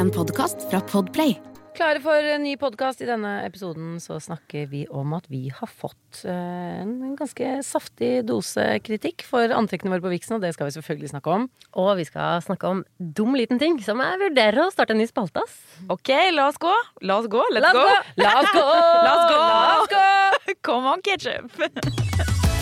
En 0.00 0.08
podkast 0.14 0.62
fra 0.70 0.80
Podplay. 0.88 1.34
Klare 1.76 2.00
for 2.02 2.26
en 2.34 2.42
ny 2.44 2.54
podkast. 2.60 3.00
I 3.04 3.08
denne 3.08 3.30
episoden 3.46 3.94
så 4.02 4.16
snakker 4.20 4.66
vi 4.72 4.82
om 4.92 5.12
at 5.16 5.26
vi 5.32 5.46
har 5.54 5.70
fått 5.70 6.22
eh, 6.28 6.80
en 6.82 7.14
ganske 7.18 7.50
saftig 7.64 8.10
dose 8.28 8.64
kritikk 8.84 9.24
for 9.28 9.52
antrekkene 9.54 9.92
våre 9.94 10.04
på 10.04 10.12
Vixen, 10.12 10.36
og 10.36 10.44
det 10.44 10.52
skal 10.56 10.68
vi 10.68 10.74
selvfølgelig 10.76 11.12
snakke 11.14 11.36
om. 11.36 11.46
Og 11.80 11.92
vi 12.00 12.06
skal 12.08 12.42
snakke 12.44 12.72
om 12.74 12.82
dum 12.98 13.36
liten 13.38 13.60
ting, 13.62 13.78
som 13.86 14.02
jeg 14.02 14.20
vurderer 14.24 14.64
å 14.66 14.70
starte 14.74 14.96
en 14.96 15.00
ny 15.02 15.08
spalte. 15.08 15.44
ass. 15.46 15.60
Ok, 15.92 16.12
la 16.34 16.48
oss 16.50 16.60
gå. 16.60 16.74
La 17.06 17.20
oss 17.22 17.30
gå. 17.32 17.44
Let's 17.54 17.68
La 17.68 17.72
oss 17.72 17.78
go. 17.78 17.86
gå. 17.86 18.24
La 18.24 18.34
oss 18.40 18.52
gå! 18.56 18.66
La 19.06 19.12
oss 19.14 19.26
gå. 19.30 19.40
La 19.40 19.74
oss 19.80 19.92
gå! 19.94 20.58
Come 20.66 20.96
on, 20.96 21.04
ketchup. 21.06 22.59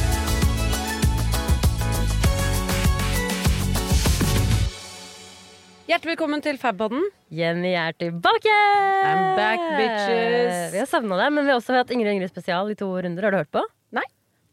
Hjertelig 5.89 6.13
velkommen 6.19 6.43
til 6.45 6.59
Fabpodden. 6.61 7.01
Jenny 7.33 7.71
er 7.79 7.95
tilbake! 7.97 8.53
I'm 9.09 9.23
back, 9.39 9.63
bitches. 9.79 10.59
Vi 10.75 10.81
har 10.83 10.89
savna 10.91 11.17
deg, 11.17 11.33
men 11.33 11.47
vi 11.47 11.53
har 11.55 11.61
også 11.63 11.77
hatt 11.79 11.93
Ingrid 11.95 12.13
Ingrid 12.19 12.29
spesial 12.33 12.69
i 12.73 12.77
to 12.77 12.91
runder. 12.93 13.25
Har 13.25 13.33
du 13.33 13.39
hørt 13.41 13.51
på? 13.57 13.63
Nei. 13.97 14.05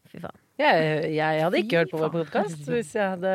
Fy 0.08 0.22
faen. 0.23 0.38
Jeg, 0.56 1.09
jeg 1.18 1.42
hadde 1.44 1.59
ikke 1.59 1.73
Fy 1.73 1.80
hørt 1.82 1.92
på 1.92 2.00
vår 2.00 2.12
podkast 2.14 2.70
hvis 2.72 2.94
jeg 2.95 3.09
hadde 3.18 3.32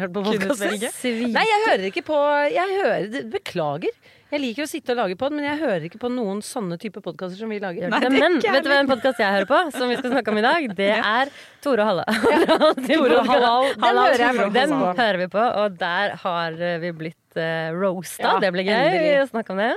hørt 0.00 0.14
på 0.14 0.22
Kunne 0.24 0.38
podkast. 0.40 0.64
velge. 0.64 0.92
Svin. 0.96 1.34
Nei, 1.36 1.42
jeg 1.50 1.60
hører 1.66 1.84
ikke 1.90 2.04
på 2.08 2.20
Jeg 2.54 2.78
hører, 2.80 3.18
Beklager. 3.34 3.98
Jeg 4.32 4.40
liker 4.40 4.64
å 4.64 4.68
sitte 4.70 4.94
og 4.94 4.96
lage 4.96 5.16
pod, 5.20 5.34
men 5.36 5.44
jeg 5.44 5.58
hører 5.60 5.82
ikke 5.84 5.98
på 6.00 6.08
noen 6.08 6.38
sånne 6.40 6.78
type 6.80 7.02
podkaster 7.04 7.36
som 7.36 7.50
vi 7.52 7.58
lager. 7.60 7.90
Nei, 7.92 7.98
Men 8.14 8.38
vet 8.40 8.64
du 8.64 8.70
hva 8.70 8.78
en 8.80 8.88
podkast 8.88 9.20
jeg 9.20 9.28
hører 9.28 9.48
på, 9.50 9.58
som 9.74 9.92
vi 9.92 9.98
skal 9.98 10.14
snakke 10.14 10.32
om 10.32 10.40
i 10.40 10.44
dag? 10.46 10.68
Det 10.78 10.88
er 10.96 11.32
Tore 11.60 11.84
og 11.84 11.90
Halle. 11.90 12.06
Tore 12.88 13.18
og 13.18 13.28
Halla, 13.28 13.50
Den 13.76 14.00
hører 14.00 14.24
jeg. 14.24 14.46
Den 14.54 14.72
hører 14.72 15.20
vi 15.20 15.26
på, 15.34 15.42
og 15.42 15.76
der 15.82 16.16
har 16.22 16.56
vi 16.86 16.94
blitt 17.02 17.36
uh, 17.36 17.76
roasta. 17.76 18.24
Ja, 18.24 18.32
det 18.40 18.54
blir 18.56 18.72
gøy 18.72 19.20
å 19.20 19.28
snakke 19.28 19.52
om 19.52 19.60
det. 19.60 19.74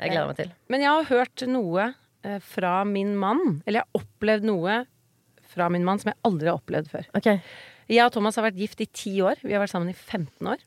Jeg 0.00 0.14
gleder 0.14 0.32
meg 0.32 0.40
til. 0.40 0.56
Men 0.72 0.86
jeg 0.86 0.92
har 0.96 1.12
hørt 1.12 1.44
noe 1.52 1.86
eh, 1.92 2.40
fra 2.56 2.72
min 2.88 3.12
mann, 3.20 3.60
eller 3.66 3.82
jeg 3.82 3.84
har 3.84 4.00
opplevd 4.00 4.48
noe 4.48 4.80
fra 5.54 5.68
min 5.70 5.84
mann 5.84 6.00
som 6.00 6.14
jeg 6.14 6.22
aldri 6.24 6.50
har 6.50 6.56
opplevd 6.56 6.88
før. 6.90 7.12
Ok, 7.20 7.30
Jeg 7.90 8.00
og 8.06 8.14
Thomas 8.14 8.38
har 8.38 8.46
vært 8.46 8.56
gift 8.56 8.80
i 8.80 8.86
ti 8.88 9.12
år. 9.20 9.40
Vi 9.44 9.52
har 9.52 9.60
vært 9.60 9.74
sammen 9.74 9.90
i 9.92 9.96
15 9.96 10.48
år. 10.48 10.62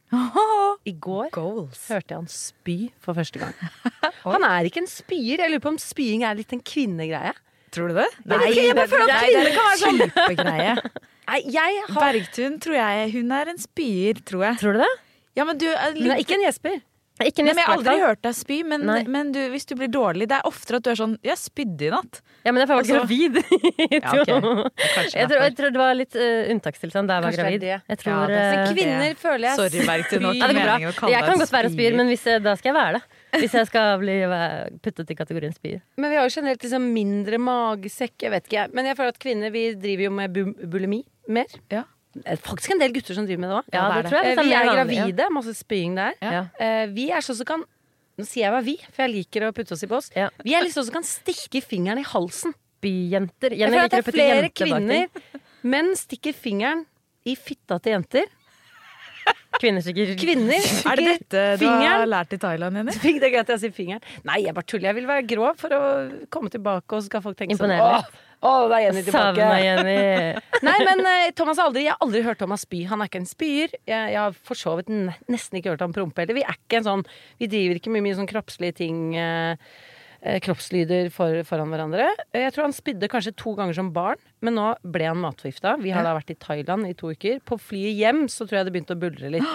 I 0.86 0.94
går 1.02 1.32
Goals. 1.34 1.88
hørte 1.90 2.14
jeg 2.14 2.20
han 2.20 2.30
spy 2.30 2.78
for 3.02 3.18
første 3.18 3.42
gang. 3.42 3.56
Han 4.28 4.44
er 4.44 4.68
ikke 4.68 4.82
en 4.84 4.90
spyer. 4.92 5.42
Jeg 5.42 5.52
lurer 5.54 5.64
på 5.64 5.72
om 5.72 5.80
spying 5.82 6.24
er 6.28 6.38
litt 6.38 6.52
en 6.54 6.62
kvinnegreie. 6.62 7.34
Tror 7.74 7.92
du 7.92 7.98
det? 7.98 8.08
Nei, 8.28 8.52
jeg 8.56 8.76
bare 8.78 8.90
føler 8.92 9.12
at 9.12 9.24
kvinner 9.26 9.48
det 9.48 9.54
kan 9.56 9.68
være 9.68 9.80
sånn. 9.82 10.02
Kjempegreie. 10.04 10.76
Nei, 11.28 11.40
jeg 11.52 11.82
har 11.90 11.98
Bergtun 12.00 12.54
tror 12.64 12.78
jeg 12.78 13.10
Hun 13.18 13.34
er 13.36 13.50
en 13.52 13.58
spyer, 13.60 14.22
tror 14.28 14.46
jeg. 14.48 14.60
Tror 14.62 14.78
du 14.78 14.84
det? 14.86 14.94
Ja, 15.38 15.46
men 15.48 15.60
du 15.60 15.68
er 15.70 15.98
Hun 15.98 16.14
er 16.14 16.22
ikke 16.24 16.38
en 16.38 16.46
gjesper. 16.46 16.80
Ikke 17.18 17.42
Nei, 17.42 17.54
men 17.54 17.62
Jeg 17.64 17.66
har 17.66 17.78
aldri 17.78 17.96
hørt 18.04 18.22
deg 18.22 18.36
spy, 18.38 18.58
men, 18.68 18.84
men 19.10 19.32
du, 19.34 19.40
hvis 19.50 19.66
du 19.66 19.74
blir 19.80 19.90
dårlig 19.90 20.28
Det 20.30 20.38
er 20.38 20.46
oftere 20.46 20.78
at 20.78 20.86
du 20.86 20.90
er 20.92 21.00
sånn 21.00 21.16
'Jeg 21.26 21.38
spydde 21.42 21.88
i 21.88 21.90
natt'. 21.90 22.20
Ja, 22.46 22.52
men 22.52 22.62
jeg 22.62 22.70
var 22.70 22.78
Altså- 22.78 23.00
gravid. 23.02 23.34
Ja, 23.98 24.14
jeg, 25.18 25.28
tror, 25.30 25.42
jeg 25.42 25.56
tror 25.58 25.72
det 25.74 25.82
var 25.82 25.94
litt 25.98 26.16
uh, 26.16 26.52
unntakstilstand 26.54 27.10
da 27.10 27.18
jeg 27.18 27.24
var 27.26 27.32
det 27.32 27.40
gravid. 27.42 27.64
Jeg 27.68 27.98
tror, 28.02 28.12
Ja, 28.14 28.28
det 28.28 28.38
er 28.38 28.60
eh, 28.62 28.74
kvinner 28.74 29.16
føler 29.18 29.46
jeg 29.50 29.56
Sorry, 29.58 29.82
Bergtun. 29.88 30.22
spyr- 30.22 30.38
ja, 30.38 30.48
det 30.48 31.12
Jeg 31.12 31.24
kan 31.26 31.40
godt 31.42 31.52
være 31.52 31.70
spyer. 31.70 31.76
spyer, 31.78 31.98
men 31.98 32.08
hvis 32.08 32.24
jeg, 32.30 32.44
da 32.44 32.56
skal 32.56 32.74
jeg 32.74 32.78
være 32.78 32.94
det. 32.94 33.04
Hvis 33.42 33.54
jeg 33.60 33.68
skal 33.68 34.00
bli 34.00 34.16
eh, 34.24 34.70
puttet 34.84 35.12
i 35.12 35.16
kategorien 35.18 35.54
spyr 35.54 35.82
Men 35.98 36.10
vi 36.12 36.16
har 36.18 36.30
jo 36.30 36.34
generelt 36.38 36.64
liksom 36.64 36.82
mindre 36.94 37.38
magesekk. 37.42 38.16
Jeg 38.24 38.32
vet 38.32 38.46
ikke, 38.48 38.58
jeg. 38.62 38.74
Men 38.74 38.86
jeg 38.86 38.98
føler 38.98 39.14
at 39.16 39.20
kvinner 39.20 39.52
vi 39.52 39.74
driver 39.76 40.04
jo 40.04 40.12
med 40.12 40.34
bulimi 40.72 41.04
mer. 41.28 41.46
Ja. 41.72 41.84
Det 42.24 42.34
er 42.36 42.42
faktisk 42.44 42.74
en 42.76 42.82
del 42.82 42.94
gutter 42.96 43.18
som 43.18 43.26
driver 43.28 43.42
med 43.44 43.50
det 43.52 43.58
òg. 43.60 43.72
Ja, 43.74 43.88
det 43.96 44.12
det 44.12 44.22
jeg. 44.26 44.38
Vi 44.38 44.54
er 44.58 44.70
gravide, 44.74 45.28
masse 45.34 45.54
spying 45.58 45.98
der. 45.98 46.14
Ja. 46.22 46.46
Eh, 46.60 46.86
Vi 46.94 47.10
er 47.12 47.26
sånn 47.26 47.40
som 47.42 47.50
kan 47.56 47.66
Nå 48.18 48.26
sier 48.26 48.48
jeg 48.48 48.54
bare 48.56 48.66
vi, 48.66 48.74
for 48.90 49.04
jeg 49.06 49.12
liker 49.14 49.44
å 49.46 49.52
putte 49.54 49.76
oss 49.76 49.84
i 49.86 49.88
bås. 49.92 50.08
Ja. 50.18 50.32
Vi 50.42 50.56
er 50.58 50.64
litt 50.66 50.74
sånn 50.74 50.88
som 50.88 50.96
kan 50.96 51.04
stikke 51.06 51.62
fingeren 51.62 52.00
i 52.02 52.06
halsen. 52.10 52.56
Byjenter. 52.82 53.54
Jeg 53.54 53.60
Jenny 53.62 53.76
føler 53.76 53.86
at 53.86 53.94
det 53.94 54.00
er 54.00 54.16
flere 54.16 54.50
kvinner. 54.50 55.44
Menn 55.62 55.92
stikker 56.00 56.34
fingeren 56.34 56.82
i 57.30 57.36
fitta 57.38 57.78
til 57.78 57.94
jenter. 57.94 58.26
Kvinner 59.58 59.82
Kvinner 60.20 60.68
Er 60.86 61.00
det 61.00 61.06
dette 61.08 61.44
du 61.58 61.64
fingeren 61.64 62.04
har 62.04 62.10
lært 62.10 62.34
i 62.36 62.40
Thailand, 62.42 62.78
Jenny? 62.78 62.94
Det 63.18 63.26
er 63.26 63.34
greit 63.34 63.52
jeg 63.56 63.62
sier 63.64 63.74
fingeren. 63.74 64.04
Nei, 64.28 64.44
jeg 64.46 64.54
bare 64.54 64.68
tuller. 64.70 64.92
Jeg 64.92 64.98
vil 65.00 65.08
være 65.10 65.26
grov 65.32 65.58
for 65.62 65.74
å 65.74 65.82
komme 66.34 66.52
tilbake, 66.54 66.86
og 66.94 67.02
så 67.02 67.10
skal 67.10 67.24
folk 67.26 67.40
tenke 67.40 67.58
sånn. 67.58 67.74
Åh, 67.74 68.06
åh, 68.46 68.68
det 68.70 68.78
er 68.78 68.86
Jenny 68.86 69.04
tilbake. 69.08 69.34
tilbake. 69.40 69.66
Jenny. 69.66 69.98
Nei, 70.68 70.78
men 70.86 71.04
uh, 71.08 71.26
Thomas 71.38 71.58
har 71.62 71.72
aldri, 71.72 71.88
jeg 71.88 71.96
har 71.96 72.06
aldri 72.06 72.24
hørt 72.28 72.42
Thomas 72.44 72.68
spy. 72.68 72.84
Han 72.92 73.02
er 73.02 73.10
ikke 73.10 73.24
en 73.24 73.30
spyer. 73.30 73.74
Jeg, 73.90 74.14
jeg 74.14 74.22
har 74.22 74.38
for 74.52 74.60
så 74.62 74.78
vidt 74.80 74.94
nesten 74.94 75.58
ikke 75.62 75.74
hørt 75.74 75.86
ham 75.86 75.96
prompe 75.96 76.22
heller. 76.22 76.38
Vi 76.38 76.46
er 76.46 76.60
ikke 76.60 76.82
en 76.84 76.90
sånn 76.92 77.06
Vi 77.42 77.50
driver 77.50 77.82
ikke 77.82 77.94
med 77.98 78.06
mye 78.06 78.20
sånn 78.20 78.30
kroppslige 78.30 78.78
ting. 78.84 79.02
eh, 79.18 79.58
kroppslyder 80.44 81.10
for, 81.14 81.42
foran 81.48 81.70
hverandre. 81.74 82.08
Eh, 82.34 82.42
Jeg 82.46 82.54
tror 82.56 82.68
han 82.68 82.76
spydde 82.76 83.10
kanskje 83.12 83.36
to 83.40 83.54
ganger 83.58 83.78
som 83.78 83.92
barn, 83.96 84.20
men 84.42 84.58
nå 84.60 84.70
ble 84.84 85.08
han 85.10 85.20
matforgifta. 85.22 85.76
Vi 85.82 85.94
har 85.96 86.04
da 86.04 86.16
vært 86.18 86.34
i 86.34 86.40
Thailand 86.40 86.88
i 86.90 86.94
to 86.98 87.12
uker. 87.14 87.40
På 87.48 87.58
flyet 87.62 87.96
hjem 87.98 88.26
så 88.32 88.48
tror 88.48 88.60
jeg 88.60 88.66
det 88.70 88.74
begynte 88.76 88.98
å 88.98 89.02
buldre 89.02 89.32
litt. 89.38 89.54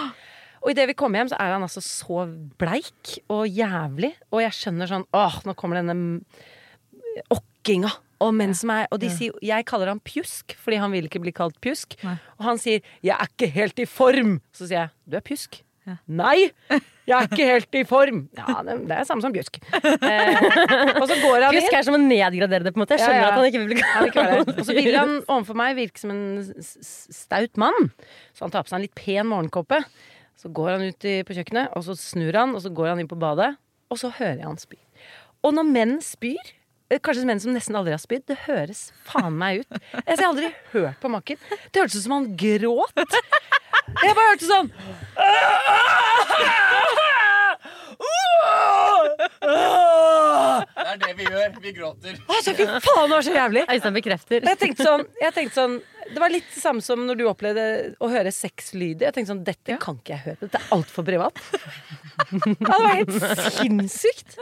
Og 0.63 0.71
idet 0.71 0.87
vi 0.87 0.95
kommer 0.95 1.19
hjem, 1.19 1.29
så 1.33 1.37
er 1.43 1.51
han 1.57 1.65
altså 1.65 1.81
så 1.83 2.23
bleik 2.61 3.17
og 3.27 3.43
jævlig. 3.51 4.13
Og 4.31 4.39
jeg 4.45 4.55
skjønner 4.55 4.87
sånn 4.87 5.05
Åh, 5.13 5.41
nå 5.45 5.55
kommer 5.59 5.81
denne 5.81 6.21
okkinga. 7.33 7.91
Og 8.23 8.31
menn 8.31 8.53
som 8.55 8.71
er 8.71 8.85
Og 8.93 9.01
de 9.01 9.09
sier 9.11 9.35
Jeg 9.43 9.65
kaller 9.67 9.89
han 9.91 9.99
pjusk, 9.99 10.55
fordi 10.55 10.77
han 10.79 10.93
vil 10.95 11.09
ikke 11.09 11.19
bli 11.23 11.33
kalt 11.35 11.57
pjusk. 11.63 11.97
Nei. 12.07 12.15
Og 12.39 12.45
han 12.47 12.57
sier 12.57 12.79
'jeg 13.03 13.17
er 13.19 13.27
ikke 13.27 13.51
helt 13.51 13.79
i 13.79 13.85
form'. 13.85 14.39
Så 14.53 14.67
sier 14.67 14.79
jeg 14.79 14.89
'du 15.09 15.17
er 15.17 15.21
pjusk'. 15.21 15.61
Ja. 15.85 15.97
Nei! 16.07 16.51
Jeg 17.03 17.15
er 17.17 17.27
ikke 17.27 17.47
helt 17.47 17.75
i 17.75 17.83
form. 17.87 18.19
Ja, 18.37 18.61
det, 18.63 18.77
det 18.87 18.95
er 18.95 19.07
samme 19.07 19.23
som 19.25 19.33
bjusk. 19.35 19.59
Eh, 20.03 20.37
og 20.99 21.05
så 21.07 21.15
går 21.19 21.45
han 21.45 21.53
inn. 21.53 21.57
Pjusk 21.57 21.75
er 21.77 21.85
som 21.87 21.95
å 21.95 21.99
nedgradere 22.01 22.65
det, 22.65 22.73
på 22.73 22.79
en 22.79 22.83
måte. 22.83 22.97
Jeg 22.97 23.05
skjønner 23.05 23.23
ja. 23.23 23.29
at 23.29 23.37
han 23.39 23.47
ikke 23.47 23.61
vil 23.61 23.69
bli 23.71 23.77
det. 23.79 24.55
Og 24.57 24.65
så 24.67 24.75
vil 24.75 24.97
han 24.97 25.13
overfor 25.21 25.57
meg 25.59 25.77
virke 25.77 26.01
som 26.01 26.11
en 26.13 26.23
staut 26.63 27.59
mann. 27.61 27.89
Så 28.35 28.45
han 28.45 28.53
tar 28.53 28.65
på 28.65 28.71
seg 28.71 28.79
en 28.79 28.85
litt 28.85 28.95
pen 28.97 29.29
morgenkåpe. 29.31 29.79
Så 30.39 30.51
går 30.55 30.73
han 30.75 30.85
ut 30.91 31.07
på 31.27 31.37
kjøkkenet, 31.37 31.75
og 31.77 31.85
så 31.87 31.95
snur 31.99 32.35
han, 32.39 32.55
og 32.57 32.63
så 32.65 32.71
går 32.73 32.93
han 32.93 33.03
inn 33.03 33.11
på 33.11 33.19
badet. 33.19 33.53
Og 33.93 33.99
så 34.01 34.11
hører 34.11 34.41
jeg 34.41 34.49
han 34.49 34.59
spy. 34.61 34.79
Og 35.43 35.55
når 35.55 35.67
menn 35.69 35.97
spyr, 36.03 36.53
eh, 36.89 37.01
kanskje 37.03 37.27
menn 37.27 37.41
som 37.43 37.53
nesten 37.55 37.75
aldri 37.77 37.93
har 37.95 38.01
spydd, 38.01 38.25
det 38.31 38.39
høres 38.47 38.87
faen 39.07 39.35
meg 39.39 39.63
ut. 39.63 39.79
Jeg 39.99 40.17
har 40.17 40.29
aldri 40.29 40.51
hørt 40.73 41.01
på 41.03 41.11
makken. 41.11 41.41
Det 41.69 41.83
hørtes 41.83 41.99
ut 41.99 42.05
som 42.07 42.17
han 42.17 42.29
gråt. 42.39 43.19
Jeg 43.87 44.15
bare 44.15 44.29
hørte 44.31 44.47
sånn 44.47 44.69
Det 50.73 50.85
er 50.93 50.99
det 51.01 51.11
vi 51.17 51.25
gjør. 51.27 51.57
Vi 51.63 51.73
gråter. 51.75 52.17
Altså, 52.27 52.53
fy 52.57 52.65
faen, 52.67 53.09
det 53.09 53.15
var 53.15 53.25
så 53.25 53.33
jævlig. 53.35 53.63
Øystein 53.73 53.97
bekrefter. 53.97 54.47
Jeg 54.49 54.59
tenkte 54.61 54.87
sånn, 54.87 55.05
jeg 55.21 55.35
tenkte 55.35 55.57
sånn 55.57 55.75
Det 56.13 56.19
var 56.21 56.33
litt 56.33 56.49
det 56.51 56.61
samme 56.61 56.83
som 56.83 57.05
når 57.07 57.19
du 57.19 57.23
opplevde 57.29 57.65
å 58.03 58.09
høre 58.11 58.33
sexlyder. 58.35 59.07
Jeg 59.09 59.17
tenkte 59.17 59.33
sånn, 59.33 59.43
Dette 59.47 59.77
kan 59.83 59.99
ikke 59.99 60.15
jeg 60.15 60.23
høre. 60.27 60.39
Dette 60.43 60.61
er 60.61 60.73
altfor 60.75 61.07
privat. 61.07 61.39
Ja, 62.33 62.55
det 62.59 62.83
var 62.83 62.99
helt 62.99 63.15
sinnssykt. 63.59 64.37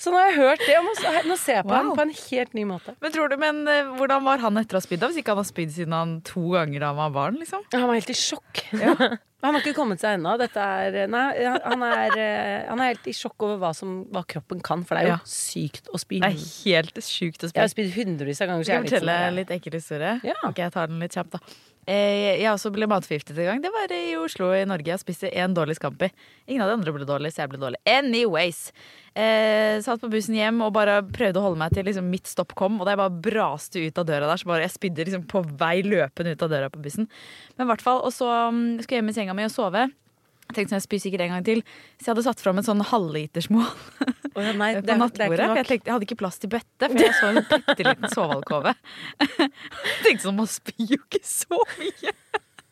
Så 0.00 0.08
nå 0.12 0.16
har 0.16 0.30
jeg 0.30 0.38
hørt 0.40 0.62
det, 0.64 0.76
og 0.80 0.86
nå, 0.88 1.36
ser 1.36 1.58
jeg 1.58 1.64
på 1.68 1.74
ham 1.76 1.90
Wow. 1.90 1.96
på 1.98 2.04
en 2.06 2.12
helt 2.16 2.54
ny 2.56 2.62
måte. 2.64 2.94
Men 3.04 3.12
tror 3.12 3.28
du, 3.28 3.36
men 3.36 3.58
eh, 3.68 3.90
hvordan 3.98 4.24
var 4.24 4.38
han 4.40 4.56
etter 4.56 4.78
å 4.78 4.80
ha 4.80 4.84
spydd? 4.86 5.02
Hvis 5.10 5.18
ikke 5.20 5.34
han 5.34 5.42
har 5.42 5.48
spydd 5.50 5.74
siden 5.74 5.92
han 5.92 6.14
to 6.24 6.46
ganger 6.54 6.80
da 6.80 6.86
han 6.94 6.96
var 7.02 7.10
barn? 7.18 7.36
liksom? 7.42 7.66
Han 7.74 7.84
var 7.90 7.98
helt 8.00 8.08
i 8.14 8.16
sjokk. 8.16 8.62
Han 9.40 9.54
har 9.56 9.62
ikke 9.64 9.72
kommet 9.72 10.02
seg 10.02 10.18
ennå. 10.18 10.34
Er 10.36 11.06
Nei, 11.08 11.20
han 11.64 11.80
er, 11.86 12.12
eh, 12.20 12.66
han 12.68 12.80
er 12.84 12.90
helt 12.90 13.06
i 13.08 13.14
sjokk 13.16 13.40
over 13.46 13.56
hva, 13.62 13.70
som, 13.72 14.02
hva 14.12 14.20
kroppen 14.28 14.60
kan, 14.60 14.82
for 14.84 14.98
det 14.98 15.06
er 15.06 15.08
jo 15.08 15.14
Ja. 15.14 15.20
sykt 15.24 15.88
å 15.88 15.96
spy. 16.02 16.18
Det 16.20 16.28
er 16.28 16.42
helt 16.68 17.00
sykt 17.00 17.46
å 17.46 17.48
Jeg 17.48 17.56
har 17.62 17.70
spy. 17.72 17.86
spydd 17.88 17.94
hundrevis 17.96 18.42
av 18.44 18.50
ganger. 18.50 18.64
Skal 18.68 18.74
jeg 18.74 18.84
jeg 18.84 19.00
fortelle 19.00 19.14
en 19.30 19.38
litt 19.40 19.48
ekkel 19.56 19.72
historie? 19.78 20.20
Ja. 20.28 20.34
Ok, 20.44 20.60
jeg 20.60 20.74
tar 20.76 20.92
den 20.92 21.00
litt 21.00 21.16
kjapt, 21.16 21.30
da. 21.32 21.40
Eh, 21.88 22.38
Jeg 22.40 22.50
også 22.52 22.70
ble 22.74 22.86
matforgiftet 22.90 23.38
en 23.38 23.48
gang. 23.48 23.62
Det 23.64 23.70
var 23.72 23.92
i 23.94 24.14
Oslo 24.20 24.50
i 24.54 24.64
Norge. 24.68 24.92
Jeg 24.92 25.00
spiste 25.02 25.30
én 25.32 25.54
dårlig 25.56 25.78
Scampi. 25.78 26.10
Ingen 26.46 26.62
av 26.62 26.70
de 26.70 26.76
andre 26.78 26.92
ble 26.94 27.06
dårlig, 27.08 27.32
så 27.32 27.42
jeg 27.42 27.52
ble 27.52 27.60
dårlig. 27.62 27.80
Anyways. 27.88 28.72
Eh, 29.16 29.80
satt 29.82 30.02
på 30.02 30.10
bussen 30.12 30.36
hjem 30.38 30.60
og 30.62 30.74
bare 30.76 31.00
prøvde 31.02 31.40
å 31.40 31.46
holde 31.48 31.58
meg 31.58 31.72
til 31.74 31.88
liksom 31.88 32.10
mitt 32.12 32.28
stopp 32.30 32.54
kom. 32.54 32.78
Og 32.78 32.86
da 32.86 32.94
jeg 32.94 33.02
bare 33.02 33.22
braste 33.30 33.80
ut 33.82 33.98
av 33.98 34.06
døra 34.06 34.28
der, 34.30 34.42
så 34.42 34.50
bare 34.52 34.66
jeg 34.66 34.76
spydde 34.76 35.08
liksom 35.08 35.26
på 35.30 35.42
vei 35.58 35.80
løpende 35.86 36.36
ut 36.36 36.44
av 36.46 36.52
døra 36.52 36.70
på 36.70 36.82
bussen. 36.84 37.08
Men 37.56 37.66
i 37.66 37.70
hvert 37.72 37.82
fall, 37.82 38.04
Og 38.04 38.12
så 38.14 38.28
um, 38.50 38.78
skulle 38.78 39.00
jeg 39.00 39.02
hjem 39.02 39.10
i 39.10 39.16
senga 39.16 39.34
mi 39.34 39.48
og 39.48 39.54
sove. 39.54 39.88
Tenkte 40.56 40.76
jeg 40.76 40.86
ikke 40.86 41.00
sikkert 41.04 41.24
en 41.26 41.34
gang 41.36 41.46
til. 41.46 41.62
Så 41.98 42.08
jeg 42.08 42.12
hadde 42.14 42.26
satt 42.26 42.42
fram 42.42 42.60
en 42.60 42.66
sånn 42.66 42.82
halvlitersmål 42.90 43.66
oh, 43.66 44.42
ja, 44.42 44.52
nei, 44.56 44.70
på 44.80 44.84
det 44.86 44.98
nattbordet. 45.00 45.46
For 45.46 45.60
jeg, 45.62 45.68
tenkte, 45.70 45.90
jeg 45.90 45.94
hadde 45.96 46.08
ikke 46.08 46.20
plass 46.22 46.40
til 46.42 46.52
bøtte, 46.52 46.90
for 46.90 47.02
jeg 47.04 47.16
så 47.18 47.32
en 47.32 47.42
bitte 47.50 47.86
liten 47.88 48.12
sovealkove. 48.16 48.74
Tenkte 50.04 50.22
sånn, 50.26 50.38
man 50.40 50.50
spyr 50.50 50.94
jo 50.96 51.00
ikke 51.02 51.22
så 51.26 51.60
mye. 51.76 52.14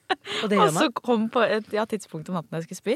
Og 0.08 0.48
det 0.48 0.56
Og 0.56 0.62
gjør 0.62 0.72
så 0.72 0.86
man. 0.86 0.94
kom 1.04 1.26
på 1.32 1.42
et 1.44 1.68
ja, 1.76 1.84
tidspunkt 1.88 2.30
om 2.32 2.38
natten 2.38 2.56
jeg 2.56 2.68
skulle 2.68 2.80
spy, 2.80 2.94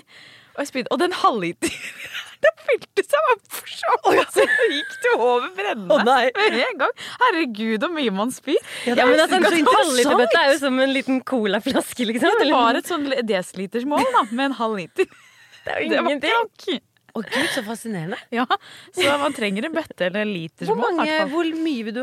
og. 0.58 0.90
Og 0.93 0.99
den 1.00 1.12
halvliteren 1.22 1.88
Det 2.43 2.50
fylte 2.58 3.02
seg 3.06 3.26
opp 3.31 3.43
for 3.54 3.70
så 3.70 3.96
Så 4.34 4.44
gikk 4.72 4.94
det 5.04 5.10
over 5.14 5.44
brennende 5.54 5.94
Å, 5.94 5.99
med 6.02 6.56
en 6.64 6.81
gang. 6.81 6.94
Herregud, 7.20 7.84
så 7.84 7.90
mye 7.94 8.14
man 8.16 8.32
spyr. 8.34 8.58
Ja, 8.88 8.96
men 9.06 9.14
altså, 9.14 9.28
så 9.28 9.37
En 9.37 9.44
interessant. 9.44 9.76
halvliterbøtte 9.78 10.40
er 10.40 10.49
jo 10.50 10.56
som 10.64 10.81
en 10.82 10.90
liten 10.96 11.20
colaflaske, 11.28 12.06
liksom. 12.08 12.40
Det 12.43 12.49
var 12.50 12.81
et 12.81 12.88
sånn 12.90 13.04
desilitersmål 13.28 14.08
da, 14.16 14.25
med 14.32 14.49
en 14.49 14.56
halv 14.58 14.81
liter. 14.81 15.06
det 15.69 15.76
er 15.76 15.84
jo 15.84 15.93
ingenting. 16.00 16.34
ikke 16.58 16.81
nok. 16.81 17.28
Gud, 17.28 17.46
så 17.55 17.62
fascinerende. 17.66 18.19
Ja, 18.40 18.46
Så 18.96 19.14
man 19.22 19.34
trenger 19.37 19.69
en 19.69 19.75
bøtte 19.76 20.08
eller 20.08 20.25
en 20.25 20.32
liter 20.32 20.66
Hvor, 20.66 20.81
mange, 20.82 21.20
hvor 21.31 21.44
mye 21.62 21.87
vil 21.90 21.94
du, 22.00 22.02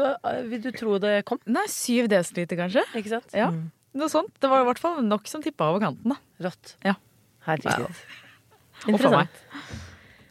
vil 0.54 0.64
du 0.64 0.72
tro 0.78 1.00
det 1.04 1.18
kom? 1.28 1.42
Nei, 1.52 1.66
syv 1.74 2.08
desiliter, 2.14 2.62
kanskje. 2.64 2.86
Ikke 2.96 3.12
sant? 3.18 3.36
Ja, 3.36 3.52
Noe 4.00 4.08
sånt. 4.14 4.32
Det 4.40 4.48
var 4.48 4.62
i 4.64 4.70
hvert 4.70 4.80
fall 4.80 5.02
nok 5.04 5.28
som 5.28 5.42
tippa 5.44 5.68
over 5.74 5.82
kanten. 5.84 6.14
da. 6.16 6.48
Rått. 6.48 6.76
Ja. 6.86 6.96
Herregud. 7.50 7.90
Og 8.88 9.00
for 9.00 9.12
meg. 9.14 9.28
Interessant. 9.28 9.46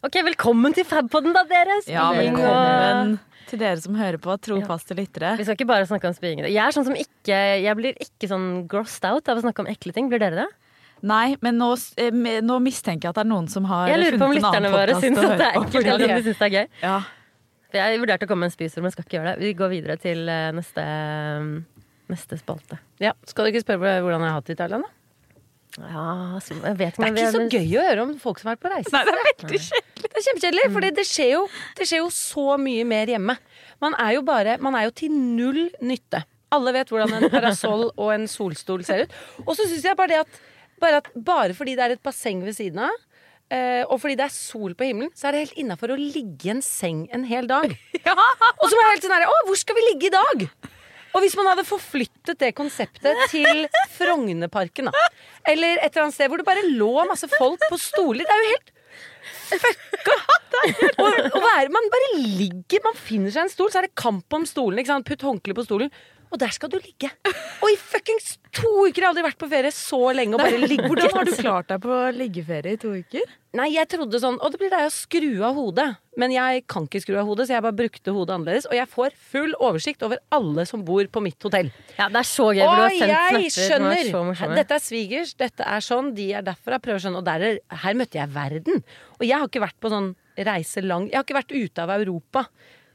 Ok, 0.08 0.20
velkommen 0.24 0.76
til 0.76 0.86
Fabpodden, 0.86 1.34
da, 1.34 1.42
dere. 1.50 1.80
Ja, 1.90 2.06
velkommen 2.14 3.18
til 3.48 3.60
dere 3.62 3.80
som 3.80 3.96
hører 3.98 4.20
på, 4.22 4.34
trofaste 4.44 4.94
lyttere. 4.96 5.34
Vi 5.40 5.46
skal 5.46 5.56
ikke 5.56 5.68
bare 5.68 5.88
snakke 5.88 6.10
om 6.10 6.16
spying. 6.16 6.44
Jeg 6.46 6.60
er 6.62 6.74
sånn 6.74 6.86
som 6.86 6.96
ikke 6.98 7.38
Jeg 7.62 7.76
blir 7.78 7.96
ikke 8.04 8.28
sånn 8.30 8.48
grossed 8.70 9.04
out 9.08 9.28
av 9.28 9.40
å 9.40 9.44
snakke 9.44 9.64
om 9.64 9.70
ekle 9.70 9.94
ting. 9.96 10.10
Blir 10.12 10.22
dere 10.22 10.44
det? 10.44 10.48
Nei, 11.08 11.36
men 11.44 11.58
nå, 11.60 11.70
eh, 12.00 12.10
nå 12.42 12.56
mistenker 12.62 13.06
jeg 13.06 13.12
at 13.12 13.20
det 13.20 13.24
er 13.26 13.30
noen 13.30 13.46
som 13.50 13.68
har 13.70 13.88
Jeg 13.92 14.00
lurer 14.02 14.18
på 14.18 14.26
om 14.26 14.34
lytterne 14.34 14.72
våre 14.72 14.96
syns 14.98 15.20
at 15.22 15.36
det 15.38 15.46
er 15.46 15.58
ekkelt, 15.60 15.84
eller 15.84 16.08
om 16.08 16.14
de 16.16 16.24
syns 16.26 16.40
det 16.40 16.48
er 16.48 16.54
gøy. 16.56 16.66
Ja. 16.82 16.96
Jeg 17.78 18.00
vurderte 18.02 18.26
å 18.26 18.30
komme 18.30 18.46
med 18.46 18.50
en 18.50 18.56
spysord, 18.56 18.82
men 18.82 18.94
skal 18.94 19.04
ikke 19.04 19.18
gjøre 19.18 19.34
det. 19.34 19.44
Vi 19.44 19.52
går 19.58 19.70
videre 19.74 19.98
til 20.02 20.24
eh, 20.32 20.48
neste, 20.56 20.86
neste 22.10 22.38
spalte. 22.40 22.80
Ja. 23.04 23.12
Skal 23.28 23.46
du 23.46 23.52
ikke 23.52 23.62
spørre 23.66 23.98
hvordan 24.02 24.24
jeg 24.24 24.32
har 24.32 24.40
hatt 24.40 24.50
det 24.50 24.56
i 24.56 24.60
Thailand, 24.62 24.88
da? 24.88 24.97
Ja, 25.76 26.38
så, 26.42 26.56
jeg 26.56 26.78
vet 26.78 26.96
Det 26.96 27.04
er 27.04 27.12
ikke 27.12 27.32
så 27.34 27.44
gøy 27.46 27.76
å 27.78 27.84
høre 27.86 28.04
om 28.06 28.14
folk 28.22 28.40
som 28.40 28.50
har 28.50 28.56
vært 28.56 28.64
på 28.64 28.72
reise. 28.72 28.92
Nei, 28.94 29.02
det 29.04 29.12
er 29.12 29.20
veldig 29.28 29.60
kjedelig. 29.66 29.84
Det 29.98 30.08
er 30.08 30.26
kjempekjedelig, 30.26 30.66
for 30.74 30.86
det 30.86 30.92
det 30.98 31.06
skjer 31.88 32.00
jo 32.00 32.10
så 32.14 32.46
mye 32.62 32.86
mer 32.88 33.12
hjemme. 33.12 33.36
Man 33.84 33.96
er 34.00 34.16
jo 34.16 34.24
bare 34.26 34.56
Man 34.62 34.78
er 34.78 34.88
jo 34.88 34.94
til 35.02 35.14
null 35.14 35.66
nytte. 35.84 36.24
Alle 36.54 36.72
vet 36.74 36.88
hvordan 36.92 37.18
en 37.18 37.32
parasoll 37.32 37.90
og 38.02 38.14
en 38.14 38.24
solstol 38.30 38.86
ser 38.86 39.04
ut. 39.04 39.18
Og 39.44 39.52
så 39.58 39.68
syns 39.68 39.84
jeg 39.84 39.98
bare 39.98 40.14
det 40.14 40.22
at 40.24 40.40
bare, 40.78 41.02
at 41.02 41.12
bare 41.14 41.54
fordi 41.58 41.74
det 41.76 41.84
er 41.84 41.96
et 41.96 42.02
basseng 42.02 42.44
ved 42.46 42.56
siden 42.56 42.86
av, 42.86 43.04
Uh, 43.48 43.80
og 43.88 43.96
fordi 44.02 44.12
det 44.20 44.26
er 44.26 44.32
sol 44.34 44.74
på 44.76 44.84
himmelen, 44.84 45.08
så 45.16 45.30
er 45.30 45.32
det 45.32 45.38
helt 45.46 45.60
innafor 45.62 45.94
å 45.94 45.96
ligge 45.96 46.50
i 46.50 46.52
en 46.52 46.58
seng 46.60 47.06
en 47.16 47.22
hel 47.24 47.46
dag. 47.48 47.70
Og 48.60 48.66
så 48.68 48.74
må 48.76 48.82
jeg 48.82 48.90
helt 48.90 49.06
sånn 49.06 49.14
herre 49.14 49.30
Å, 49.32 49.38
hvor 49.48 49.56
skal 49.56 49.78
vi 49.78 49.84
ligge 49.86 50.10
i 50.10 50.12
dag? 50.12 50.42
Og 51.16 51.22
hvis 51.24 51.36
man 51.38 51.48
hadde 51.50 51.66
forflyttet 51.66 52.38
det 52.40 52.54
konseptet 52.56 53.22
til 53.32 53.64
Frognerparken, 53.96 54.90
da. 54.90 55.06
Eller 55.48 55.78
et 55.80 55.92
eller 55.92 56.08
annet 56.08 56.16
sted 56.18 56.28
hvor 56.30 56.40
det 56.40 56.48
bare 56.48 56.66
lå 56.68 56.92
masse 57.08 57.30
folk 57.32 57.62
på 57.70 57.80
stoler. 57.80 58.26
Det 58.26 58.34
er 58.34 58.44
jo 58.44 58.52
helt 58.56 58.74
fucka! 59.62 60.18
Og, 60.98 61.18
og 61.38 61.44
man 61.72 61.90
bare 61.92 62.10
ligger, 62.18 62.82
man 62.84 62.96
finner 62.98 63.32
seg 63.34 63.46
en 63.46 63.52
stol, 63.52 63.70
så 63.72 63.80
er 63.80 63.88
det 63.88 63.98
kamp 63.98 64.34
om 64.34 64.46
stolen. 64.48 64.82
Putt 65.06 65.24
håndkle 65.24 65.56
på 65.56 65.64
stolen. 65.66 65.92
Og 66.28 66.38
der 66.40 66.52
skal 66.52 66.68
du 66.72 66.76
ligge. 66.76 67.08
Og 67.64 67.70
i 67.72 67.76
fuckings 67.80 68.34
to 68.54 68.68
uker! 68.86 68.98
Jeg 69.00 69.04
har 69.06 69.10
aldri 69.14 69.24
vært 69.24 69.38
på 69.40 69.48
ferie 69.50 69.72
så 69.74 69.98
lenge 70.14 70.36
og 70.36 70.42
bare 70.42 70.58
ligget. 70.60 70.84
Hvordan 70.90 71.14
har 71.16 71.24
du 71.28 71.32
klart 71.38 71.70
deg 71.72 71.80
på 71.84 71.98
liggeferie 72.16 72.76
i 72.76 72.80
to 72.80 72.92
uker? 73.00 73.24
Nei, 73.56 73.70
jeg 73.72 73.88
trodde 73.88 74.18
sånn 74.20 74.36
Og 74.44 74.52
det 74.52 74.58
blir 74.60 74.68
deg 74.70 74.84
å 74.84 74.92
skru 74.92 75.30
av 75.48 75.56
hodet. 75.56 75.86
Men 76.20 76.34
jeg 76.34 76.66
kan 76.68 76.84
ikke 76.84 77.00
skru 77.00 77.16
av 77.16 77.26
hodet, 77.30 77.46
så 77.48 77.56
jeg 77.56 77.64
bare 77.64 77.78
brukte 77.78 78.12
hodet 78.12 78.34
annerledes. 78.36 78.68
Og 78.68 78.76
jeg 78.76 78.90
får 78.92 79.16
full 79.32 79.56
oversikt 79.56 80.04
over 80.04 80.20
alle 80.36 80.66
som 80.68 80.84
bor 80.84 81.08
på 81.14 81.22
mitt 81.24 81.48
hotell. 81.48 81.72
Ja, 81.96 82.10
det 82.12 82.20
er 82.22 82.28
så 82.28 82.50
gøy, 82.52 82.64
Og 82.66 82.98
jeg 82.98 83.08
er 83.08 83.48
skjønner! 83.54 84.12
morsomme. 84.12 84.54
Dette 84.60 84.76
er 84.76 84.84
svigers, 84.84 85.32
dette 85.40 85.64
er 85.64 85.84
sånn, 85.84 86.12
de 86.18 86.28
er 86.36 86.44
derfra. 86.46 86.80
Prøver 86.84 87.06
sånn, 87.08 87.16
og 87.18 87.24
der 87.26 87.46
er, 87.52 87.60
her 87.84 87.96
møtte 87.98 88.20
jeg 88.20 88.34
verden. 88.36 88.82
Og 89.16 89.24
jeg 89.26 89.38
har 89.38 89.48
ikke 89.48 89.64
vært 89.64 89.80
på 89.80 89.90
sånn 89.96 90.12
reise 90.38 90.78
lang 90.84 91.08
Jeg 91.08 91.16
har 91.18 91.24
ikke 91.26 91.34
vært 91.34 91.50
ute 91.56 91.82
av 91.82 91.90
Europa 91.96 92.44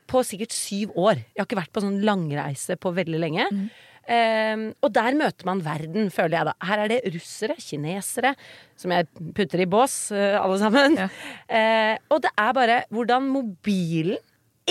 på 0.09 0.21
sikkert 0.27 0.55
syv 0.55 0.94
år. 1.00 1.23
Jeg 1.33 1.41
har 1.41 1.50
ikke 1.50 1.61
vært 1.61 1.73
på 1.75 1.83
sånn 1.83 2.01
langreise 2.05 2.77
på 2.79 2.94
veldig 2.95 3.21
lenge. 3.21 3.47
Mm. 3.53 3.65
Eh, 4.03 4.63
og 4.83 4.91
der 4.95 5.15
møter 5.15 5.47
man 5.47 5.63
verden, 5.63 6.09
føler 6.11 6.38
jeg 6.39 6.50
da. 6.50 6.55
Her 6.67 6.83
er 6.83 6.91
det 6.91 7.13
russere, 7.13 7.55
kinesere, 7.61 8.33
som 8.79 8.91
jeg 8.95 9.07
putter 9.38 9.63
i 9.63 9.69
bås, 9.69 9.95
eh, 10.11 10.35
alle 10.39 10.59
sammen. 10.61 11.00
Ja. 11.00 11.07
Eh, 11.47 11.95
og 12.11 12.23
det 12.25 12.33
er 12.35 12.53
bare 12.55 12.77
hvordan 12.91 13.31
mobilen 13.31 14.19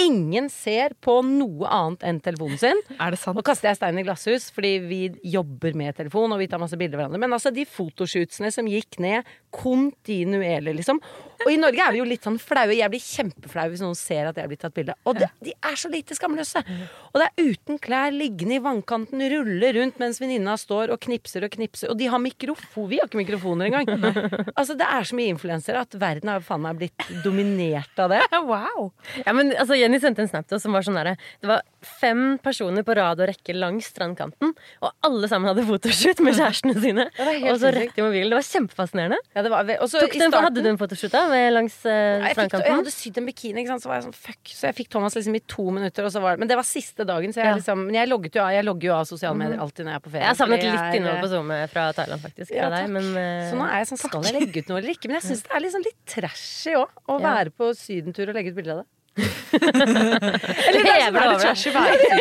Ingen 0.01 0.49
ser 0.53 0.95
på 1.05 1.19
noe 1.27 1.69
annet 1.69 2.05
enn 2.09 2.21
telefonen 2.25 2.61
sin. 2.61 2.79
Er 2.97 3.13
det 3.13 3.21
sant? 3.21 3.37
Nå 3.37 3.45
kaster 3.45 3.69
jeg 3.69 3.77
stein 3.81 3.99
i 4.01 4.05
glasshus, 4.07 4.49
fordi 4.55 4.73
vi 4.87 5.01
jobber 5.35 5.77
med 5.77 5.99
telefon 5.99 6.33
og 6.33 6.41
vi 6.41 6.49
tar 6.49 6.63
masse 6.63 6.79
bilder 6.81 6.97
av 6.97 7.05
hverandre. 7.05 7.21
Men 7.21 7.37
altså, 7.37 7.53
de 7.53 7.67
fotoshootsene 7.69 8.49
som 8.55 8.71
gikk 8.71 8.97
ned 9.05 9.29
kontinuerlig, 9.53 10.79
liksom. 10.81 11.03
Og 11.43 11.51
i 11.51 11.59
Norge 11.59 11.83
er 11.83 11.95
vi 11.95 11.99
jo 12.01 12.07
litt 12.07 12.25
sånn 12.25 12.39
flaue. 12.41 12.75
Jeg 12.77 12.91
blir 12.93 13.03
kjempeflau 13.03 13.65
hvis 13.73 13.83
noen 13.83 13.97
ser 13.99 14.29
at 14.31 14.39
jeg 14.39 14.49
blitt 14.51 14.63
tatt 14.63 14.75
bilde. 14.77 14.95
Og 15.11 15.19
det, 15.19 15.29
de 15.43 15.53
er 15.59 15.77
så 15.79 15.91
lite 15.91 16.15
skamløse. 16.17 16.63
Og 17.11 17.19
det 17.19 17.27
er 17.29 17.51
uten 17.51 17.81
klær, 17.83 18.15
liggende 18.15 18.57
i 18.57 18.63
vannkanten, 18.63 19.25
ruller 19.33 19.77
rundt 19.77 19.99
mens 20.01 20.21
venninna 20.23 20.55
står 20.61 20.95
og 20.95 21.03
knipser 21.03 21.47
og 21.47 21.53
knipser. 21.57 21.91
Og 21.93 21.99
de 21.99 22.09
har 22.13 22.23
mikrofon. 22.23 22.89
Vi 22.93 23.01
har 23.03 23.11
ikke 23.11 23.23
mikrofoner 23.25 23.71
engang. 23.71 23.91
Altså, 24.63 24.75
det 24.79 24.87
er 24.87 25.07
så 25.07 25.17
mye 25.17 25.33
influensere 25.33 25.81
at 25.83 25.95
verden 25.99 26.31
har 26.31 26.43
faen 26.45 26.63
meg 26.63 26.79
blitt 26.79 27.07
dominert 27.25 27.99
av 28.01 28.13
det. 28.13 28.23
Wow! 28.53 28.91
Ja, 29.25 29.33
men 29.35 29.53
altså, 29.55 29.77
Jenny 29.83 29.99
sendte 30.03 30.23
en 30.25 30.31
snap 30.31 30.47
til 30.49 30.57
oss 30.57 30.63
som 30.67 30.73
var 30.77 30.85
sånn 30.87 30.97
derre 30.99 31.17
Det 31.43 31.49
var 31.51 31.63
fem 31.83 32.39
personer 32.43 32.85
på 32.87 32.95
rad 32.95 33.19
og 33.21 33.27
rekke 33.29 33.55
langs 33.59 33.89
strandkanten, 33.91 34.53
og 34.81 34.91
alle 35.03 35.27
sammen 35.31 35.51
hadde 35.51 35.65
fotoshoot 35.67 36.21
med 36.23 36.37
kjærestene 36.39 36.77
sine. 36.81 37.07
og 37.51 37.59
så 37.59 37.73
rett 37.75 37.97
i 37.99 38.03
mobilen. 38.05 38.31
Det 38.31 38.39
var 38.39 38.47
kjempefascinerende. 38.47 39.19
Ja, 39.35 39.43
det 39.43 39.51
var, 39.51 39.65
ve- 39.67 39.79
og 39.83 39.91
så 39.91 39.99
Tok 40.05 40.15
i 40.15 40.19
du 40.21 40.25
en, 40.25 40.31
starten- 40.31 40.47
hadde 40.47 40.63
du 40.63 40.69
en 40.71 40.79
fotoshoot 40.79 41.11
da, 41.17 41.25
med 41.33 41.53
langs 41.57 41.75
strandkanten? 41.75 42.23
jeg, 42.23 42.37
fikk, 42.39 42.55
jeg 42.63 42.77
hadde 42.79 42.93
sydd 42.95 43.19
en 43.19 43.27
bikini, 43.27 43.65
så 43.67 43.91
var 43.91 43.99
jeg 43.99 44.07
sånn 44.07 44.15
fuck. 44.15 44.43
Så 44.55 44.69
jeg 44.71 44.77
fikk 44.79 44.89
Thomas 44.95 45.17
liksom 45.19 45.35
i 45.35 45.43
to 45.51 45.65
minutter. 45.75 46.07
Og 46.07 46.13
så 46.15 46.23
var, 46.23 46.37
det- 46.37 46.45
men 46.45 46.49
det 46.53 46.57
var 46.61 46.69
siste 46.71 47.05
dagen, 47.09 47.33
så 47.35 47.43
jeg 47.43 47.51
Ja. 47.51 47.57
liksom 47.59 47.83
Men 47.87 47.95
jeg 47.99 48.09
logget 48.09 48.35
jo 48.39 48.43
av, 48.47 48.51
jeg 48.55 48.65
logger 48.65 48.87
jo 48.89 48.95
av 48.95 49.05
sosiale 49.11 49.35
medier 49.37 49.59
alltid 49.59 49.85
når 49.87 49.93
jeg 49.93 49.99
er 49.99 50.07
på 50.07 50.11
ferie. 50.15 50.27
Jeg 50.31 50.37
savnet 50.39 50.63
litt 50.63 50.79
jeg 50.79 51.01
innhold 51.03 51.21
på 51.25 51.29
SoMe 51.35 51.59
fra 51.73 51.93
Thailand, 51.93 52.21
faktisk. 52.23 52.51
Ja, 52.55 52.69
Fra 52.69 52.77
deg, 52.79 52.91
men, 52.95 53.05
uh, 53.11 53.51
Så 53.51 53.59
nå 53.59 53.67
er 53.67 53.79
jeg 53.83 53.87
sånn, 53.91 53.99
skal 54.07 54.23
jeg 54.23 54.35
legge 54.39 54.63
ut 54.63 54.69
noe 54.71 54.79
eller 54.79 54.95
ikke? 54.95 55.09
Men 55.11 55.19
jeg 55.21 55.27
syns 55.33 55.43
det 55.43 55.51
er 55.57 55.61
liksom 55.67 55.83
litt 55.83 56.01
trashy 56.07 56.75
òg, 56.79 56.89
å 57.09 57.19
være 57.21 57.51
på 57.51 57.75
sydentur 57.75 58.29
og 58.31 58.35
legge 58.39 58.51
ut 58.53 58.55
bilde 58.57 58.71
av 58.71 58.79
det. 58.85 58.87
Eller 59.13 60.79
det 60.79 60.93
er 60.93 61.03
hever 61.03 61.19
det 61.19 61.27
over 61.29 61.43
deg. 61.45 61.57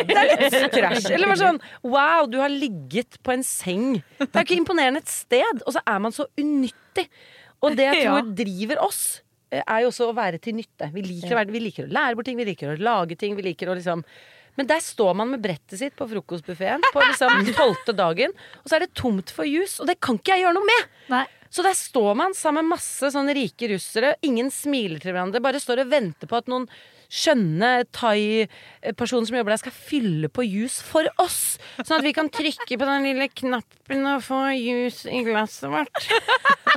Det 0.12 0.18
er 0.18 0.66
litt 0.66 0.76
trash. 0.76 1.08
Eller 1.14 1.32
bare 1.32 1.40
sånn 1.40 1.60
wow, 1.88 2.28
du 2.30 2.38
har 2.42 2.52
ligget 2.52 3.20
på 3.24 3.34
en 3.36 3.46
seng. 3.48 4.02
Det 4.20 4.28
er 4.34 4.44
ikke 4.46 4.60
imponerende 4.60 5.04
et 5.04 5.12
sted, 5.12 5.64
og 5.66 5.76
så 5.78 5.84
er 5.88 6.02
man 6.04 6.16
så 6.16 6.28
unyttig. 6.40 7.08
Og 7.62 7.78
det 7.78 7.86
jeg 7.88 8.04
Ja. 8.04 8.18
tror 8.18 8.34
driver 8.36 8.84
oss, 8.84 9.22
eh, 9.52 9.62
er 9.68 9.82
jo 9.86 9.92
også 9.94 10.10
å 10.10 10.16
være 10.18 10.42
til 10.42 10.56
nytte. 10.58 10.92
Vi 10.94 11.02
liker, 11.06 11.38
å 11.38 11.46
vi 11.52 11.60
liker 11.64 11.88
å 11.88 11.92
lære 11.92 12.16
bort 12.16 12.26
ting, 12.26 12.38
vi 12.38 12.46
liker 12.52 12.76
å 12.76 12.80
lage 12.82 13.18
ting, 13.18 13.36
vi 13.36 13.42
liker 13.52 13.70
å 13.72 13.78
liksom 13.78 14.04
men 14.58 14.68
der 14.68 14.82
står 14.84 15.14
man 15.16 15.30
med 15.32 15.40
brettet 15.42 15.80
sitt 15.80 15.94
på 15.96 16.04
frokostbuffeen 16.12 16.82
på 16.92 17.00
liksom 17.00 17.46
tolvte 17.56 17.94
dagen, 17.96 18.34
og 18.60 18.68
så 18.68 18.76
er 18.76 18.84
det 18.84 18.94
tomt 19.00 19.32
for 19.32 19.48
jus, 19.48 19.80
og 19.80 19.88
det 19.88 19.96
kan 20.04 20.18
ikke 20.20 20.36
jeg 20.36 20.44
gjøre 20.44 20.58
noe 20.58 20.68
med! 20.68 20.90
Nei. 21.14 21.22
Så 21.52 21.66
der 21.66 21.76
står 21.76 22.16
man 22.16 22.34
sammen 22.38 22.64
med 22.64 22.78
masse 22.78 23.12
sånne 23.12 23.36
rike 23.36 23.68
russere. 23.74 24.14
Ingen 24.24 24.48
smiler 24.54 25.02
til 25.04 25.12
hverandre. 25.12 25.44
Bare 25.44 25.60
står 25.60 25.84
og 25.84 25.92
venter 25.92 26.30
på 26.30 26.40
at 26.40 26.48
noen 26.52 26.70
skjønne 27.12 27.72
thai-personer 27.92 29.28
som 29.28 29.36
jobber 29.36 29.52
der, 29.52 29.60
skal 29.60 29.76
fylle 29.76 30.30
på 30.32 30.46
juice 30.48 30.80
for 30.88 31.10
oss. 31.20 31.58
Sånn 31.82 31.98
at 31.98 32.06
vi 32.06 32.14
kan 32.16 32.32
trykke 32.32 32.78
på 32.80 32.88
den 32.88 33.08
lille 33.10 33.28
knappen 33.28 34.08
og 34.14 34.24
få 34.24 34.46
juice 34.56 35.12
i 35.12 35.20
glasset 35.28 35.68
vårt. 35.74 36.08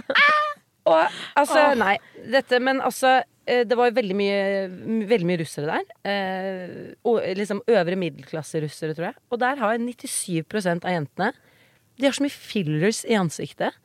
og 0.91 1.05
altså, 1.39 1.69
nei. 1.79 1.95
Dette, 2.35 2.59
men 2.59 2.83
altså 2.83 3.21
eh, 3.21 3.63
det 3.69 3.79
var 3.79 3.95
veldig 3.95 4.19
mye, 4.19 4.43
veldig 5.07 5.31
mye 5.31 5.43
russere 5.45 5.71
der. 5.71 5.87
Eh, 6.11 6.77
og 7.07 7.23
liksom 7.39 7.63
øvre 7.71 8.01
middelklasse-russere, 8.03 8.99
tror 8.99 9.13
jeg. 9.13 9.19
Og 9.31 9.43
der 9.45 9.63
har 9.63 9.79
97 9.79 10.43
av 10.75 10.91
jentene 10.91 11.31
De 11.95 12.09
har 12.09 12.19
så 12.19 12.27
mye 12.27 12.35
fillers 12.35 13.05
i 13.07 13.15
ansiktet 13.15 13.79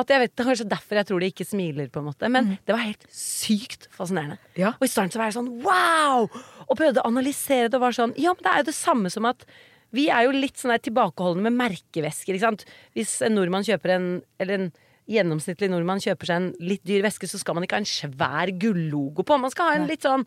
at 0.00 0.10
jeg 0.10 0.22
vet, 0.24 0.32
Det 0.34 0.42
er 0.42 0.48
kanskje 0.50 0.68
derfor 0.70 0.98
jeg 0.98 1.06
tror 1.06 1.20
de 1.22 1.28
ikke 1.30 1.46
smiler, 1.46 1.90
på 1.92 2.00
en 2.02 2.08
måte. 2.08 2.30
Men 2.32 2.56
det 2.66 2.74
var 2.74 2.82
helt 2.82 3.04
sykt 3.14 3.86
fascinerende. 3.94 4.38
Ja. 4.58 4.72
Og 4.80 4.86
i 4.86 4.90
starten 4.90 5.14
så 5.14 5.20
var 5.22 5.30
jeg 5.30 5.36
sånn 5.38 5.52
wow! 5.62 6.26
Og 6.64 6.78
prøvde 6.78 7.02
å 7.02 7.10
analysere 7.10 7.68
det 7.68 7.78
og 7.78 7.84
var 7.86 7.96
sånn 7.96 8.14
Ja, 8.18 8.34
men 8.34 8.42
det 8.42 8.50
er 8.52 8.62
jo 8.62 8.70
det 8.70 8.78
samme 8.78 9.12
som 9.12 9.28
at 9.30 9.46
vi 9.94 10.08
er 10.10 10.26
jo 10.26 10.32
litt 10.34 10.58
sånn 10.58 10.74
tilbakeholdne 10.82 11.46
med 11.46 11.54
merkevesker. 11.60 12.34
ikke 12.34 12.42
sant? 12.42 12.64
Hvis 12.96 13.20
en 13.22 13.36
nordmann 13.38 13.66
kjøper 13.66 13.94
en 13.94 14.08
Eller 14.42 14.58
en 14.58 14.72
gjennomsnittlig 15.10 15.68
nordmann 15.68 16.00
kjøper 16.00 16.30
seg 16.30 16.40
en 16.40 16.50
litt 16.64 16.82
dyr 16.88 17.02
veske, 17.04 17.28
så 17.28 17.36
skal 17.36 17.58
man 17.58 17.66
ikke 17.66 17.76
ha 17.76 17.82
en 17.82 17.88
svær 17.88 18.52
gullogo 18.56 19.22
på. 19.26 19.36
Man 19.36 19.52
skal 19.52 19.68
ha 19.68 19.74
en 19.76 19.88
litt 19.90 20.06
sånn 20.06 20.24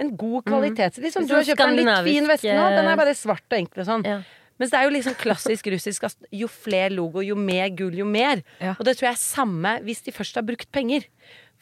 en 0.00 0.12
god 0.16 0.46
kvalitet. 0.46 1.00
Liksom, 1.02 1.26
du 1.28 1.34
har 1.34 1.44
kjøpt 1.46 1.64
en 1.64 1.76
litt 1.76 1.90
fin 2.06 2.28
veske 2.30 2.54
nå, 2.54 2.68
den 2.76 2.86
eh, 2.86 2.92
er 2.94 3.00
bare 3.00 3.16
svart 3.18 3.44
og 3.50 3.58
enkel 3.58 3.82
og 3.82 3.88
sånn. 3.88 4.06
Ja. 4.08 4.20
Mens 4.62 4.70
det 4.70 4.78
er 4.78 4.86
jo 4.86 4.94
liksom 4.94 5.14
klassisk 5.18 5.66
russisk 5.74 6.04
at 6.06 6.28
jo 6.38 6.46
flere 6.46 6.92
logo, 6.94 7.18
jo 7.26 7.34
mer 7.34 7.66
gull, 7.74 7.96
jo 7.98 8.06
mer. 8.06 8.44
Ja. 8.62 8.76
Og 8.76 8.86
det 8.86 8.94
tror 8.94 9.08
jeg 9.08 9.16
er 9.16 9.22
samme 9.22 9.72
hvis 9.82 10.04
de 10.06 10.14
først 10.14 10.38
har 10.38 10.46
brukt 10.46 10.70
penger. 10.70 11.08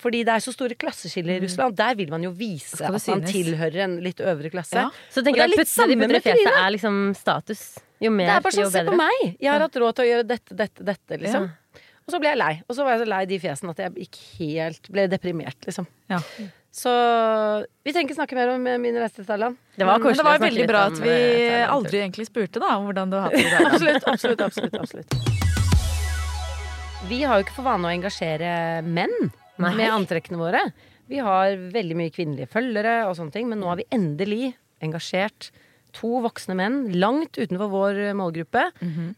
Fordi 0.00 0.20
det 0.24 0.34
er 0.34 0.42
så 0.44 0.52
store 0.52 0.76
klasseskiller 0.80 1.38
i 1.38 1.44
Russland. 1.46 1.76
Der 1.76 1.96
vil 1.96 2.12
man 2.12 2.24
jo 2.24 2.32
vise 2.36 2.80
at 2.84 2.92
man 2.92 3.24
tilhører 3.24 3.86
en 3.86 3.96
litt 4.04 4.20
øvre 4.20 4.52
klasse. 4.52 4.76
Ja. 4.84 4.90
Så 5.12 5.24
tenker 5.24 5.44
er 5.44 5.52
litt 5.52 5.64
at 5.64 5.72
puttene 5.72 5.88
de 5.94 5.98
putter 6.00 6.20
i 6.20 6.22
fjeset 6.28 6.60
er 6.60 6.70
liksom 6.76 7.00
status. 7.16 7.64
Jo 8.00 8.12
mer, 8.12 8.30
jo 8.30 8.36
bedre. 8.36 8.36
Det 8.36 8.36
er 8.36 8.44
bare 8.46 8.56
sånn, 8.58 8.70
se 8.76 8.84
på 8.86 9.00
meg! 9.00 9.24
Jeg 9.36 9.52
har 9.52 9.64
hatt 9.64 9.80
råd 9.82 9.96
til 9.96 10.06
å 10.06 10.08
gjøre 10.10 10.28
dette, 10.28 10.56
dette, 10.60 10.86
dette, 10.92 11.20
liksom. 11.24 11.50
Og 12.04 12.14
så 12.14 12.20
ble 12.22 12.32
jeg 12.32 12.40
lei. 12.40 12.54
Og 12.66 12.76
så 12.76 12.84
var 12.86 12.96
jeg 12.96 13.02
så 13.02 13.10
lei 13.12 13.20
de 13.28 13.40
fjesene 13.42 13.74
at 13.76 13.82
jeg 13.84 14.06
gikk 14.06 14.20
helt 14.40 14.88
Ble 14.92 15.04
deprimert, 15.12 15.68
liksom. 15.68 15.88
Ja. 16.12 16.20
Så 16.70 16.90
vi 17.82 17.90
trenger 17.90 18.06
ikke 18.06 18.14
snakke 18.20 18.36
mer 18.38 18.52
om 18.54 18.62
min 18.62 18.94
reise 19.00 19.16
til 19.18 19.26
Thailand. 19.26 19.56
Det 19.74 19.86
var 19.88 19.98
Men 19.98 20.04
koselig 20.04 20.20
det 20.20 20.26
var 20.28 20.42
veldig 20.44 20.66
bra 20.70 20.82
at 20.86 20.98
vi 21.02 21.10
eh, 21.10 21.16
Thailand. 21.50 21.72
aldri 21.74 21.98
egentlig 22.04 22.26
spurte 22.28 22.62
da 22.62 22.68
om 22.78 22.86
hvordan 22.86 23.10
du 23.10 23.16
har 23.18 23.26
hatt 23.26 23.34
det. 23.34 23.62
Absolutt, 23.70 24.06
absolutt, 24.06 24.44
absolutt, 24.46 24.76
absolutt. 24.78 25.10
Vi 27.10 27.22
har 27.26 27.40
jo 27.40 27.46
ikke 27.46 27.56
for 27.56 27.66
vane 27.66 27.88
å 27.88 27.94
engasjere 27.94 28.52
menn 28.86 29.16
Nei. 29.60 29.72
med 29.74 29.88
antrekkene 29.90 30.38
våre. 30.38 30.60
Vi 31.10 31.18
har 31.18 31.56
veldig 31.74 31.96
mye 31.98 32.12
kvinnelige 32.14 32.46
følgere 32.52 33.00
og 33.08 33.16
sånne 33.18 33.34
ting, 33.34 33.48
men 33.50 33.58
nå 33.58 33.66
har 33.72 33.80
vi 33.80 33.88
endelig 33.90 34.52
engasjert 34.84 35.50
to 35.96 36.20
voksne 36.22 36.54
menn 36.54 36.84
langt 37.02 37.34
utenfor 37.34 37.66
vår 37.72 37.98
målgruppe 38.14 38.68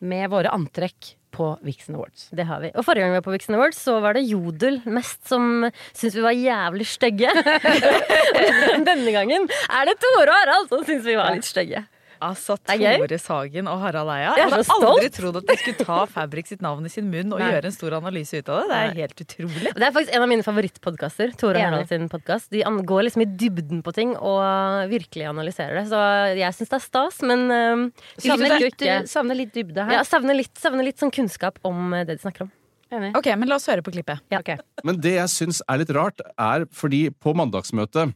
med 0.01 0.31
våre 0.33 0.49
antrekk 0.57 1.13
på 1.33 1.49
Vixen 1.67 1.97
Awards. 1.97 2.29
Det 2.37 2.47
har 2.49 2.61
vi. 2.63 2.71
Og 2.77 2.85
forrige 2.87 3.05
gang 3.07 3.15
vi 3.15 3.21
var 3.21 3.27
på 3.27 3.35
Vixen 3.35 3.57
Awards, 3.57 3.81
så 3.81 3.99
var 4.05 4.17
det 4.19 4.25
Jodel 4.29 4.81
mest 4.85 5.25
som 5.29 5.67
syntes 5.93 6.19
vi 6.19 6.25
var 6.27 6.37
jævlig 6.37 6.87
stygge. 6.91 7.33
Denne 8.89 9.15
gangen 9.15 9.49
er 9.49 9.89
det 9.89 9.97
Tore 10.03 10.29
og 10.29 10.37
Harald 10.37 10.71
som 10.73 10.85
syns 10.89 11.09
vi 11.09 11.19
var 11.19 11.35
litt 11.37 11.49
stygge. 11.49 11.85
Altså. 12.23 12.57
Tore 12.63 13.19
Sagen 13.19 13.69
og 13.71 13.81
Harald 13.83 14.11
Eia. 14.15 14.33
Jeg 14.39 14.51
hadde 14.53 14.77
aldri 14.89 15.11
trodd 15.15 15.39
at 15.41 15.49
de 15.49 15.57
skulle 15.61 15.87
ta 15.89 15.99
Fabrik 16.15 16.49
sitt 16.51 16.63
navn 16.65 16.87
i 16.87 16.93
sin 16.93 17.09
munn 17.11 17.35
og 17.35 17.43
Nei. 17.43 17.51
gjøre 17.53 17.71
en 17.71 17.75
stor 17.75 17.97
analyse 17.99 18.39
ut 18.39 18.53
av 18.53 18.63
det. 18.63 18.69
Det 18.71 18.79
er 18.79 19.01
helt 19.03 19.25
utrolig. 19.27 19.75
Det 19.75 19.87
er 19.89 19.95
faktisk 19.97 20.17
en 20.17 20.27
av 20.27 20.31
mine 20.33 20.47
favorittpodkaster. 20.47 21.35
Tore 21.41 21.59
og 21.59 21.67
Harald 21.67 21.91
sin 21.91 22.09
podcast. 22.13 22.49
De 22.55 22.63
går 22.63 23.07
liksom 23.09 23.27
i 23.27 23.29
dybden 23.43 23.83
på 23.85 23.95
ting 23.97 24.15
og 24.17 24.89
virkelig 24.93 25.29
analyserer 25.33 25.83
det. 25.83 25.87
Så 25.91 26.01
jeg 26.39 26.59
syns 26.59 26.73
det 26.73 26.79
er 26.79 26.87
stas, 26.87 27.21
men 27.27 27.45
um, 27.51 27.85
Savner 28.23 28.59
litt, 28.63 28.87
savner 29.11 29.39
litt 29.43 29.55
dybde 29.57 29.87
her. 29.89 29.99
ja, 29.99 30.07
savner, 30.07 30.39
litt, 30.39 30.55
savner 30.61 30.87
litt 30.87 31.03
sånn 31.03 31.13
kunnskap 31.15 31.59
om 31.67 31.93
eh, 31.97 32.07
det 32.07 32.19
de 32.19 32.25
snakker 32.25 32.47
om. 32.47 32.53
Enig. 32.93 33.15
Ok, 33.17 33.31
men 33.41 33.49
la 33.49 33.57
oss 33.57 33.67
høre 33.71 33.81
på 33.85 33.95
klippet. 33.95 34.21
Ok. 34.37 34.51
Men 34.85 34.99
det 35.01 35.15
jeg 35.17 35.31
syns 35.33 35.63
er 35.65 35.81
litt 35.81 35.93
rart, 35.97 36.21
er 36.37 36.67
fordi 36.77 37.07
på 37.25 37.33
mandagsmøtet 37.39 38.13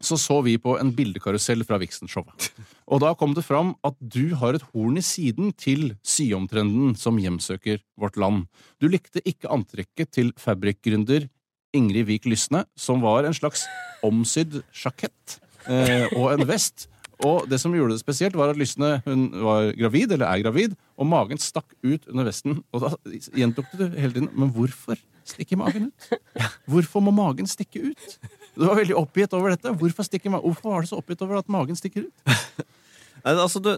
så 0.00 0.16
så 0.20 0.38
vi 0.44 0.56
på 0.60 0.76
en 0.80 0.92
bildekarusell 0.96 1.64
fra 1.68 1.78
Vixen-showet. 1.80 2.50
Og 2.90 3.02
da 3.04 3.12
kom 3.18 3.34
det 3.36 3.44
fram 3.44 3.74
at 3.86 3.96
du 4.00 4.34
har 4.40 4.56
et 4.56 4.64
horn 4.72 4.96
i 4.98 5.04
siden 5.04 5.52
til 5.52 5.94
syomtrenden 6.00 6.96
som 6.98 7.20
hjemsøker 7.20 7.82
vårt 8.00 8.16
land. 8.20 8.46
Du 8.80 8.88
likte 8.88 9.22
ikke 9.28 9.50
antrekket 9.52 10.14
til 10.16 10.32
fabrikkgründer 10.40 11.28
Ingrid 11.76 12.08
Vik 12.08 12.26
Lysne, 12.26 12.64
som 12.74 13.04
var 13.04 13.28
en 13.28 13.36
slags 13.36 13.66
omsydd 14.06 14.62
sjakett 14.74 15.38
eh, 15.68 16.08
og 16.16 16.32
en 16.32 16.48
vest. 16.48 16.88
Og 17.26 17.44
det 17.50 17.60
som 17.60 17.74
gjorde 17.76 17.94
det 17.94 18.02
spesielt, 18.02 18.36
var 18.38 18.50
at 18.50 18.58
Lysne 18.58 18.96
hun 19.04 19.28
var 19.44 19.70
gravid, 19.76 20.16
eller 20.16 20.26
er 20.26 20.42
gravid, 20.42 20.76
og 20.96 21.08
magen 21.08 21.40
stakk 21.40 21.76
ut 21.84 22.08
under 22.08 22.26
vesten. 22.26 22.62
Og 22.72 22.84
da 22.84 22.94
gjentok 23.36 23.68
du 23.76 23.84
hele 23.92 24.14
tiden 24.16 24.30
Men 24.32 24.52
hvorfor 24.56 24.96
stikker 25.28 25.60
magen 25.60 25.90
ut? 25.90 26.20
Hvorfor 26.70 27.04
må 27.04 27.12
magen 27.14 27.46
stikke 27.46 27.92
ut? 27.92 28.16
Du 28.60 28.66
var 28.68 28.76
veldig 28.76 28.96
oppgitt 29.00 29.32
over 29.36 29.54
dette. 29.54 29.72
Hvorfor, 29.80 30.04
stikker 30.04 30.36
Hvorfor 30.36 30.74
var 30.74 30.84
du 30.84 30.90
så 30.90 31.00
oppgitt 31.00 31.22
over 31.24 31.40
at 31.40 31.48
magen 31.48 31.78
stikker 31.78 32.08
ut? 32.08 32.26
Altså, 33.20 33.60
du, 33.60 33.74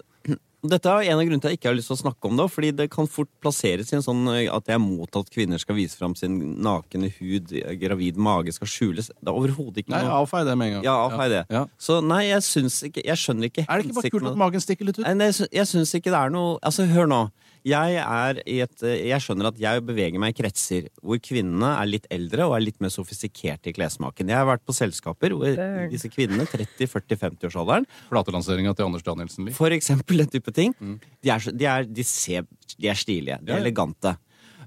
dette 0.62 0.86
er 0.86 1.08
en 1.10 1.18
av 1.18 1.24
grunnene 1.26 1.42
til 1.42 1.50
at 1.50 1.54
jeg 1.56 1.58
ikke 1.58 1.70
har 1.72 1.74
lyst 1.74 1.90
til 1.90 1.96
å 1.96 2.02
snakke 2.04 2.28
om 2.28 2.36
det. 2.38 2.44
Fordi 2.54 2.68
det 2.78 2.84
kan 2.92 3.08
fort 3.10 3.30
plasseres 3.42 3.90
i 3.90 3.96
en 3.98 4.04
sånn 4.04 4.20
eh, 4.30 4.44
at 4.46 4.70
jeg 4.70 4.76
er 4.78 4.82
mot 4.82 5.18
at 5.18 5.30
kvinner 5.34 5.58
skal 5.58 5.74
vise 5.74 5.98
fram 5.98 6.14
sin 6.18 6.36
nakne 6.62 7.10
hud, 7.16 7.50
eh, 7.58 7.74
gravid 7.80 8.20
mage 8.22 8.54
skal 8.54 8.70
skjules. 8.70 9.10
Det 9.18 9.32
er 9.32 9.34
overhodet 9.34 9.82
ikke 9.82 9.94
noe 9.94 10.04
Nei, 10.04 10.14
avfei 10.20 10.44
det 10.46 10.54
med 10.60 10.70
en 10.70 10.76
gang. 10.76 10.86
Ja, 10.86 10.96
avfei 11.08 11.28
det. 11.32 11.42
Ja. 11.50 11.64
Så 11.82 11.98
nei, 12.06 12.22
jeg 12.28 12.46
syns 12.46 12.78
ikke 12.86 13.02
Jeg 13.02 13.18
skjønner 13.18 13.50
ikke 13.50 13.66
Er 13.66 13.80
det 13.80 13.88
ikke 13.88 13.98
bare 13.98 14.12
kult 14.14 14.30
at 14.30 14.38
magen 14.44 14.62
stikker 14.62 14.86
litt 14.86 15.00
ut? 15.00 15.06
Nei, 15.18 15.30
jeg 15.32 15.70
syns 15.72 15.96
ikke 15.98 16.14
det 16.14 16.20
er 16.20 16.34
noe 16.34 16.54
Altså, 16.62 16.86
hør 16.90 17.10
nå. 17.10 17.22
Jeg 17.66 17.98
er 18.02 18.40
i 18.48 18.56
et 18.64 18.82
eh, 18.86 19.04
Jeg 19.10 19.22
skjønner 19.22 19.52
at 19.52 19.60
jeg 19.60 19.84
beveger 19.86 20.18
meg 20.22 20.34
i 20.34 20.38
kretser 20.40 20.88
hvor 20.98 21.20
kvinnene 21.22 21.74
er 21.76 21.90
litt 21.90 22.08
eldre 22.12 22.48
og 22.48 22.56
er 22.56 22.64
litt 22.64 22.80
mer 22.82 22.90
sofistikerte 22.94 23.70
i 23.70 23.76
klessmaken. 23.76 24.32
Jeg 24.32 24.40
har 24.40 24.48
vært 24.48 24.64
på 24.66 24.74
selskaper 24.76 25.36
hvor 25.36 25.62
disse 25.92 26.10
kvinnene, 26.12 26.48
30-40-50-årsalderen, 26.50 27.86
Platelanseringa 28.10 28.74
til 28.74 28.88
Anders 28.88 29.06
Danielsen 29.06 29.46
Lie. 29.46 29.56
for 29.56 29.74
eksempel 29.74 30.24
den 30.24 30.32
type 30.32 30.54
ting, 30.54 30.74
de, 30.80 31.30
er, 31.30 31.46
de, 31.52 31.68
er, 31.68 31.86
de, 31.86 32.04
ser, 32.06 32.46
de 32.74 32.90
er 32.90 32.98
stilige. 32.98 33.38
De 33.42 33.54
er 33.54 33.60
ja. 33.60 33.62
elegante. 33.62 34.16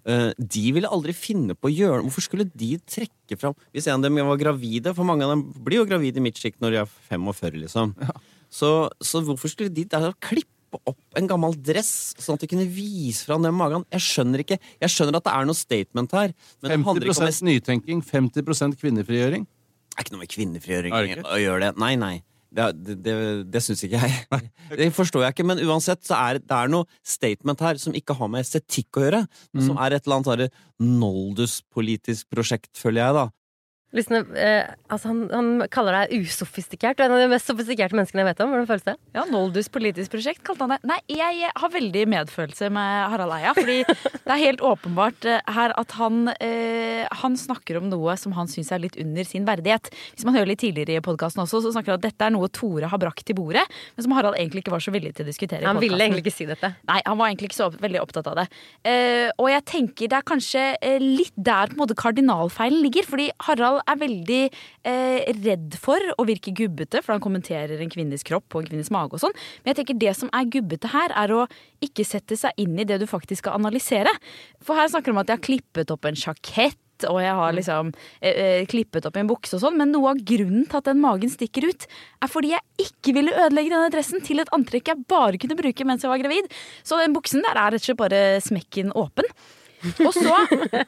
Eh, 0.06 0.32
de 0.38 0.66
ville 0.76 0.90
aldri 0.92 1.16
finne 1.18 1.56
på 1.58 1.66
å 1.66 1.74
gjøre 1.74 2.04
Hvorfor 2.06 2.22
skulle 2.22 2.46
de 2.46 2.76
trekke 2.78 3.40
fram 3.42 3.56
Hvis 3.74 3.88
en 3.90 3.98
av 3.98 4.04
dem 4.06 4.20
var 4.22 4.38
gravide, 4.38 4.92
for 4.94 5.08
mange 5.08 5.26
av 5.26 5.32
dem 5.34 5.48
blir 5.66 5.82
jo 5.82 5.88
gravide 5.90 6.22
i 6.22 6.26
mitt 6.28 6.38
sjikt 6.38 6.62
når 6.62 6.76
de 6.76 6.82
er 6.84 6.92
45, 7.10 7.58
liksom. 7.64 7.96
Så, 8.56 8.70
så 9.02 9.24
hvorfor 9.26 9.50
skulle 9.52 9.74
de 9.74 9.88
der 9.90 10.14
klippe 10.22 10.55
opp 10.84 11.20
en 11.20 11.30
gammel 11.30 11.56
dress, 11.56 12.14
sånn 12.22 12.38
at 12.38 12.46
de 12.46 12.50
kunne 12.52 12.68
vise 12.70 13.26
fram 13.28 13.46
den 13.46 13.56
magen? 13.58 13.86
Jeg 13.94 14.06
skjønner 14.06 14.44
ikke. 14.44 14.60
Jeg 14.82 14.94
skjønner 14.94 15.20
at 15.20 15.28
det 15.28 15.34
er 15.34 15.50
noe 15.50 15.58
statement 15.60 16.16
her, 16.18 16.36
men 16.62 16.70
det 16.72 16.80
handler 16.90 17.10
ikke 17.10 17.18
om 17.18 17.26
50 17.26 17.42
nytenking, 17.50 18.06
50 18.06 18.80
kvinnefrigjøring. 18.84 19.46
det 19.50 19.98
er 20.00 20.08
ikke 20.08 20.16
noe 20.16 20.24
med 20.24 20.34
kvinnefrigjøring 20.36 20.96
å 21.26 21.42
gjøre 21.42 21.68
det. 21.68 21.76
Nei, 21.82 21.94
nei. 22.00 22.16
Det, 22.56 22.66
det, 22.88 22.96
det, 23.04 23.16
det 23.52 23.62
syns 23.64 23.82
ikke 23.84 24.00
jeg. 24.00 24.44
Det 24.80 24.88
forstår 24.96 25.26
jeg 25.26 25.36
ikke, 25.36 25.46
men 25.50 25.60
uansett 25.66 26.06
så 26.08 26.16
er 26.16 26.40
det 26.40 26.56
er 26.56 26.70
noe 26.72 26.88
statement 27.04 27.60
her 27.66 27.80
som 27.82 27.96
ikke 27.98 28.16
har 28.16 28.30
med 28.32 28.46
estetikk 28.46 29.00
å 29.00 29.04
gjøre. 29.04 29.24
men 29.52 29.66
Som 29.68 29.82
er 29.82 29.98
et 29.98 30.08
eller 30.08 30.22
annet 30.22 30.62
Noldus-politisk 30.80 32.30
prosjekt, 32.32 32.72
føler 32.80 33.04
jeg, 33.04 33.18
da. 33.18 33.26
Lysne, 33.96 34.24
eh, 34.36 34.66
altså 34.92 35.12
han, 35.12 35.20
han 35.32 35.50
kaller 35.72 35.96
deg 36.02 36.26
usofistikert. 36.26 36.98
Du 36.98 37.04
er 37.04 37.08
en 37.08 37.16
av 37.16 37.22
de 37.22 37.30
mest 37.32 37.48
sofistikerte 37.48 37.96
menneskene 37.96 38.24
jeg 38.24 38.28
vet 38.28 38.42
om. 38.44 38.52
Hvordan 38.52 38.68
føles 38.68 38.88
det? 38.88 38.96
Ja, 39.16 39.24
Noldus 39.30 39.70
politisk 39.72 40.12
prosjekt 40.16 40.42
kalte 40.48 40.66
han 40.66 40.74
det. 40.74 40.80
Nei, 40.90 40.98
jeg 41.16 41.52
har 41.56 41.72
veldig 41.72 42.04
medfølelse 42.12 42.72
med 42.76 42.96
Harald 43.14 43.36
Eia. 43.38 43.54
Fordi 43.56 43.78
det 43.86 44.34
er 44.36 44.42
helt 44.42 44.64
åpenbart 44.66 45.28
eh, 45.32 45.54
her 45.56 45.76
at 45.80 45.96
han, 45.96 46.28
eh, 46.44 47.06
han 47.22 47.38
snakker 47.40 47.80
om 47.80 47.88
noe 47.92 48.18
som 48.20 48.36
han 48.36 48.52
syns 48.52 48.74
er 48.76 48.84
litt 48.84 48.98
under 49.00 49.28
sin 49.28 49.48
verdighet. 49.48 49.88
Hvis 50.18 50.28
man 50.28 50.36
hører 50.36 50.52
litt 50.52 50.64
tidligere 50.66 51.00
i 51.00 51.06
podkasten 51.06 51.46
også, 51.46 51.64
så 51.64 51.72
snakker 51.78 51.94
han 51.96 52.02
at 52.02 52.10
dette 52.10 52.28
er 52.28 52.36
noe 52.36 52.52
Tore 52.52 52.92
har 52.92 53.02
brakt 53.02 53.24
til 53.28 53.38
bordet, 53.38 53.64
men 53.96 54.08
som 54.08 54.18
Harald 54.18 54.36
egentlig 54.40 54.66
ikke 54.66 54.76
var 54.76 54.84
så 54.84 54.92
villig 54.96 55.14
til 55.16 55.24
å 55.24 55.30
diskutere. 55.30 55.64
i 55.64 55.70
Han 55.70 55.80
ville 55.84 56.02
egentlig 56.02 56.26
ikke 56.26 56.36
si 56.36 56.50
dette. 56.50 56.74
Nei, 56.90 57.00
han 57.06 57.20
var 57.22 57.32
egentlig 57.32 57.54
ikke 57.54 57.62
så 57.62 57.72
veldig 57.72 58.04
opptatt 58.04 58.28
av 58.34 58.42
det. 58.42 58.48
Eh, 58.84 59.32
og 59.40 59.50
jeg 59.54 59.66
tenker 59.72 60.12
det 60.12 60.20
er 60.20 60.28
kanskje 60.28 60.68
eh, 60.84 61.00
litt 61.00 61.36
der 61.36 61.72
på 61.72 61.80
en 61.80 61.86
måte 61.86 61.98
kardinalfeilen 62.00 62.84
ligger. 62.84 63.08
Fordi 63.08 63.32
Harald 63.48 63.75
er 63.82 64.00
veldig 64.00 64.42
eh, 64.46 65.34
redd 65.42 65.78
for 65.82 66.14
å 66.16 66.26
virke 66.28 66.54
gubbete, 66.56 67.02
for 67.04 67.16
han 67.16 67.24
kommenterer 67.24 67.82
en 67.82 67.92
kvinnes 67.92 68.26
kropp 68.28 68.56
og 68.56 68.64
en 68.64 68.72
kvinnes 68.72 68.92
mage 68.94 69.18
og 69.18 69.24
sånn. 69.26 69.36
Men 69.64 69.74
jeg 69.74 69.82
tenker 69.82 70.00
det 70.06 70.16
som 70.20 70.32
er 70.36 70.50
gubbete 70.54 70.94
her, 70.94 71.14
er 71.16 71.36
å 71.36 71.44
ikke 71.86 72.08
sette 72.08 72.38
seg 72.40 72.56
inn 72.62 72.78
i 72.80 72.88
det 72.88 73.02
du 73.02 73.08
faktisk 73.10 73.44
skal 73.44 73.60
analysere. 73.60 74.12
For 74.64 74.78
her 74.80 74.90
snakker 74.92 75.12
de 75.12 75.18
om 75.18 75.22
at 75.24 75.32
jeg 75.32 75.40
har 75.40 75.48
klippet 75.50 75.94
opp 75.94 76.10
en 76.10 76.20
sjakett. 76.20 76.80
Og 77.12 77.18
jeg 77.20 77.34
har 77.36 77.52
liksom 77.52 77.90
eh, 78.24 78.32
eh, 78.32 78.62
klippet 78.72 79.04
opp 79.04 79.18
i 79.18 79.20
en 79.20 79.28
bukse 79.28 79.58
og 79.58 79.66
sånn, 79.66 79.76
men 79.76 79.92
noe 79.92 80.14
av 80.14 80.22
grunnen 80.24 80.64
til 80.64 80.80
at 80.80 80.88
den 80.88 81.02
magen 81.04 81.28
stikker 81.34 81.68
ut, 81.68 81.84
er 82.24 82.32
fordi 82.32 82.54
jeg 82.54 82.86
ikke 82.86 83.18
ville 83.18 83.36
ødelegge 83.36 83.74
denne 83.74 83.92
dressen 83.92 84.24
til 84.24 84.40
et 84.40 84.54
antrekk 84.56 84.94
jeg 84.94 85.04
bare 85.12 85.42
kunne 85.42 85.60
bruke 85.60 85.88
mens 85.88 86.08
jeg 86.08 86.14
var 86.14 86.24
gravid. 86.24 86.48
Så 86.88 87.02
den 87.02 87.18
buksen 87.18 87.44
der 87.44 87.60
er 87.60 87.76
rett 87.76 87.84
og 87.84 87.90
slett 87.90 88.00
bare 88.00 88.24
smekken 88.48 88.96
åpen. 88.96 89.28
Og 90.06 90.14
så 90.16 90.36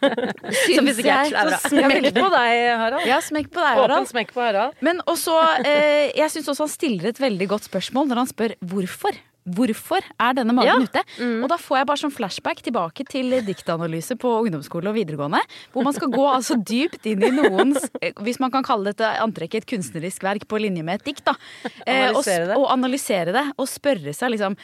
syns 0.65 1.01
jeg 1.03 1.31
så 1.33 1.59
Smekk 1.67 2.09
på 2.15 2.29
deg, 2.33 2.53
Harald. 2.81 3.07
Ja, 3.09 3.19
smekk 3.23 3.51
på 3.53 3.63
deg, 3.63 3.81
Åpen 3.83 4.09
smekk 4.09 4.33
på 4.35 4.43
Harald. 4.45 4.77
Men 4.85 5.01
også, 5.09 5.35
eh, 5.63 6.13
jeg 6.17 6.33
syns 6.33 6.51
også 6.53 6.67
han 6.67 6.73
stiller 6.73 7.11
et 7.11 7.21
veldig 7.21 7.49
godt 7.55 7.67
spørsmål 7.69 8.09
når 8.11 8.23
han 8.23 8.31
spør 8.31 8.55
hvorfor. 8.71 9.19
Hvorfor 9.47 10.03
er 10.19 10.33
denne 10.35 10.53
magen 10.55 10.67
Ja. 10.67 10.75
ute? 10.83 11.01
Og 11.43 11.47
da 11.49 11.55
får 11.57 11.77
jeg 11.79 11.87
bare 11.87 12.01
sånn 12.01 12.11
flashback 12.11 12.61
tilbake 12.65 13.05
til 13.07 13.31
diktanalyse 13.47 14.17
på 14.19 14.31
ungdomsskole 14.43 14.89
og 14.91 14.95
videregående. 14.97 15.39
Hvor 15.73 15.85
man 15.87 15.93
skal 15.95 16.09
gå 16.11 16.25
altså 16.27 16.57
dypt 16.59 17.05
inn 17.07 17.23
i 17.23 17.29
noens 17.31 17.89
eh, 18.01 18.11
Hvis 18.19 18.39
man 18.43 18.51
kan 18.51 18.63
kalle 18.67 18.91
dette 18.91 19.07
antrekket 19.23 19.63
et 19.63 19.69
kunstnerisk 19.71 20.23
verk 20.27 20.47
på 20.47 20.59
linje 20.59 20.83
med 20.83 20.99
et 20.99 21.05
dikt. 21.11 21.23
da 21.25 21.35
Eh, 21.87 22.11
og, 22.11 22.23
og 22.57 22.65
analysere 22.73 23.31
det. 23.31 23.45
Og 23.57 23.67
spørre 23.71 24.13
seg 24.13 24.33
liksom 24.35 24.57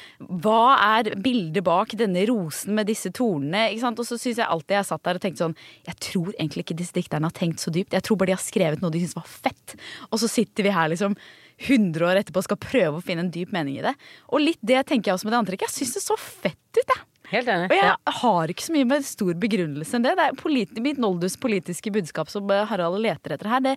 Hva 0.43 0.75
er 0.99 1.13
bildet 1.15 1.63
bak 1.63 1.95
denne 1.99 2.25
rosen 2.27 2.75
med 2.75 2.87
disse 2.87 3.09
tornene? 3.15 3.69
Ikke 3.71 3.85
sant? 3.85 3.99
Og 3.99 4.05
så 4.05 4.17
syns 4.19 4.37
jeg 4.41 4.47
alltid 4.49 4.75
jeg 4.77 4.85
satt 4.89 5.03
der 5.07 5.15
og 5.19 5.23
tenkte 5.23 5.45
sånn 5.45 5.55
Jeg 5.87 5.95
tror 6.09 6.33
egentlig 6.37 6.65
ikke 6.67 6.77
disse 6.81 6.93
dikterne 6.97 7.29
har 7.29 7.35
tenkt 7.37 7.63
så 7.63 7.71
dypt. 7.71 7.93
Jeg 7.95 8.03
tror 8.03 8.17
bare 8.19 8.33
de 8.33 8.37
har 8.37 8.43
skrevet 8.43 8.81
noe 8.83 8.91
de 8.91 8.99
syns 9.05 9.15
var 9.15 9.27
fett. 9.29 9.75
Og 10.11 10.19
så 10.19 10.27
sitter 10.29 10.63
vi 10.67 10.69
her 10.75 10.89
liksom 10.91 11.15
100 11.63 12.05
år 12.09 12.21
etterpå 12.21 12.43
skal 12.45 12.59
prøve 12.61 12.99
å 12.99 13.05
finne 13.05 13.25
en 13.25 13.33
dyp 13.33 13.53
mening 13.55 13.79
i 13.79 13.85
det. 13.85 13.95
Og 14.31 14.43
litt 14.43 14.61
det 14.61 14.83
tenker 14.89 15.11
jeg 15.11 15.19
også 15.19 15.29
med 15.29 15.35
det 15.35 15.41
antrekket. 15.43 15.69
Jeg 15.69 15.79
syns 15.79 15.97
det 15.97 16.05
så 16.05 16.19
fett 16.19 16.79
ut, 16.79 16.83
jeg. 16.83 17.03
Helt 17.33 17.49
enig. 17.49 17.69
Og 17.71 17.79
jeg 17.79 18.15
har 18.19 18.53
ikke 18.53 18.65
så 18.67 18.73
mye 18.75 18.87
med 18.89 19.05
stor 19.07 19.33
begrunnelse 19.41 19.97
enn 19.97 20.05
det. 20.05 20.13
Det 20.19 20.25
er 20.29 20.37
politi 20.39 20.83
mitt 20.85 21.01
Noldus 21.01 21.35
politiske 21.41 21.91
budskap 21.93 22.29
som 22.31 22.51
Harald 22.69 22.99
leter 23.01 23.35
etter 23.35 23.49
her. 23.49 23.63
Det, 23.65 23.73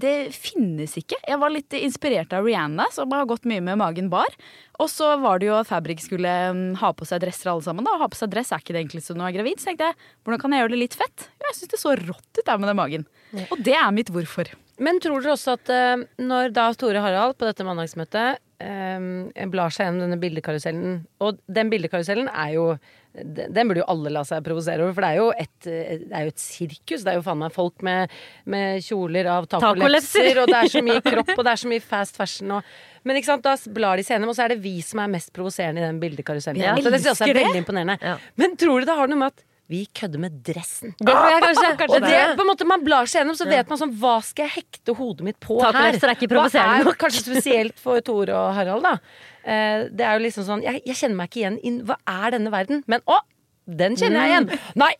det 0.00 0.14
finnes 0.36 0.96
ikke. 1.00 1.18
Jeg 1.20 1.40
var 1.42 1.52
litt 1.52 1.76
inspirert 1.78 2.32
av 2.36 2.48
Rihanna, 2.48 2.88
som 2.94 3.12
har 3.12 3.28
gått 3.28 3.48
mye 3.50 3.62
med 3.64 3.80
magen 3.82 4.08
bar. 4.12 4.32
Og 4.80 4.90
så 4.90 5.12
var 5.22 5.42
det 5.42 5.50
jo 5.50 5.58
at 5.58 5.68
Fabrik 5.68 6.02
skulle 6.02 6.32
mm, 6.56 6.64
ha 6.80 6.90
på 6.96 7.06
seg 7.08 7.22
dresser 7.22 7.52
alle 7.52 7.66
sammen. 7.66 7.86
da. 7.86 7.98
Ha 8.00 8.08
på 8.10 8.18
seg 8.18 8.32
dress 8.32 8.54
er 8.54 8.64
ikke 8.64 8.76
det 8.76 8.86
enkleste 8.86 9.14
når 9.14 9.26
du 9.26 9.30
er 9.30 9.38
gravid. 9.38 9.60
Så 9.60 9.70
tenkte 9.70 9.92
jeg, 9.92 10.00
hvordan 10.24 10.42
kan 10.42 10.56
jeg 10.56 10.64
gjøre 10.64 10.74
det 10.74 10.82
litt 10.86 10.98
fett? 10.98 11.28
Jeg 11.44 11.58
syns 11.60 11.74
det 11.76 11.82
så 11.84 11.96
rått 12.00 12.40
ut 12.40 12.44
der 12.44 12.60
med 12.60 12.72
den 12.72 12.80
magen. 12.80 13.08
Og 13.50 13.58
det 13.64 13.76
er 13.78 13.92
mitt 13.94 14.12
hvorfor. 14.14 14.50
Men 14.82 14.98
tror 15.02 15.22
dere 15.22 15.36
også 15.36 15.54
at 15.54 15.70
eh, 15.70 16.00
når 16.18 16.50
da 16.54 16.66
Tore 16.74 17.02
Harald 17.04 17.36
på 17.38 17.46
dette 17.46 17.66
mandagsmøtet 17.66 18.40
eh, 18.64 19.46
blar 19.52 19.74
seg 19.74 19.88
gjennom 19.88 20.06
denne 20.06 20.20
bildekarusellen 20.22 21.00
Og 21.24 21.40
den 21.46 21.72
bildekarusellen 21.72 22.30
er 22.32 22.54
jo 22.56 22.68
den 23.14 23.68
burde 23.68 23.78
jo 23.78 23.86
alle 23.92 24.10
la 24.10 24.24
seg 24.26 24.42
provosere 24.42 24.82
over, 24.82 24.94
for 24.96 25.04
det 25.04 25.10
er 25.12 25.20
jo 25.20 25.26
et, 25.38 25.66
det 25.68 26.08
er 26.10 26.24
jo 26.26 26.32
et 26.32 26.42
sirkus. 26.42 27.04
Det 27.06 27.12
er 27.12 27.20
jo 27.20 27.22
faen 27.22 27.38
meg 27.38 27.54
folk 27.54 27.84
med, 27.86 28.10
med 28.50 28.82
kjoler 28.82 29.28
av 29.30 29.46
tacolefser, 29.52 30.40
og 30.42 30.50
det 30.50 30.58
er 30.58 30.72
så 30.72 30.82
mye 30.82 31.04
kropp, 31.12 31.30
og 31.36 31.44
det 31.46 31.52
er 31.52 31.62
så 31.62 31.70
mye 31.70 31.84
fast 31.84 32.18
fashion 32.18 32.56
og 32.58 32.74
Men 33.06 33.20
ikke 33.20 33.28
sant, 33.28 33.44
da 33.44 33.54
blar 33.76 34.00
de 34.00 34.02
seg 34.06 34.16
gjennom, 34.16 34.30
og 34.32 34.36
så 34.38 34.46
er 34.46 34.54
det 34.54 34.62
vi 34.64 34.78
som 34.82 35.02
er 35.04 35.10
mest 35.12 35.30
provoserende 35.36 35.82
i 35.82 35.84
den 35.84 35.98
bildekarusellen. 36.00 36.62
Ja. 36.64 36.74
Så 36.74 36.90
det 36.90 37.02
synes 37.04 37.20
jeg 37.20 37.34
er 37.34 37.40
veldig 37.42 37.60
imponerende. 37.60 37.98
Ja. 38.00 38.14
Men 38.40 38.56
tror 38.58 38.80
du 38.80 38.88
det 38.88 38.96
har 38.96 39.10
noe 39.12 39.20
med 39.20 39.34
at 39.34 39.44
Vi 39.72 39.86
kødder 39.96 40.20
med 40.20 40.40
dressen. 40.44 40.92
Det 40.98 41.08
tror 41.08 41.30
jeg 41.32 41.42
kanskje. 41.44 41.68
Og 41.94 42.00
det, 42.04 42.10
det. 42.12 42.36
på 42.36 42.44
en 42.44 42.50
måte, 42.50 42.66
Man 42.68 42.82
blar 42.84 43.08
seg 43.08 43.22
gjennom, 43.22 43.36
så 43.38 43.46
vet 43.48 43.70
man 43.72 43.80
sånn 43.80 43.94
Hva 44.00 44.18
skal 44.24 44.48
jeg 44.48 44.64
hekte 44.64 44.96
hodet 44.98 45.28
mitt 45.30 45.38
på 45.40 45.56
her? 45.62 45.70
Tacolefser 45.72 46.12
er 46.12 46.18
ikke 46.18 46.30
Hva 46.34 46.48
nok. 46.48 46.90
er 46.92 46.98
kanskje 47.00 47.22
spesielt 47.24 47.80
for 47.80 48.04
Tore 48.04 48.36
og 48.36 48.50
Harald, 48.58 48.84
da? 48.84 48.98
Eh, 49.44 49.86
det 49.88 50.04
er 50.04 50.18
jo 50.18 50.24
liksom 50.26 50.44
sånn 50.48 50.64
jeg, 50.64 50.82
jeg 50.84 51.00
kjenner 51.00 51.22
meg 51.22 51.32
ikke 51.32 51.40
igjen 51.44 51.60
inn. 51.64 51.80
Hva 51.88 51.96
er 52.04 52.36
denne 52.36 52.52
verden? 52.52 52.84
Men 52.90 53.04
å! 53.08 53.20
Den 53.64 53.94
kjenner 53.96 54.20
jeg 54.20 54.32
igjen! 54.34 54.64
Nei, 54.76 54.90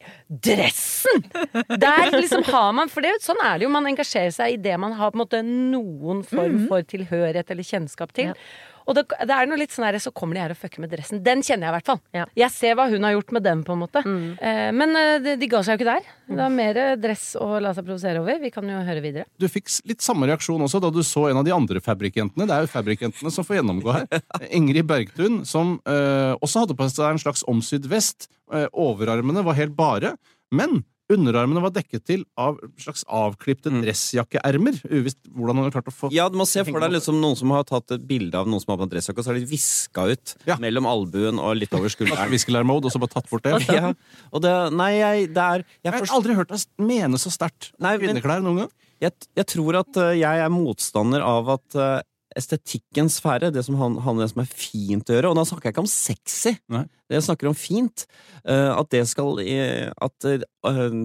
dressen! 0.48 1.26
Der 1.68 2.14
liksom 2.14 2.46
har 2.48 2.70
man 2.72 2.88
For 2.92 3.04
det, 3.04 3.18
sånn 3.24 3.42
er 3.44 3.58
det 3.60 3.66
jo. 3.66 3.72
Man 3.74 3.88
engasjerer 3.90 4.32
seg 4.32 4.54
i 4.56 4.62
det 4.64 4.78
man 4.80 4.96
har 4.96 5.12
på 5.12 5.18
en 5.18 5.24
måte 5.26 5.42
noen 5.44 6.22
form 6.24 6.62
for 6.70 6.86
tilhørighet 6.88 7.52
eller 7.52 7.68
kjennskap 7.68 8.14
til. 8.16 8.32
Ja. 8.32 8.72
Og 8.84 8.96
det, 8.98 9.04
det 9.16 9.32
er 9.34 9.48
noe 9.48 9.58
litt 9.60 9.72
sånn 9.74 9.86
her, 9.86 9.96
så 10.02 10.12
kommer 10.14 10.36
de 10.36 10.42
her 10.44 10.54
og 10.54 10.58
fucker 10.60 10.82
med 10.84 10.92
dressen. 10.92 11.22
Den 11.24 11.42
kjenner 11.44 11.68
jeg 11.68 11.72
i 11.72 11.76
hvert 11.78 11.88
fall. 11.88 12.00
Ja. 12.16 12.26
Jeg 12.44 12.52
ser 12.52 12.76
hva 12.78 12.86
hun 12.92 13.06
har 13.06 13.14
gjort 13.16 13.32
med 13.36 13.44
den, 13.46 13.62
på 13.66 13.74
en 13.74 13.80
måte. 13.80 14.02
Eh, 14.04 14.68
men 14.76 14.94
eh, 15.00 15.16
de, 15.24 15.36
de 15.40 15.48
ga 15.50 15.62
seg 15.64 15.76
jo 15.76 15.82
ikke 15.82 15.90
der. 15.90 16.12
Det 16.28 16.38
var 16.40 16.52
mer 16.52 16.80
eh, 16.82 16.94
dress 17.00 17.26
å 17.40 17.48
la 17.64 17.72
seg 17.76 17.88
provosere 17.88 18.22
over. 18.22 18.38
Vi 18.42 18.52
kan 18.54 18.68
jo 18.68 18.82
høre 18.84 19.04
videre. 19.04 19.26
Du 19.40 19.48
fikk 19.50 19.72
litt 19.88 20.04
samme 20.04 20.28
reaksjon 20.30 20.64
også 20.66 20.82
da 20.84 20.92
du 20.92 21.02
så 21.06 21.28
en 21.30 21.40
av 21.40 21.48
de 21.48 21.54
andre 21.56 21.82
fabrikkjentene. 21.84 22.48
Det 22.48 22.56
er 22.56 22.66
jo 22.66 22.72
fabrikkjentene 22.74 23.32
som 23.34 23.46
får 23.46 23.60
gjennomgå 23.60 23.96
her. 23.96 24.08
Ingrid 24.58 24.88
Bergtun, 24.90 25.42
som 25.48 25.78
eh, 25.88 26.32
også 26.40 26.64
hadde 26.64 26.78
på 26.78 26.88
seg 26.92 27.14
en 27.14 27.22
slags 27.24 27.44
omsydd 27.50 27.88
vest. 27.90 28.28
Eh, 28.52 28.68
overarmene 28.70 29.44
var 29.46 29.56
helt 29.58 29.76
bare, 29.78 30.14
men 30.54 30.82
underarmene 31.12 31.60
var 31.60 31.72
dekket 31.74 32.04
til 32.08 32.22
av 32.40 32.56
slags 32.80 33.02
avklipte 33.12 33.68
dressjakkeermer. 33.82 34.78
Uvisst 34.88 35.18
hvordan 35.28 35.58
han 35.60 35.66
har 35.68 35.74
klart 35.74 35.90
å 35.90 35.94
få 35.94 36.10
Ja, 36.14 36.28
du 36.32 36.38
må 36.40 36.46
se 36.48 36.64
for 36.64 36.80
deg 36.80 36.94
liksom 36.96 37.18
noen 37.20 37.36
som 37.38 37.52
har 37.54 37.66
tatt 37.68 37.92
et 37.96 38.06
bilde 38.08 38.38
av 38.40 38.48
noen 38.48 38.62
som 38.62 38.72
har 38.72 38.80
på 38.80 38.86
en 38.88 38.92
dressjakke, 38.94 39.20
og 39.20 39.26
så 39.26 39.32
har 39.34 39.38
de 39.40 39.50
viska 39.50 40.06
ut 40.14 40.34
Ja. 40.48 40.56
mellom 40.62 40.88
albuen 40.88 41.38
og 41.42 41.56
litt 41.60 41.74
over 41.76 41.92
skulderen. 41.92 42.32
Viskelær-mode, 42.32 42.88
og 42.88 42.92
så 42.94 43.02
bare 43.02 43.14
tatt 43.18 43.28
bort 43.30 43.44
det. 43.44 43.60
Ja, 43.74 43.92
og 44.32 44.42
det, 44.44 44.54
nei, 44.72 44.92
jeg, 45.00 45.28
det 45.34 45.44
er 45.44 45.62
jeg, 45.64 45.84
Jeg 45.84 45.92
har 45.98 46.16
aldri 46.16 46.34
hørt 46.40 46.48
deg 46.54 46.64
mene 46.80 47.20
så 47.20 47.30
sterkt 47.32 47.72
Nei, 47.78 47.96
men- 47.98 48.08
kvinneklær 48.14 48.42
noen 48.44 48.64
gang. 48.64 48.72
jeg, 49.04 49.12
jeg 49.36 49.46
tror 49.52 49.80
at 49.84 49.96
eh, 50.00 50.14
jeg 50.22 50.44
er 50.46 50.52
motstander 50.52 51.20
av 51.26 51.48
at 51.58 51.74
eh, 51.76 52.00
estetikkens 52.34 53.20
sfære, 53.20 53.52
det 53.54 53.62
som 53.62 53.76
han, 53.78 53.94
om 54.02 54.18
det 54.18 54.26
som 54.32 54.40
er 54.42 54.48
fint 54.50 55.06
å 55.10 55.14
gjøre, 55.14 55.30
og 55.30 55.36
da 55.38 55.44
snakker 55.46 55.68
jeg 55.68 55.74
ikke 55.76 55.84
om 55.84 55.90
sexy, 55.90 56.54
Nei. 56.74 56.80
det 57.06 57.18
jeg 57.20 57.26
snakker 57.28 57.50
om 57.50 57.54
fint, 57.54 58.06
eh, 58.42 58.70
at 58.74 58.88
det 58.90 59.04
skal 59.06 59.38
eh, 59.44 59.92
At 60.02 60.26
eh, 60.26 60.42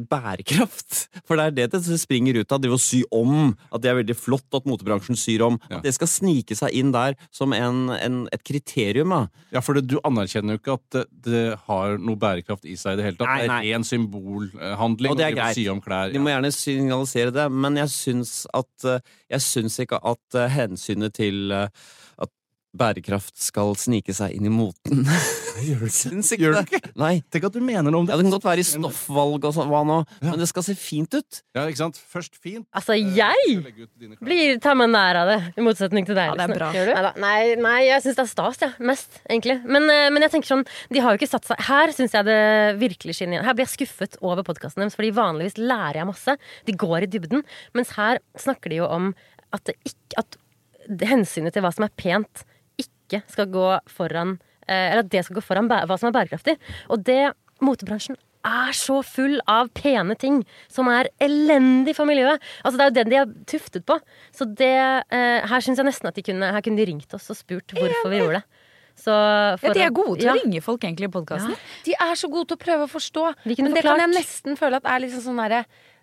bærekraft 0.09 1.09
For 1.27 1.39
det 1.39 1.45
er 1.45 1.55
det 1.57 1.67
det 1.75 1.99
springer 2.01 2.39
ut 2.39 2.51
av, 2.51 2.61
det 2.63 2.71
å 2.71 2.79
sy 2.79 3.01
om, 3.15 3.53
at 3.73 3.83
det 3.83 3.91
er 3.91 3.99
veldig 3.99 4.15
flott 4.17 4.57
at 4.57 4.67
motebransjen 4.69 5.17
syr 5.19 5.43
om. 5.47 5.59
Ja. 5.69 5.79
At 5.79 5.87
det 5.87 5.93
skal 5.97 6.09
snike 6.11 6.57
seg 6.57 6.75
inn 6.77 6.93
der 6.95 7.17
som 7.35 7.53
en, 7.55 7.89
en, 7.95 8.21
et 8.33 8.43
kriterium. 8.45 9.13
Da. 9.13 9.43
Ja, 9.55 9.63
for 9.65 9.77
det, 9.77 9.87
Du 9.89 9.97
anerkjenner 10.05 10.55
jo 10.55 10.61
ikke 10.61 10.77
at 10.77 10.95
det, 10.95 11.05
det 11.27 11.43
har 11.67 11.97
noe 11.99 12.19
bærekraft 12.19 12.67
i 12.69 12.77
seg 12.79 12.95
i 12.95 13.01
det 13.01 13.07
hele 13.09 13.19
tatt. 13.19 13.29
Nei, 13.29 13.47
nei. 13.49 13.61
Det 13.61 13.71
er 13.71 13.77
ren 13.77 13.87
symbolhandling. 13.87 15.13
Og 15.13 15.19
det 15.19 15.27
er 15.29 15.37
greit. 15.37 15.57
Sy 15.59 15.67
om 15.71 15.81
klær. 15.83 16.13
De 16.13 16.21
må 16.21 16.31
gjerne 16.33 16.53
signalisere 16.55 17.35
det, 17.35 17.47
men 17.51 17.79
jeg 17.83 17.93
syns 17.95 18.35
at 18.55 18.87
eh, 18.87 19.01
Jeg 19.29 19.45
syns 19.45 19.79
ikke 19.83 19.99
at 20.09 20.37
eh, 20.37 20.51
hensynet 20.55 21.13
til 21.17 21.51
eh, 21.53 21.67
bærekraft 22.79 23.35
skal 23.43 23.75
snike 23.77 24.13
seg 24.15 24.33
inn 24.37 24.47
i 24.47 24.51
moten. 24.53 25.03
Gjør 25.59 25.81
det 25.83 25.91
ikke. 25.99 26.37
Gjør 26.39 26.55
du 26.55 26.59
ikke. 26.63 26.91
Nei. 26.99 27.11
Tenk 27.31 27.47
at 27.49 27.55
du 27.57 27.59
mener 27.63 27.91
noe 27.91 28.01
om 28.03 28.07
det. 28.07 28.13
Ja, 28.13 28.17
det. 28.17 28.23
det 28.23 28.29
kan 28.29 28.35
godt 28.37 28.47
være 28.47 28.63
i 28.63 28.67
stoffvalg 28.69 29.47
og 29.49 29.55
sånn, 29.57 29.69
hva 29.71 29.81
nå, 29.87 29.97
Ja. 30.23 30.31
men 30.31 30.39
det 30.43 30.47
skal 30.51 30.65
se 30.65 30.75
fint 30.79 31.13
ut. 31.17 31.41
Ja, 31.57 31.65
ikke 31.67 31.81
sant? 31.83 31.99
Først 32.13 32.39
fint. 32.39 32.65
Altså, 32.75 32.95
eh, 32.95 33.11
jeg 33.19 34.15
blir 34.23 34.59
tar 34.63 34.77
meg 34.79 34.91
nær 34.93 35.19
av 35.23 35.31
det, 35.33 35.37
i 35.59 35.65
motsetning 35.65 36.07
til 36.07 36.17
deg. 36.17 36.31
Ja, 36.31 36.37
det 36.39 36.47
er 36.47 36.55
bra. 36.57 36.71
Gjør 36.75 36.91
du? 36.91 37.21
Nei, 37.23 37.39
nei, 37.59 37.77
jeg 37.89 38.05
syns 38.05 38.19
det 38.19 38.25
er 38.25 38.31
stas, 38.33 38.61
jeg. 38.63 38.75
Mest, 38.91 39.19
egentlig. 39.29 39.59
Men, 39.67 39.89
eh, 39.91 40.07
men 40.15 40.25
jeg 40.25 40.33
tenker 40.37 40.53
sånn, 40.53 40.65
de 40.89 41.03
har 41.03 41.13
jo 41.15 41.19
ikke 41.21 41.31
satt 41.33 41.47
seg 41.49 41.59
Her 41.69 41.91
syns 41.95 42.15
jeg 42.15 42.27
det 42.29 42.39
virkelig 42.81 43.17
skinner 43.19 43.37
igjen. 43.39 43.47
Her 43.49 43.57
blir 43.57 43.67
jeg 43.67 43.75
skuffet 43.75 44.15
over 44.23 44.45
podkasten 44.47 44.83
deres, 44.85 44.95
fordi 44.97 45.11
vanligvis 45.15 45.59
lærer 45.59 46.01
jeg 46.01 46.09
masse. 46.09 46.37
De 46.69 46.75
går 46.79 47.05
i 47.05 47.11
dybden. 47.11 47.43
Mens 47.77 47.93
her 47.99 48.21
snakker 48.39 48.71
de 48.73 48.79
jo 48.81 48.87
om 48.89 49.11
at, 49.51 49.63
det 49.67 49.75
ikke, 49.89 50.23
at 50.23 50.37
hensynet 51.09 51.53
til 51.53 51.63
hva 51.65 51.71
som 51.75 51.85
er 51.85 51.93
pent, 51.99 52.45
ikke 53.09 53.23
skal 53.33 53.49
gå 53.51 53.67
foran 53.89 54.37
eh, 54.69 54.91
Eller 54.93 55.03
at 55.03 55.11
det 55.11 55.25
skal 55.25 55.39
gå 55.41 55.43
foran 55.43 55.67
hva 55.71 55.97
som 55.99 56.11
er 56.11 56.15
bærekraftig. 56.15 56.57
Og 56.93 57.03
det 57.03 57.33
Motebransjen 57.59 58.15
er 58.47 58.71
så 58.71 59.01
full 59.03 59.35
av 59.51 59.67
pene 59.75 60.15
ting 60.15 60.37
som 60.71 60.87
er 60.87 61.09
elendig 61.19 61.91
for 61.97 62.07
miljøet. 62.07 62.39
Altså 62.63 62.77
Det 62.79 62.85
er 62.85 62.91
jo 62.93 62.95
den 63.01 63.11
de 63.11 63.17
har 63.19 63.33
tuftet 63.51 63.83
på. 63.89 63.97
Så 64.31 64.47
det 64.47 64.71
eh, 65.11 65.43
Her 65.43 65.59
syns 65.65 65.81
jeg 65.81 65.89
nesten 65.89 66.07
at 66.07 66.15
de 66.15 66.23
kunne 66.23 66.53
Her 66.55 66.63
kunne 66.63 66.79
de 66.79 66.87
ringt 66.87 67.13
oss 67.17 67.27
og 67.33 67.35
spurt 67.41 67.75
hvorfor 67.75 68.13
vi 68.13 68.21
gjorde 68.21 68.39
det. 68.39 68.65
Så 68.99 69.11
for 69.59 69.69
Ja, 69.69 69.75
de 69.75 69.83
er 69.85 69.93
gode 69.95 70.17
til 70.19 70.27
ja. 70.27 70.33
å 70.35 70.39
ringe 70.39 70.59
folk 70.63 70.83
egentlig 70.83 71.07
i 71.07 71.13
podkasten. 71.13 71.53
De 71.85 71.93
er 71.95 72.17
så 72.19 72.27
gode 72.31 72.49
til 72.51 72.57
å 72.59 72.63
prøve 72.63 72.87
å 72.87 72.91
forstå. 72.91 73.27
Men 73.47 73.75
det 73.75 73.83
kan 73.85 74.01
jeg 74.01 74.11
nesten 74.11 74.59
føle 74.59 74.79
at 74.81 74.89
er 74.91 75.03
liksom 75.05 75.23
sånn 75.23 75.39
derre 75.39 75.61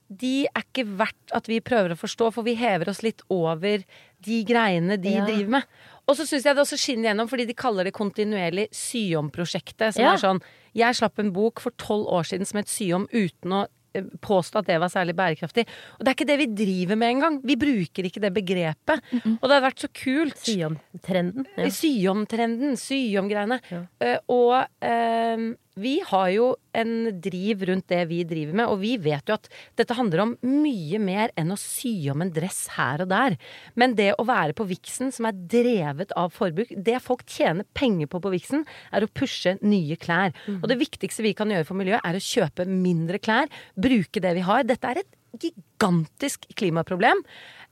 De 0.09 0.47
er 0.47 0.63
ikke 0.65 0.85
verdt 1.01 1.35
at 1.35 1.49
vi 1.51 1.59
prøver 1.61 1.93
å 1.93 1.99
forstå, 1.99 2.31
for 2.33 2.47
vi 2.47 2.55
hever 2.57 2.89
oss 2.93 3.03
litt 3.05 3.25
over 3.33 3.83
de 4.23 4.37
greiene 4.49 4.97
de 5.03 5.17
Ja. 5.17 5.25
driver 5.27 5.51
med. 5.59 5.65
Og 6.07 6.15
så 6.19 6.27
syns 6.27 6.45
jeg 6.47 6.55
det 6.55 6.63
også 6.63 6.79
skinner 6.79 7.11
gjennom 7.11 7.31
fordi 7.31 7.47
de 7.49 7.57
kaller 7.59 7.89
det 7.89 7.95
kontinuerlig 7.97 8.69
sy 8.75 9.09
om-prosjektet. 9.19 9.95
Som 9.97 10.05
Ja. 10.05 10.13
er 10.15 10.23
sånn 10.23 10.43
Jeg 10.77 10.95
slapp 10.95 11.19
en 11.19 11.33
bok 11.33 11.59
for 11.61 11.71
tolv 11.73 12.07
år 12.13 12.23
siden 12.29 12.47
som 12.47 12.59
het 12.59 12.69
Syom 12.69 13.07
uten 13.09 13.51
å 13.51 13.67
eh, 13.95 14.03
påstå 14.21 14.59
at 14.61 14.67
det 14.67 14.79
var 14.79 14.89
særlig 14.93 15.17
bærekraftig. 15.17 15.65
Og 15.99 16.05
det 16.05 16.09
er 16.09 16.15
ikke 16.15 16.27
det 16.29 16.39
vi 16.39 16.47
driver 16.65 16.97
med 16.97 17.15
engang. 17.17 17.41
Vi 17.43 17.57
bruker 17.57 18.05
ikke 18.05 18.21
det 18.21 18.35
begrepet. 18.35 19.01
Og 19.25 19.41
det 19.41 19.55
hadde 19.57 19.65
vært 19.65 19.81
så 19.81 19.89
kult. 19.89 20.37
Syomtrenden. 20.37 20.77
om 20.93 21.01
trenden. 21.01 21.47
Ja. 21.57 21.71
Sy 21.71 22.07
om-trenden, 22.07 22.77
sy 22.77 23.17
om-greiene. 23.17 23.61
Ja. 23.73 23.87
Uh, 24.05 24.19
og 24.29 24.67
eh, 24.83 25.57
vi 25.77 25.99
har 26.09 26.29
jo 26.33 26.47
en 26.77 27.21
driv 27.21 27.65
rundt 27.69 27.89
det 27.93 28.01
vi 28.09 28.23
driver 28.29 28.57
med, 28.57 28.71
og 28.73 28.81
vi 28.81 28.95
vet 29.01 29.29
jo 29.29 29.37
at 29.37 29.49
dette 29.77 29.97
handler 29.97 30.23
om 30.23 30.33
mye 30.41 31.01
mer 31.03 31.33
enn 31.37 31.53
å 31.53 31.59
sy 31.61 32.09
om 32.13 32.25
en 32.25 32.33
dress 32.33 32.63
her 32.77 33.05
og 33.05 33.11
der. 33.13 33.37
Men 33.77 33.97
det 33.99 34.15
å 34.17 34.25
være 34.29 34.57
på 34.57 34.67
Vixen, 34.71 35.13
som 35.13 35.29
er 35.29 35.37
drevet 35.37 36.15
av 36.17 36.33
forbruk 36.37 36.73
Det 36.87 36.97
folk 37.05 37.27
tjener 37.29 37.69
penger 37.77 38.09
på 38.09 38.23
på 38.25 38.33
Vixen, 38.33 38.65
er 38.93 39.05
å 39.05 39.11
pushe 39.13 39.57
nye 39.61 39.99
klær. 40.01 40.33
Og 40.63 40.67
det 40.73 40.81
viktigste 40.81 41.25
vi 41.27 41.35
kan 41.37 41.53
gjøre 41.53 41.69
for 41.69 41.79
miljøet, 41.79 42.01
er 42.05 42.17
å 42.17 42.25
kjøpe 42.25 42.69
mindre 42.71 43.21
klær, 43.21 43.53
bruke 43.77 44.23
det 44.23 44.33
vi 44.39 44.45
har. 44.49 44.65
Dette 44.65 44.93
er 44.93 45.03
et 45.03 45.13
gigantisk 45.37 46.47
klimaproblem. 46.57 47.21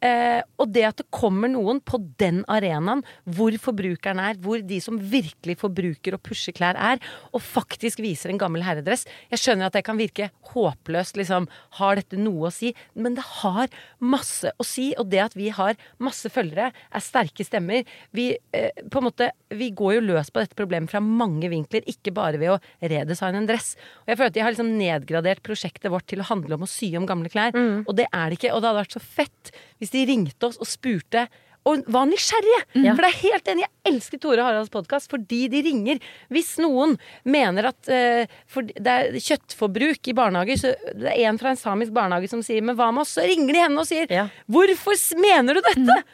Eh, 0.04 0.42
og 0.60 0.68
det 0.74 0.84
at 0.84 0.98
det 1.00 1.06
kommer 1.14 1.48
noen 1.48 1.80
på 1.80 1.96
den 2.20 2.42
arenaen 2.50 3.00
hvor 3.24 3.54
forbrukeren 3.62 4.20
er, 4.20 4.36
hvor 4.42 4.60
de 4.60 4.76
som 4.84 4.98
virkelig 4.98 5.56
forbruker 5.62 6.16
og 6.16 6.22
pusher 6.26 6.52
klær 6.56 6.76
er, 6.76 7.00
og 7.32 7.40
faktisk 7.40 8.02
viser 8.04 8.32
en 8.32 8.40
gammel 8.40 8.64
herredress 8.66 9.06
Jeg 9.32 9.40
skjønner 9.40 9.70
at 9.70 9.76
det 9.78 9.84
kan 9.86 9.98
virke 9.98 10.28
håpløst, 10.52 11.16
liksom. 11.16 11.48
Har 11.78 11.96
dette 11.98 12.18
noe 12.20 12.50
å 12.50 12.52
si? 12.52 12.74
Men 12.94 13.16
det 13.16 13.24
har 13.40 13.72
masse 14.04 14.52
å 14.60 14.66
si. 14.66 14.90
Og 15.00 15.08
det 15.12 15.22
at 15.24 15.36
vi 15.38 15.48
har 15.54 15.78
masse 16.02 16.28
følgere, 16.32 16.70
er 16.74 17.04
sterke 17.04 17.46
stemmer. 17.46 17.88
Vi, 18.14 18.30
eh, 18.52 18.84
på 18.90 19.00
en 19.00 19.08
måte, 19.08 19.30
vi 19.54 19.70
går 19.74 19.96
jo 19.96 20.04
løs 20.10 20.30
på 20.30 20.42
dette 20.42 20.58
problemet 20.58 20.92
fra 20.92 21.00
mange 21.00 21.48
vinkler, 21.52 21.86
ikke 21.88 22.12
bare 22.14 22.40
ved 22.40 22.54
å 22.54 22.60
redesigne 22.82 23.40
en 23.40 23.48
dress. 23.48 23.74
Og 24.04 24.12
jeg 24.12 24.20
føler 24.20 24.32
at 24.32 24.36
de 24.36 24.44
har 24.44 24.54
liksom 24.54 24.74
nedgradert 24.78 25.44
prosjektet 25.46 25.92
vårt 25.92 26.06
til 26.10 26.20
å 26.20 26.28
handle 26.28 26.58
om 26.58 26.66
å 26.66 26.70
sy 26.70 26.92
om 26.98 27.08
gamle 27.08 27.32
klær. 27.32 27.56
Og 27.88 27.94
det 27.96 28.08
er 28.12 28.28
det 28.28 28.38
ikke. 28.38 28.52
Og 28.52 28.60
det 28.60 28.70
hadde 28.70 28.82
vært 28.84 28.98
så 28.98 29.04
fett 29.04 29.54
hvis 29.80 29.93
de 29.94 30.04
ringte 30.10 30.50
oss 30.50 30.60
og 30.60 30.68
spurte 30.68 31.28
og 31.64 31.84
var 31.88 32.08
nysgjerrige. 32.10 32.60
For 32.94 33.00
det 33.00 33.08
er 33.08 33.20
helt 33.22 33.46
enig, 33.48 33.64
jeg 33.64 33.92
elsker 33.94 34.20
Tore 34.20 34.44
Haralds 34.44 34.72
podkast 34.72 35.08
fordi 35.12 35.46
de 35.52 35.62
ringer. 35.64 36.02
Hvis 36.32 36.54
noen 36.60 36.98
mener 37.24 37.70
at 37.70 37.88
uh, 37.88 38.66
det 38.74 38.96
er 38.96 39.16
kjøttforbruk 39.16 40.12
i 40.12 40.16
barnehager, 40.16 40.60
så 40.60 40.74
det 40.92 41.14
er 41.14 41.30
en 41.30 41.40
fra 41.40 41.54
en 41.54 41.60
samisk 41.60 41.94
barnehage 41.96 42.28
som 42.32 42.44
sier 42.44 42.60
'men 42.60 42.76
hva 42.76 42.90
med 42.92 43.06
oss', 43.06 43.16
så 43.16 43.24
ringer 43.24 43.56
de 43.56 43.64
henne 43.64 43.80
og 43.80 43.88
sier 43.88 44.12
Ja. 44.12 44.28
'hvorfor 44.50 45.00
mener 45.16 45.54
du 45.56 45.60
dette'? 45.64 46.04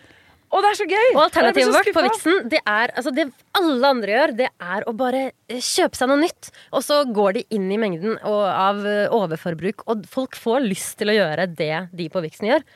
Og 0.50 0.64
det 0.64 0.70
er 0.70 0.78
så 0.80 0.86
gøy! 0.90 1.08
Og 1.14 1.22
alternativet 1.28 1.74
vårt 1.76 1.92
på. 1.94 2.02
Vixen, 2.08 2.38
det 2.50 2.58
er 2.66 2.90
altså 2.98 3.12
det 3.14 3.28
alle 3.54 3.86
andre 3.86 4.14
gjør, 4.16 4.32
det 4.40 4.48
er 4.50 4.86
å 4.88 4.94
bare 4.98 5.20
eh, 5.30 5.60
kjøpe 5.62 5.98
seg 5.98 6.10
noe 6.10 6.18
nytt. 6.24 6.50
Og 6.74 6.82
så 6.82 7.04
går 7.06 7.36
de 7.38 7.44
inn 7.54 7.68
i 7.70 7.78
mengden 7.78 8.16
og, 8.18 8.42
av 8.50 8.82
eh, 8.82 9.04
overforbruk, 9.14 9.86
og 9.86 10.02
folk 10.10 10.34
får 10.38 10.66
lyst 10.66 10.96
til 10.98 11.12
å 11.12 11.16
gjøre 11.20 11.46
det 11.54 11.76
de 11.94 12.08
på 12.10 12.22
Vixen 12.24 12.50
gjør. 12.50 12.66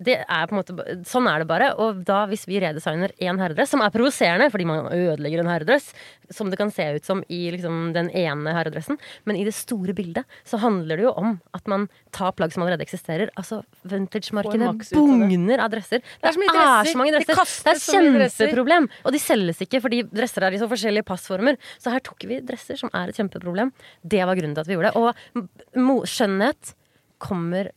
Det 0.00 0.16
er 0.22 0.48
på 0.48 0.54
en 0.54 0.60
måte, 0.60 0.96
sånn 1.08 1.28
er 1.28 1.42
det 1.42 1.48
bare. 1.50 1.70
Og 1.82 2.00
da 2.08 2.22
hvis 2.30 2.46
vi 2.48 2.60
redesigner 2.62 3.12
én 3.20 3.40
herredress, 3.40 3.72
som 3.74 3.82
er 3.84 3.92
provoserende 3.92 4.48
fordi 4.52 4.66
man 4.68 4.88
ødelegger 4.88 5.42
en 5.42 5.50
herredress, 5.50 5.90
som 6.32 6.48
det 6.48 6.56
kan 6.60 6.70
se 6.72 6.86
ut 6.96 7.04
som 7.04 7.20
i 7.28 7.40
liksom, 7.52 7.90
den 7.96 8.08
ene 8.16 8.54
herredressen, 8.56 8.96
men 9.28 9.36
i 9.36 9.44
det 9.44 9.52
store 9.56 9.92
bildet 9.96 10.24
så 10.48 10.60
handler 10.62 11.00
det 11.00 11.04
jo 11.04 11.12
om 11.20 11.34
at 11.56 11.68
man 11.70 11.88
tar 12.16 12.32
plagg 12.38 12.54
som 12.54 12.64
allerede 12.64 12.86
eksisterer. 12.86 13.32
Altså 13.40 13.60
vintage-markedet 13.88 14.70
det. 14.80 14.90
bugner 14.94 15.64
av 15.66 15.72
dresser. 15.74 16.00
Det 16.00 16.30
er 16.30 16.36
så 16.38 16.44
mye 16.44 16.54
er 16.60 16.90
så 16.90 17.00
mange 17.00 17.14
Det 17.14 17.22
dresser. 17.24 17.40
kastes 17.40 17.64
Det 17.64 17.72
er 17.72 17.80
et 17.80 18.36
kjempeproblem. 18.38 18.88
Og 19.04 19.14
de 19.14 19.22
selges 19.22 19.64
ikke 19.66 19.82
fordi 19.84 20.02
dresser 20.08 20.46
er 20.46 20.56
i 20.56 20.62
så 20.62 20.70
forskjellige 20.70 21.08
passformer. 21.08 21.58
Så 21.80 21.92
her 21.92 22.04
tok 22.04 22.24
vi 22.30 22.40
dresser, 22.44 22.80
som 22.80 22.92
er 22.96 23.12
et 23.12 23.20
kjempeproblem. 23.20 23.74
Det 24.00 24.22
var 24.24 24.38
grunnen 24.38 24.56
til 24.56 24.64
at 24.64 24.70
vi 24.70 24.78
gjorde 24.78 24.94
det. 24.94 25.04
Og 25.84 26.08
skjønnhet 26.08 26.74
kommer 27.20 27.70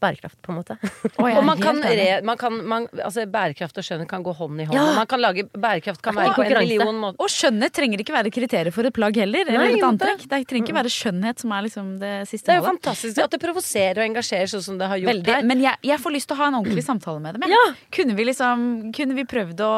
bærekraft, 0.00 0.38
på 0.42 0.52
en 0.52 0.58
måte. 0.60 0.76
Oh, 1.20 1.26
Og 1.28 1.44
man 1.44 1.60
kan, 1.60 1.76
re, 1.84 2.20
man 2.24 2.38
kan 2.40 2.54
man, 2.66 2.86
altså 3.04 3.26
Bærekraft 3.30 3.76
og 3.80 3.84
skjønnhet 3.84 4.08
kan 4.10 4.24
gå 4.24 4.32
hånd 4.36 4.62
i 4.62 4.66
hånd. 4.68 4.76
Ja. 4.78 4.84
Man 4.96 5.08
kan 5.10 5.20
lage, 5.20 5.44
bærekraft 5.52 6.02
kan 6.04 6.16
være 6.16 6.32
på 6.36 6.44
en 6.46 6.56
million 6.62 7.00
måter. 7.02 7.20
Og 7.20 7.28
skjønnhet 7.32 7.74
trenger 7.76 8.02
ikke 8.02 8.14
være 8.16 8.32
kriteriet 8.34 8.74
for 8.74 8.88
et 8.88 8.96
plagg 8.96 9.20
heller. 9.20 9.44
Eller 9.50 9.76
et 9.76 9.84
antrekk. 9.86 10.24
Det 10.24 10.40
trenger 10.48 10.70
ikke 10.70 10.78
være 10.78 10.92
skjønnhet 10.94 11.44
som 11.44 11.54
er 11.56 11.66
liksom 11.68 11.92
det 12.00 12.14
siste 12.30 12.48
Det 12.48 12.56
er 12.56 12.62
jo 12.62 12.66
fantastisk 12.70 13.22
at 13.26 13.36
det 13.36 13.42
provoserer 13.44 14.02
og 14.02 14.08
engasjerer 14.08 14.50
sånn 14.54 14.66
som 14.70 14.80
det 14.80 14.88
har 14.90 15.02
gjort 15.02 15.12
Veldig. 15.12 15.34
her. 15.36 15.46
Men 15.52 15.64
jeg, 15.66 15.82
jeg 15.92 16.02
får 16.02 16.16
lyst 16.16 16.30
til 16.30 16.38
å 16.38 16.42
ha 16.42 16.50
en 16.50 16.58
ordentlig 16.62 16.86
samtale 16.86 17.20
med 17.24 17.36
dem. 17.38 17.48
Ja. 17.52 17.62
Kunne 17.94 18.16
vi 18.18 18.28
liksom 18.32 18.66
Kunne 18.96 19.16
vi 19.18 19.24
prøvd 19.28 19.60
å, 19.66 19.72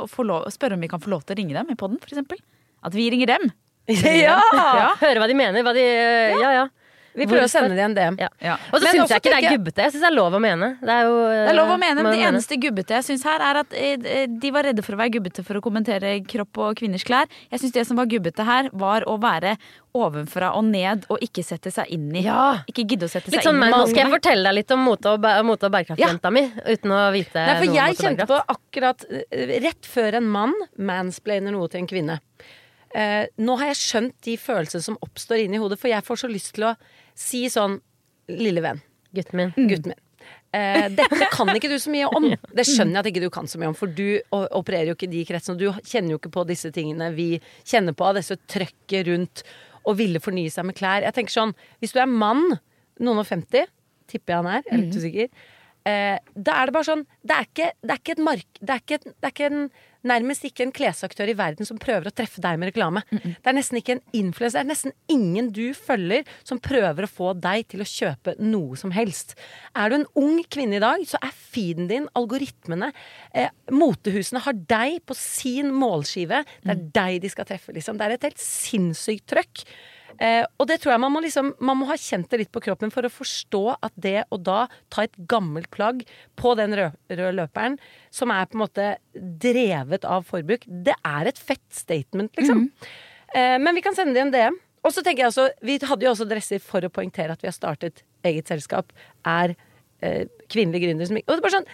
å 0.00 0.04
få 0.10 0.24
lov, 0.26 0.48
spørre 0.54 0.78
om 0.78 0.84
vi 0.84 0.90
kan 0.90 1.02
få 1.02 1.12
lov 1.12 1.24
til 1.28 1.36
å 1.36 1.40
ringe 1.42 1.56
dem 1.56 1.72
i 1.72 1.78
poden, 1.78 2.00
eksempel? 2.04 2.40
At 2.84 2.94
vi 2.96 3.08
ringer 3.12 3.34
dem. 3.36 3.50
ja! 4.24 4.36
Ja. 4.52 4.90
Høre 5.00 5.22
hva 5.22 5.28
de 5.30 5.36
mener. 5.38 5.64
Hva 5.66 5.72
de, 5.76 5.84
ja, 6.40 6.50
ja. 6.62 6.66
Vi 7.18 7.26
prøver 7.28 7.46
å 7.46 7.50
sende 7.50 7.74
dem 7.76 7.90
en 7.90 7.96
DM. 7.96 8.18
Ja. 8.22 8.28
Ja. 8.44 8.56
Og 8.70 8.78
så 8.78 8.86
Men 8.86 9.00
syns 9.00 9.14
jeg 9.14 9.22
ikke 9.22 9.32
det 9.34 9.40
er 9.40 9.56
gubbete. 9.56 9.86
Jeg 9.86 9.94
syns 9.94 10.04
det 10.06 10.10
er 10.10 10.16
lov 10.16 10.36
å 10.38 10.42
mene. 10.42 10.70
Det 10.82 10.94
er 10.94 11.08
jo 11.08 11.16
Det 11.26 11.50
er 11.52 11.58
lov 11.58 11.72
å 11.74 11.80
mene. 11.82 12.06
Det 12.08 12.22
eneste 12.28 12.60
gubbete 12.62 12.98
jeg 12.98 13.08
syns 13.08 13.26
her, 13.28 13.44
er 13.48 13.60
at 13.64 13.76
eh, 13.78 14.24
de 14.28 14.54
var 14.54 14.68
redde 14.68 14.84
for 14.86 14.96
å 14.96 15.00
være 15.02 15.14
gubbete 15.18 15.44
for 15.46 15.60
å 15.60 15.64
kommentere 15.64 16.14
kropp 16.28 16.62
og 16.64 16.80
kvinners 16.80 17.06
klær. 17.08 17.28
Jeg 17.52 17.64
syns 17.64 17.76
det 17.76 17.86
som 17.90 18.00
var 18.00 18.08
gubbete 18.10 18.46
her, 18.48 18.70
var 18.72 19.06
å 19.08 19.18
være 19.22 19.56
ovenfra 19.98 20.52
og 20.56 20.66
ned 20.68 21.06
og 21.12 21.22
ikke 21.24 21.42
sette 21.46 21.72
seg 21.74 21.90
inn 21.94 22.10
i. 22.12 22.22
Ja. 22.26 22.60
Ikke 22.70 22.84
gidde 22.88 23.08
å 23.08 23.12
sette 23.12 23.32
Litt 23.32 23.40
seg 23.40 23.48
sånn, 23.50 23.58
inn 23.60 23.70
i. 23.70 23.74
Nå 23.74 23.88
skal 23.88 24.04
jeg 24.04 24.14
fortelle 24.14 24.50
deg 24.50 24.58
litt 24.60 24.74
om 24.76 24.84
mote 24.86 25.14
og, 25.14 25.22
bæ- 25.24 25.40
mote 25.46 25.68
og 25.68 25.74
bærekraftjenta 25.74 26.30
ja. 26.30 26.34
mi, 26.34 26.44
uten 26.68 26.94
å 26.94 27.00
vite 27.14 27.44
Nei, 27.48 27.56
for 27.58 27.78
jeg 27.80 27.98
kjente 28.02 28.28
på 28.28 28.38
akkurat 28.54 29.04
eh, 29.10 29.56
Rett 29.64 29.88
før 29.88 30.20
en 30.20 30.30
mann 30.30 30.54
mansplainer 30.76 31.54
noe 31.54 31.70
til 31.72 31.82
en 31.82 31.90
kvinne. 31.90 32.18
Eh, 32.96 33.26
nå 33.44 33.56
har 33.60 33.72
jeg 33.72 33.80
skjønt 33.82 34.14
de 34.24 34.36
følelsene 34.40 34.84
som 34.84 34.96
oppstår 35.04 35.44
inni 35.44 35.60
hodet, 35.60 35.80
for 35.80 35.90
jeg 35.90 36.04
får 36.06 36.22
så 36.22 36.30
lyst 36.30 36.54
til 36.56 36.70
å 36.70 36.74
si 37.18 37.46
sånn 37.52 37.80
Lille 38.28 38.60
venn, 38.60 38.82
Gutten 39.16 39.38
min. 39.40 39.52
gutten 39.70 39.94
min. 39.94 40.00
Eh, 40.52 40.86
dette 40.92 41.28
kan 41.32 41.48
ikke 41.54 41.70
du 41.70 41.78
så 41.80 41.90
mye 41.92 42.08
om. 42.12 42.26
Det 42.56 42.64
skjønner 42.68 42.98
jeg 42.98 43.00
at 43.00 43.08
ikke 43.10 43.22
du 43.24 43.30
kan 43.32 43.48
så 43.48 43.60
mye 43.60 43.70
om, 43.70 43.76
for 43.76 43.88
du 43.88 44.20
opererer 44.32 44.90
jo 44.90 44.96
ikke 44.96 45.08
i 45.08 45.14
de 45.14 45.24
kretsene. 45.28 45.56
Du 45.60 45.66
kjenner 45.80 46.14
jo 46.14 46.20
ikke 46.20 46.32
på 46.34 46.44
disse 46.48 46.70
tingene 46.74 47.10
vi 47.16 47.30
kjenner 47.68 47.96
på, 47.96 48.04
av 48.08 48.18
disse 48.20 48.36
trøkket 48.48 49.08
rundt 49.08 49.44
og 49.88 49.96
ville 50.00 50.20
fornye 50.20 50.52
seg 50.52 50.68
med 50.68 50.76
klær. 50.76 51.04
Jeg 51.06 51.16
tenker 51.16 51.32
sånn, 51.32 51.54
Hvis 51.80 51.94
du 51.96 52.00
er 52.02 52.10
mann, 52.10 52.58
noen 53.00 53.22
og 53.22 53.28
50, 53.28 53.68
tipper 54.08 54.34
jeg 54.34 54.42
han 54.42 54.50
er, 54.52 54.64
jeg 54.66 54.74
er 54.74 54.82
litt 54.84 54.98
usikker, 55.00 55.30
eh, 55.88 56.16
da 56.36 56.56
er 56.60 56.68
det 56.68 56.76
bare 56.76 56.88
sånn 56.88 57.04
Det 57.24 57.36
er 57.36 57.48
ikke, 57.48 57.70
det 57.80 57.94
er 57.94 58.02
ikke 58.02 58.16
et 58.18 58.24
mark... 58.28 58.48
Det 58.60 58.74
er 58.74 58.84
ikke, 58.84 58.98
det 59.08 59.28
er 59.30 59.34
ikke 59.36 59.50
en, 59.52 59.62
nærmest 60.06 60.44
ikke 60.46 60.66
en 60.66 60.74
klesaktør 60.74 61.30
i 61.30 61.36
verden 61.38 61.66
som 61.66 61.80
prøver 61.80 62.10
å 62.10 62.14
treffe 62.14 62.42
deg 62.44 62.58
med 62.60 62.70
reklame. 62.70 63.02
Det 63.10 63.50
er 63.50 63.56
nesten 63.56 63.80
ikke 63.80 63.96
en 63.96 64.04
influenser. 64.16 64.60
Det 64.60 64.64
er 64.66 64.70
nesten 64.70 64.94
ingen 65.10 65.50
du 65.54 65.66
følger 65.76 66.28
som 66.46 66.60
prøver 66.62 67.06
å 67.06 67.10
få 67.10 67.32
deg 67.38 67.66
til 67.72 67.82
å 67.82 67.88
kjøpe 67.88 68.36
noe 68.42 68.78
som 68.78 68.94
helst. 68.94 69.34
Er 69.74 69.90
du 69.90 69.98
en 70.00 70.08
ung 70.18 70.40
kvinne 70.50 70.78
i 70.78 70.84
dag, 70.84 71.04
så 71.08 71.20
er 71.24 71.34
feeden 71.34 71.90
din, 71.90 72.08
algoritmene, 72.18 72.92
eh, 73.34 73.50
motehusene 73.74 74.42
har 74.44 74.56
deg 74.70 75.00
på 75.06 75.16
sin 75.18 75.72
målskive. 75.74 76.44
Det 76.62 76.74
er 76.74 76.88
deg 77.00 77.22
de 77.22 77.32
skal 77.32 77.48
treffe, 77.48 77.74
liksom. 77.74 77.98
Det 77.98 78.06
er 78.06 78.18
et 78.18 78.28
helt 78.30 78.42
sinnssykt 78.42 79.26
trøkk. 79.34 79.64
Eh, 80.18 80.44
og 80.58 80.66
det 80.70 80.78
tror 80.80 80.94
jeg 80.94 81.00
man 81.02 81.12
må 81.12 81.20
liksom 81.22 81.50
Man 81.60 81.76
må 81.78 81.86
ha 81.90 81.94
kjent 82.00 82.30
det 82.32 82.38
litt 82.40 82.52
på 82.54 82.62
kroppen 82.64 82.90
for 82.90 83.04
å 83.06 83.10
forstå 83.12 83.60
at 83.76 83.92
det 83.94 84.24
å 84.32 84.38
da 84.40 84.66
ta 84.90 85.04
et 85.04 85.14
gammelt 85.30 85.68
plagg 85.70 86.00
på 86.38 86.54
den 86.58 86.74
røde, 86.74 86.96
rød 87.12 87.36
løperen, 87.38 87.76
som 88.10 88.32
er 88.34 88.46
på 88.48 88.56
en 88.58 88.64
måte 88.64 88.86
drevet 89.14 90.06
av 90.08 90.24
forbruk, 90.28 90.64
det 90.66 90.96
er 91.04 91.28
et 91.30 91.38
fett 91.38 91.64
statement, 91.74 92.32
liksom. 92.40 92.70
Eh, 93.34 93.58
men 93.60 93.74
vi 93.76 93.82
kan 93.84 93.94
sende 93.94 94.14
det 94.16 94.22
i 94.22 94.26
en 94.26 94.32
DM. 94.34 94.58
Og 94.86 94.94
så 94.94 95.02
tenker 95.04 95.24
jeg 95.26 95.32
også, 95.32 95.48
Vi 95.60 95.78
hadde 95.82 96.06
jo 96.06 96.12
også 96.14 96.28
dresser 96.28 96.62
for 96.62 96.80
å 96.86 96.90
poengtere 96.92 97.34
at 97.34 97.42
vi 97.42 97.50
har 97.50 97.56
startet 97.56 98.02
eget 98.24 98.48
selskap. 98.48 98.92
Er 99.26 99.54
eh, 100.00 100.24
kvinnelige 100.48 100.86
gründere 100.86 101.10
som 101.10 101.18
Og 101.18 101.26
det 101.28 101.38
er 101.38 101.46
bare 101.46 101.58
sånn 101.60 101.70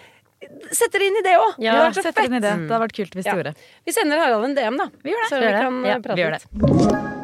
Sett 0.76 0.92
dere 0.92 1.06
inn 1.08 1.16
i 1.16 1.22
det 1.24 1.36
òg! 1.40 1.54
Ja, 1.62 1.88
det 1.88 2.02
det. 2.04 2.40
Det 2.42 2.50
hadde 2.52 2.80
vært 2.82 2.96
kult 2.98 3.14
hvis 3.16 3.24
Ja. 3.24 3.32
du 3.32 3.38
gjorde. 3.40 3.54
Vi 3.86 3.92
sender 3.96 4.18
Harald 4.20 4.44
en 4.44 4.54
DM, 4.58 4.76
da. 4.76 4.90
Vi 5.02 5.14
gjør 5.14 5.22
det. 5.22 5.30
Så 5.30 5.40
Vi 5.40 5.46
det. 5.46 5.60
kan 5.62 5.84
Ja, 5.84 5.94
eh, 5.94 6.00
prate 6.00 6.16
vi 6.16 6.22
gjør 6.22 6.32
litt. 6.36 7.23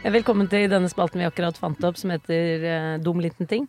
Velkommen 0.00 0.48
til 0.48 0.64
denne 0.72 0.88
spalten 0.88 1.20
vi 1.20 1.26
akkurat 1.28 1.58
fant 1.60 1.82
opp, 1.84 1.98
som 2.00 2.08
heter 2.08 2.62
uh, 2.64 2.92
Dum 3.04 3.18
liten 3.20 3.44
ting. 3.44 3.66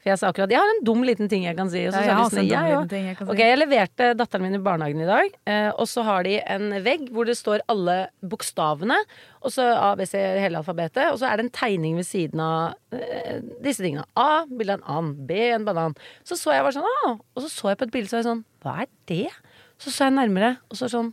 For 0.00 0.10
jeg 0.10 0.20
sa 0.20 0.28
akkurat 0.28 0.52
Jeg 0.52 0.60
har 0.60 0.72
en 0.74 0.82
dum 0.84 1.00
liten 1.08 1.28
ting 1.28 1.46
jeg 1.46 1.56
kan 1.56 1.70
si. 1.72 1.86
Og 1.88 1.94
så 1.94 2.02
Ja, 2.02 2.10
jeg 2.10 2.16
har 2.18 2.26
også 2.26 2.42
en 2.42 2.50
dum 2.50 2.52
«Jeg 2.52 2.74
liten 2.74 2.90
ting 2.90 3.06
jeg 3.08 3.16
kan 3.16 3.26
si. 3.26 3.32
Ok, 3.32 3.40
jeg 3.40 3.58
leverte 3.62 4.08
datteren 4.16 4.44
min 4.44 4.58
i 4.58 4.60
barnehagen 4.64 5.00
i 5.00 5.08
dag, 5.08 5.38
uh, 5.48 5.70
og 5.80 5.88
så 5.88 6.04
har 6.04 6.28
de 6.28 6.34
en 6.52 6.76
vegg 6.84 7.06
hvor 7.16 7.28
det 7.28 7.38
står 7.40 7.64
alle 7.72 7.96
bokstavene, 8.20 8.98
og 9.40 9.54
så 9.56 9.70
A, 9.72 9.88
B, 9.96 10.04
C, 10.08 10.20
hele 10.20 10.60
alfabetet, 10.60 11.08
og 11.14 11.16
så 11.22 11.30
er 11.30 11.40
det 11.40 11.46
en 11.46 11.52
tegning 11.62 11.96
ved 11.96 12.08
siden 12.10 12.44
av 12.44 12.76
uh, 12.92 13.40
disse 13.64 13.80
tingene. 13.80 14.04
A, 14.20 14.44
bilde 14.52 14.76
av 14.76 14.84
en 14.84 15.00
and. 15.00 15.24
B, 15.32 15.40
en 15.48 15.64
banan. 15.68 15.96
Så 16.28 16.36
så 16.36 16.58
jeg 16.58 16.68
bare 16.68 16.76
sånn, 16.76 16.92
ah, 17.08 17.16
og 17.16 17.46
så 17.46 17.52
så 17.54 17.72
jeg 17.72 17.80
på 17.80 17.88
et 17.88 17.96
bilde, 17.96 18.12
så 18.12 18.18
var 18.18 18.24
jeg 18.26 18.30
sånn, 18.30 18.46
hva 18.64 18.76
er 18.84 18.92
det? 19.08 19.26
Så 19.80 19.96
så 19.96 20.10
jeg 20.10 20.18
nærmere, 20.20 20.54
og 20.68 20.76
så 20.76 20.92
sånn, 20.92 21.12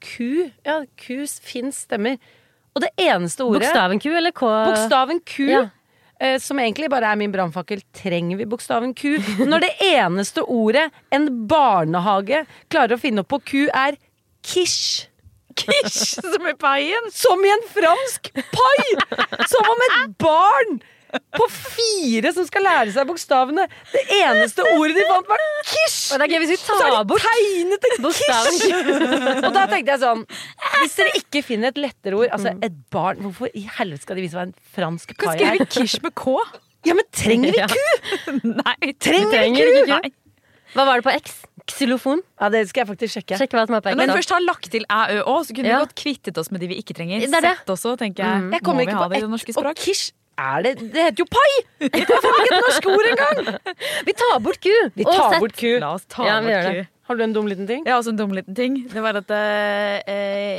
ku. 0.00 0.48
Ja, 0.64 0.80
ku 0.96 1.20
fins, 1.28 1.84
stemmer. 1.84 2.16
Og 2.78 2.84
det 2.84 2.92
eneste 3.02 3.42
ordet 3.42 3.64
Bokstaven 3.66 3.98
Q 4.02 4.06
eller 4.20 4.34
K? 4.36 4.46
Bokstaven 4.70 5.20
Q, 5.26 5.48
Ja. 5.50 5.62
eh, 6.20 6.36
som 6.38 6.58
egentlig 6.62 6.88
bare 6.92 7.10
er 7.10 7.18
min 7.18 7.32
brannfakkel, 7.34 7.82
trenger 7.94 8.38
vi 8.38 8.46
bokstaven 8.46 8.94
Q? 8.94 9.16
Når 9.50 9.64
det 9.66 9.72
eneste 9.90 10.44
ordet 10.46 10.86
en 11.14 11.26
barnehage 11.50 12.44
klarer 12.70 12.94
å 12.94 13.00
finne 13.02 13.24
opp 13.24 13.32
på 13.34 13.40
Q, 13.42 13.64
er 13.74 13.98
kish. 14.46 15.08
Kish 15.58 16.20
som 16.22 16.46
i 16.46 16.54
paien! 16.54 17.08
Som 17.10 17.42
i 17.42 17.50
en 17.50 17.64
fransk 17.74 18.30
pai! 18.54 18.84
Som 19.50 19.66
om 19.74 19.82
et 19.88 20.14
barn 20.22 20.78
på 21.38 21.46
fire 21.54 22.32
som 22.36 22.46
skal 22.48 22.64
lære 22.66 22.92
seg 22.94 23.06
bokstavene. 23.08 23.64
Det 23.92 24.02
eneste 24.18 24.64
ordet 24.74 24.96
de 24.98 25.04
fant, 25.08 25.28
var 25.30 25.42
quiche! 25.64 26.12
Og 26.14 26.20
det 26.20 26.26
er 26.26 26.32
gøy 26.34 26.42
hvis 26.44 26.52
vi 26.52 26.58
tar 26.66 26.98
bort 27.08 27.24
tegnet 27.24 27.88
bokstaven 28.04 28.58
quiche! 28.60 29.34
Og 29.48 29.50
da 29.56 29.66
tenkte 29.70 29.94
jeg 29.94 30.02
sånn 30.04 30.24
Hvis 30.78 30.96
dere 30.98 31.14
ikke 31.20 31.42
finner 31.46 31.72
et 31.72 31.80
lettere 31.80 32.18
ord 32.20 32.32
Altså, 32.36 32.52
et 32.64 32.76
barn 32.94 33.20
Hvorfor 33.24 33.50
i 33.56 33.64
helvete 33.78 34.04
skal 34.04 34.18
de 34.20 34.24
vise 34.26 34.36
hva 34.38 34.44
en 34.48 34.54
fransk 34.76 35.14
Kan 35.16 35.32
er? 35.32 35.38
skrive 35.40 35.66
er? 35.66 35.72
quiche 35.78 36.02
med 36.04 36.14
K. 36.18 36.36
Ja, 36.86 36.94
men 36.94 37.08
trenger 37.12 37.56
vi 37.56 37.64
ku? 37.72 37.84
Nei, 38.62 38.92
Trenger 39.02 39.28
vi 39.28 39.34
trenger 39.34 39.72
ikke 39.84 40.00
ku. 40.08 40.16
Hva 40.76 40.84
var 40.84 41.00
det 41.00 41.06
på 41.08 41.14
X? 41.16 41.38
Xylofon? 41.68 42.20
Ja, 42.40 42.48
det 42.52 42.62
skal 42.70 42.82
jeg 42.84 42.88
faktisk 42.92 43.14
sjekke. 43.16 43.36
Sjekk 43.40 43.54
hva 43.56 43.62
som 43.68 43.76
er 43.78 43.82
på 43.84 43.90
X. 43.92 43.96
Men 44.00 44.12
først 44.12 44.32
har 44.32 44.40
lagt 44.44 44.68
til 44.72 44.84
æ, 44.88 45.00
ø, 45.16 45.22
å, 45.32 45.34
så 45.44 45.56
kunne 45.56 45.68
Ja. 45.68 45.78
vi 45.80 45.86
godt 45.88 45.94
kvittet 46.00 46.38
oss 46.40 46.50
med 46.52 46.60
de 46.64 46.68
vi 46.70 46.78
ikke 46.80 46.96
trenger. 46.96 47.20
Det 47.24 47.28
det. 47.44 47.52
Sett 47.60 47.72
også, 47.72 47.96
tenker 48.00 48.24
jeg. 48.24 48.46
Jeg 48.56 48.64
kommer 48.64 48.84
ikke 48.84 48.96
vi 48.96 49.00
på 49.00 49.18
ett. 49.18 49.24
Og 49.28 49.56
språk? 49.56 49.84
Er 50.38 50.62
det 50.66 50.72
Det 50.80 51.02
heter 51.08 51.24
jo 51.24 51.26
pai! 51.30 51.50
Det 51.82 52.02
er 52.04 52.22
faen 52.22 52.38
ikke 52.44 52.52
et 52.54 52.66
norsk 52.66 52.86
ord 52.92 53.08
engang! 53.12 53.40
Vi 54.06 54.14
tar 54.22 54.38
bort 54.44 54.60
ku. 54.64 54.74
Vi 54.94 55.06
tar 55.08 55.34
Z. 55.34 55.42
bort 55.42 55.56
ku. 55.58 55.72
La 55.82 55.90
oss 55.96 56.06
ta 56.10 56.26
Ja, 56.28 56.38
bort 56.44 56.70
ku. 56.78 56.86
Har 57.08 57.16
du 57.16 57.22
en 57.24 57.32
dum 57.32 57.46
liten 57.48 57.64
ting? 57.66 57.86
Jeg 57.86 57.94
har 57.94 58.02
også 58.02 58.12
en 58.12 58.18
dum 58.20 58.34
liten 58.36 58.54
ting. 58.56 58.74
Det 58.92 59.00
var 59.00 59.16
at 59.16 59.30
eh, 59.32 59.94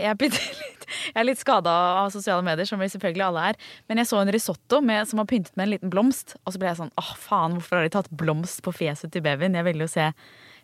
jeg, 0.01 0.09
er 0.09 0.17
litt, 0.25 0.85
jeg 1.13 1.19
er 1.21 1.27
litt 1.27 1.37
skada 1.41 1.73
av 1.99 2.09
sosiale 2.09 2.41
medier, 2.45 2.65
som 2.65 2.81
vi 2.81 2.87
selvfølgelig 2.89 3.25
alle 3.27 3.43
er. 3.51 3.59
Men 3.87 4.01
jeg 4.01 4.09
så 4.09 4.17
en 4.23 4.31
risotto 4.33 4.79
med, 4.81 5.05
som 5.11 5.21
var 5.21 5.29
pyntet 5.29 5.53
med 5.53 5.67
en 5.67 5.73
liten 5.75 5.93
blomst, 5.93 6.33
og 6.41 6.55
så 6.55 6.61
ble 6.61 6.71
jeg 6.71 6.79
sånn 6.81 6.93
åh 6.97 7.11
faen, 7.21 7.59
hvorfor 7.59 7.77
har 7.77 7.85
de 7.85 7.93
tatt 7.93 8.09
blomst 8.09 8.63
på 8.65 8.73
fjeset 8.73 9.13
til 9.13 9.21
babyen? 9.27 9.57
Jeg 9.61 9.67
ville 9.69 9.85
jo 9.85 9.91
se 9.93 10.09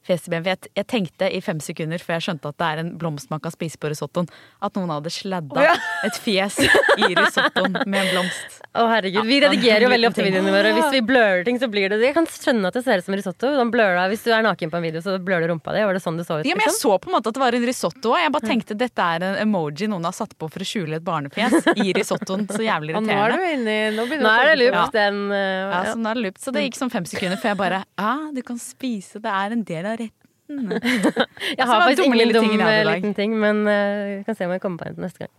For 0.05 0.29
jeg, 0.29 0.69
jeg 0.77 0.87
tenkte 0.91 1.29
i 1.33 1.41
fem 1.41 1.59
sekunder 1.63 2.01
før 2.01 2.17
jeg 2.17 2.27
skjønte 2.27 2.51
at 2.51 2.59
det 2.61 2.67
er 2.71 2.83
en 2.83 2.91
blomst 3.01 3.31
man 3.31 3.41
kan 3.43 3.53
spise 3.53 3.79
på 3.81 3.89
risottoen, 3.91 4.29
at 4.61 4.77
noen 4.77 4.93
hadde 4.93 5.11
sladda 5.13 5.57
oh, 5.57 5.65
ja. 5.65 5.75
et 6.05 6.19
fjes 6.21 6.59
i 6.61 7.11
risottoen 7.17 7.79
med 7.85 7.99
en 8.03 8.11
blomst. 8.13 8.61
Å 8.75 8.85
herregud, 8.91 9.25
Vi 9.27 9.39
redigerer 9.43 9.85
jo 9.85 9.91
veldig 9.93 10.09
ofte 10.09 10.25
videoene 10.25 10.51
våre. 10.51 10.73
Hvis 10.75 10.91
vi 10.97 11.01
blører 11.07 11.45
ting, 11.47 11.59
så 11.61 11.69
blir 11.71 11.87
det 11.89 12.01
det. 12.01 12.09
Jeg 12.11 12.17
kan 12.17 12.27
skjønne 12.29 12.69
at 12.69 12.75
det 12.75 12.83
ser 12.85 13.01
ut 13.01 13.07
som 13.07 13.15
risotto. 13.17 13.51
Da 13.55 14.07
Hvis 14.11 14.25
du 14.25 14.31
er 14.35 14.43
naken 14.45 14.73
på 14.73 14.79
en 14.79 14.85
video, 14.85 15.01
så 15.03 15.15
blør 15.23 15.45
du 15.45 15.53
rumpa 15.53 15.73
di. 15.75 15.83
Var 15.87 15.95
det 15.95 16.03
sånn 16.03 16.19
det 16.19 16.27
så 16.27 16.41
ut? 16.41 16.47
Ja, 16.47 16.57
men 16.57 16.65
Jeg 16.65 16.73
liksom? 16.73 16.91
så 16.91 16.99
på 16.99 17.09
en 17.09 17.15
måte 17.15 17.31
at 17.31 17.37
det 17.39 17.43
var 17.45 17.55
en 17.55 17.67
risotto. 17.69 18.11
òg. 18.11 18.19
Jeg 18.25 18.33
bare 18.35 18.49
tenkte 18.51 18.77
dette 18.77 19.07
er 19.15 19.27
en 19.29 19.39
emoji 19.45 19.89
noen 19.91 20.05
har 20.09 20.15
satt 20.15 20.35
på 20.37 20.49
for 20.51 20.65
å 20.65 20.67
skjule 20.67 20.99
et 20.99 21.05
barnefjes 21.07 21.71
i 21.79 21.95
risottoen. 21.95 22.45
Så 22.51 22.61
jævlig 22.65 22.97
Og 22.99 23.05
nå 23.07 23.15
er 23.15 23.31
du 23.31 23.39
irriterende. 23.39 23.77
Nå 23.95 24.05
Nå 24.25 24.33
er 24.35 24.51
det 24.55 24.69
den. 24.93 25.21
uh, 25.31 25.35
Ja, 25.35 25.83
ja. 25.83 25.93
så, 25.93 25.97
nå 25.99 26.09
er 26.11 26.19
det 26.19 26.25
loopt. 26.27 26.41
så 26.43 26.53
det 26.55 26.65
gikk 26.65 26.77
sånn 26.79 26.91
fem 26.93 27.07
sekunder 27.09 27.39
før 27.41 27.53
jeg 27.53 27.59
bare 27.59 27.81
Ja, 27.99 28.13
du 28.35 28.41
kan 28.45 28.59
spise, 28.61 29.21
det 29.23 29.31
er 29.31 29.55
en 29.55 29.63
del 29.67 29.87
av 29.89 29.94
retten. 30.03 30.21
Jeg 31.57 31.65
har 31.65 31.81
faktisk 31.81 32.05
ingen 32.05 32.33
dum 32.35 32.51
liten 32.53 33.15
ting, 33.17 33.33
men 33.41 33.63
vi 33.65 34.23
kan 34.27 34.37
se 34.37 34.45
om 34.45 34.51
jeg 34.53 34.61
kommer 34.61 34.83
på 34.83 34.91
en 34.91 34.99
neste 35.01 35.25
gang. 35.25 35.31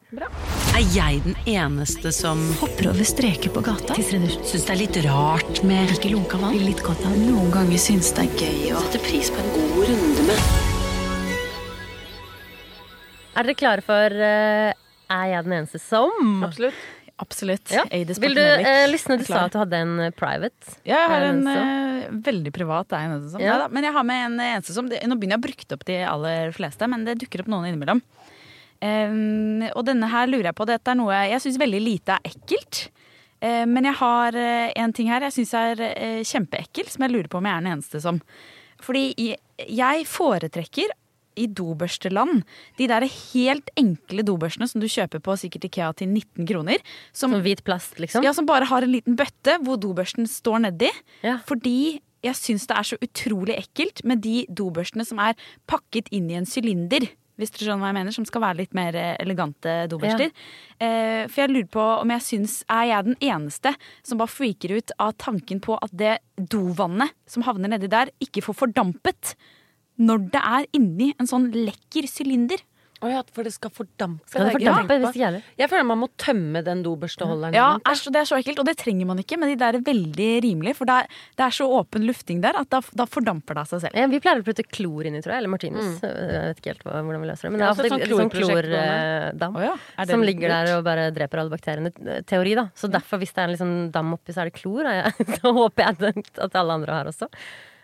Er 0.76 0.82
jeg 0.92 1.22
den 1.24 1.36
eneste 1.48 2.10
som 2.12 2.40
hopper 2.60 2.90
over 2.90 3.06
streker 3.06 3.52
på 3.54 3.62
gata? 3.64 3.94
Syns 3.96 4.50
det 4.52 4.74
er 4.74 4.80
litt 4.80 4.98
rart 5.06 5.62
med 5.64 5.94
ikke 5.94 6.10
lunka 6.12 6.40
vann? 6.42 6.58
Litt 6.60 6.82
godt 6.84 7.06
av 7.06 7.14
Noen 7.16 7.48
ganger 7.54 7.80
syns 7.80 8.10
det 8.18 8.26
er 8.26 8.42
gøy 8.42 8.74
å 8.74 8.82
sette 8.82 9.00
pris 9.06 9.30
på 9.32 9.40
en 9.40 9.54
god 9.54 9.78
runde 9.92 10.26
med 10.26 10.38
Er 13.36 13.48
dere 13.48 13.56
klare 13.56 13.86
for 13.86 14.20
uh, 14.20 14.74
Er 14.74 15.26
jeg 15.32 15.46
den 15.46 15.56
eneste 15.62 15.80
som? 15.80 16.42
Absolutt. 16.44 16.76
Absolutt. 17.16 17.72
Ja. 17.72 17.84
Vil 17.90 18.34
du 18.36 18.42
eh, 18.42 18.84
lysne? 18.90 19.16
Du 19.16 19.24
sa 19.24 19.46
at 19.46 19.54
du 19.54 19.60
hadde 19.62 19.78
en 19.80 19.94
eh, 20.04 20.12
private. 20.12 20.74
Ja, 20.84 20.98
jeg 20.98 21.12
har 21.12 21.22
Er 21.24 21.30
en 21.30 21.46
en 21.48 22.02
eh, 22.02 22.10
veldig 22.26 22.52
privat 22.52 22.92
en 22.92 23.14
som. 23.30 23.40
Ja. 23.40 23.54
Neida, 23.56 23.68
men 23.72 23.86
jeg 23.88 23.96
har 23.96 24.04
med 24.04 24.24
en 24.26 24.42
eneste 24.50 24.74
som 24.76 24.90
Nå 24.90 25.16
begynner 25.16 25.38
jeg 25.38 25.40
å 25.40 25.46
bruke 25.46 25.68
opp 25.78 25.86
de 25.88 25.96
aller 26.04 26.52
fleste, 26.56 26.88
men 26.92 27.06
det 27.08 27.16
dukker 27.22 27.44
opp 27.44 27.48
noen 27.52 27.70
innimellom. 27.70 28.02
Um, 28.76 29.64
og 29.70 29.86
denne 29.88 30.10
her 30.12 30.28
lurer 30.28 30.50
jeg 30.50 30.58
på. 30.58 30.66
Dette 30.68 30.92
er 30.92 30.98
noe 31.00 31.22
jeg 31.30 31.40
syns 31.46 31.56
veldig 31.62 31.80
lite 31.80 32.18
er 32.18 32.28
ekkelt. 32.28 32.82
Uh, 33.40 33.64
men 33.64 33.88
jeg 33.88 33.96
har 34.02 34.36
uh, 34.36 34.68
en 34.76 34.94
ting 34.96 35.08
her 35.08 35.24
jeg 35.28 35.38
syns 35.38 35.54
er 35.56 35.82
uh, 35.86 36.20
kjempeekkel, 36.20 36.92
som 36.92 37.06
jeg 37.06 37.16
lurer 37.16 37.32
på 37.32 37.40
om 37.40 37.48
jeg 37.48 37.56
er 37.56 37.64
den 37.64 37.72
eneste 37.78 38.02
som. 38.04 38.20
Fordi 38.84 39.32
jeg 39.56 40.04
foretrekker 40.04 40.92
i 41.36 41.46
dobørsteland 41.46 42.42
de 42.80 42.88
der 42.90 43.06
helt 43.06 43.70
enkle 43.78 44.24
dobørstene 44.26 44.68
som 44.70 44.82
du 44.82 44.88
kjøper 44.90 45.22
på 45.24 45.36
sikkert 45.40 45.68
Ikea 45.68 45.92
til 45.96 46.10
19 46.10 46.48
kroner. 46.48 46.82
Som, 47.12 47.36
Som 47.36 47.44
hvit 47.44 47.62
plast, 47.66 48.00
liksom? 48.02 48.24
ja, 48.26 48.32
som 48.36 48.48
bare 48.48 48.68
har 48.68 48.86
en 48.86 48.94
liten 48.94 49.16
bøtte 49.18 49.58
hvor 49.64 49.80
dobørsten 49.80 50.28
står 50.30 50.64
nedi. 50.66 50.90
Ja. 51.26 51.38
Fordi 51.46 52.00
jeg 52.26 52.38
syns 52.38 52.66
det 52.66 52.78
er 52.78 52.88
så 52.88 52.98
utrolig 53.02 53.54
ekkelt 53.58 54.02
med 54.08 54.24
de 54.24 54.42
dobørstene 54.48 55.06
som 55.06 55.20
er 55.22 55.38
pakket 55.70 56.10
inn 56.16 56.28
i 56.32 56.38
en 56.40 56.48
sylinder. 56.48 57.06
Hvis 57.36 57.52
dere 57.52 57.66
skjønner 57.66 57.84
hva 57.84 57.90
jeg 57.90 57.98
mener, 57.98 58.14
Som 58.16 58.24
skal 58.24 58.40
være 58.40 58.58
litt 58.62 58.74
mer 58.76 58.96
eh, 58.96 59.16
elegante 59.20 59.74
dobørster. 59.92 60.32
Eh, 60.80 61.26
for 61.28 61.42
jeg 61.42 61.52
lurer 61.52 61.68
på 61.68 61.84
om 62.00 62.14
jeg 62.14 62.24
syns 62.24 62.54
Er 62.72 62.86
jeg 62.88 63.04
den 63.10 63.18
eneste 63.20 63.74
som 64.02 64.20
bare 64.20 64.32
freaker 64.32 64.72
ut 64.78 64.94
av 64.98 65.12
tanken 65.20 65.60
på 65.60 65.76
at 65.76 65.92
det 65.92 66.16
dovannet 66.36 67.12
som 67.28 67.44
havner 67.44 67.68
nedi 67.72 67.90
der, 67.92 68.08
ikke 68.20 68.44
får 68.44 68.56
fordampet 68.64 69.36
når 69.98 70.30
det 70.32 70.42
er 70.42 70.70
inni 70.76 71.12
en 71.20 71.30
sånn 71.30 71.50
lekker 71.54 72.08
sylinder? 72.10 72.62
Oh 73.04 73.10
ja, 73.12 73.20
for 73.28 73.44
det 73.44 73.50
skal 73.52 73.68
fordampe. 73.76 74.24
Skal 74.24 74.46
det 74.46 74.52
er 74.54 74.56
fordampe? 74.56 74.94
hvis 75.02 75.10
ikke 75.12 75.20
jeg 75.20 75.34
det. 75.34 75.40
Jeg 75.60 75.68
føler 75.68 75.84
man 75.84 75.98
må 76.00 76.06
tømme 76.16 76.62
den 76.64 76.80
dobørsteholderen. 76.84 77.56
Ja, 77.56 77.66
æsj, 77.90 78.06
det 78.14 78.22
er 78.22 78.28
så 78.30 78.38
ekkelt, 78.40 78.62
og 78.62 78.68
det 78.70 78.74
trenger 78.80 79.08
man 79.10 79.20
ikke, 79.20 79.36
men 79.40 79.52
de 79.52 79.56
der 79.60 79.76
er 79.76 79.84
veldig 79.84 80.28
rimelig. 80.46 80.72
For 80.78 80.88
det 80.88 80.96
er, 81.02 81.18
det 81.36 81.44
er 81.44 81.56
så 81.58 81.66
åpen 81.76 82.06
lufting 82.08 82.40
der 82.44 82.56
at 82.62 82.70
da, 82.72 82.80
da 82.96 83.06
fordamper 83.10 83.58
det 83.58 83.64
av 83.66 83.74
seg 83.74 83.84
selv. 83.84 84.00
Ja, 84.00 84.08
vi 84.08 84.22
pleier 84.24 84.40
å 84.40 84.46
putte 84.46 84.64
klor 84.64 85.10
inn 85.10 85.18
i, 85.18 85.20
tror 85.20 85.36
jeg. 85.36 85.44
Eller 85.44 85.52
Martinus. 85.52 86.00
Jeg 86.00 86.40
vet 86.48 86.64
ikke 86.64 86.72
helt 86.72 86.88
hva, 86.88 86.96
hvordan 87.04 87.26
vi 87.26 87.30
løser 87.34 87.48
det. 87.48 87.52
Men 87.52 87.62
det 87.62 87.68
er 87.68 87.76
så 87.76 87.84
et 87.84 87.96
alltid 87.98 88.16
sånt 88.16 88.16
sånn 88.16 88.34
klorprosjekt 88.34 88.72
klordam 88.72 89.60
Å 89.60 89.66
ja, 89.66 89.76
er 89.76 90.08
det 90.08 90.16
som 90.16 90.26
ligger 90.30 90.56
der 90.56 90.74
og 90.78 90.82
bare 90.88 91.06
dreper 91.20 91.44
alle 91.44 91.52
bakteriene. 91.52 91.94
Teori, 92.32 92.56
da. 92.56 92.68
Så 92.80 92.88
derfor, 92.96 93.20
hvis 93.20 93.36
det 93.36 93.44
er 93.44 93.50
en 93.50 93.56
liksom 93.58 93.78
dam 93.92 94.16
oppi, 94.16 94.32
så 94.32 94.46
er 94.46 94.54
det 94.54 94.56
klor. 94.56 94.88
Da 94.88 95.56
håper 95.60 95.90
jeg 95.90 96.28
at 96.48 96.60
alle 96.64 96.80
andre 96.80 97.00
har 97.02 97.12
også. 97.12 97.28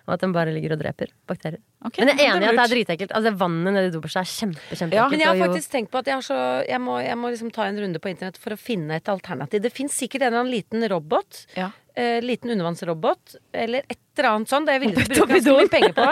Og 0.06 0.14
at 0.16 0.20
den 0.24 0.32
bare 0.34 0.50
ligger 0.50 0.72
og 0.74 0.80
dreper 0.82 1.12
bakterier. 1.30 1.60
Okay, 1.86 2.02
Men 2.04 2.16
jeg 2.18 2.26
er 2.26 2.32
enig 2.36 2.46
i 2.46 2.48
at 2.50 2.56
det 2.58 2.64
er 2.64 2.72
dritekkelt. 2.74 3.12
Altså, 3.14 3.30
vannet 3.38 3.74
nedi 3.76 3.90
dobørsta 3.94 4.22
er 4.24 4.30
kjempe, 4.30 4.60
kjempeekkelt. 4.70 4.96
Ja, 4.98 5.04
men 5.12 5.20
jeg 5.22 5.28
har 5.30 5.38
faktisk 5.46 5.70
tenkt 5.70 5.92
på 5.92 5.98
at 6.02 6.10
jeg, 6.10 6.24
så, 6.26 6.38
jeg, 6.66 6.80
må, 6.82 6.96
jeg 7.02 7.18
må 7.18 7.30
liksom 7.30 7.52
ta 7.54 7.68
en 7.70 7.78
runde 7.78 8.02
på 8.02 8.10
internett 8.10 8.38
for 8.42 8.54
å 8.54 8.58
finne 8.58 8.98
et 8.98 9.08
alternativ. 9.12 9.62
Det 9.62 9.70
fins 9.74 9.94
sikkert 10.02 10.24
en 10.26 10.32
eller 10.32 10.42
annen 10.44 10.54
liten 10.56 10.86
robot. 10.90 11.44
Ja. 11.58 11.70
Eh, 11.94 12.18
liten 12.24 12.50
undervannsrobot. 12.54 13.36
Eller 13.52 13.86
et 13.86 13.98
eller 14.18 14.30
annet 14.32 14.50
sånt. 14.50 14.66
Det 14.66 14.74
er 14.74 14.80
jeg 14.86 14.94
bruke 14.96 15.26
ganske 15.32 15.56
mye 15.58 15.70
penger 15.72 15.94
på. 15.96 16.06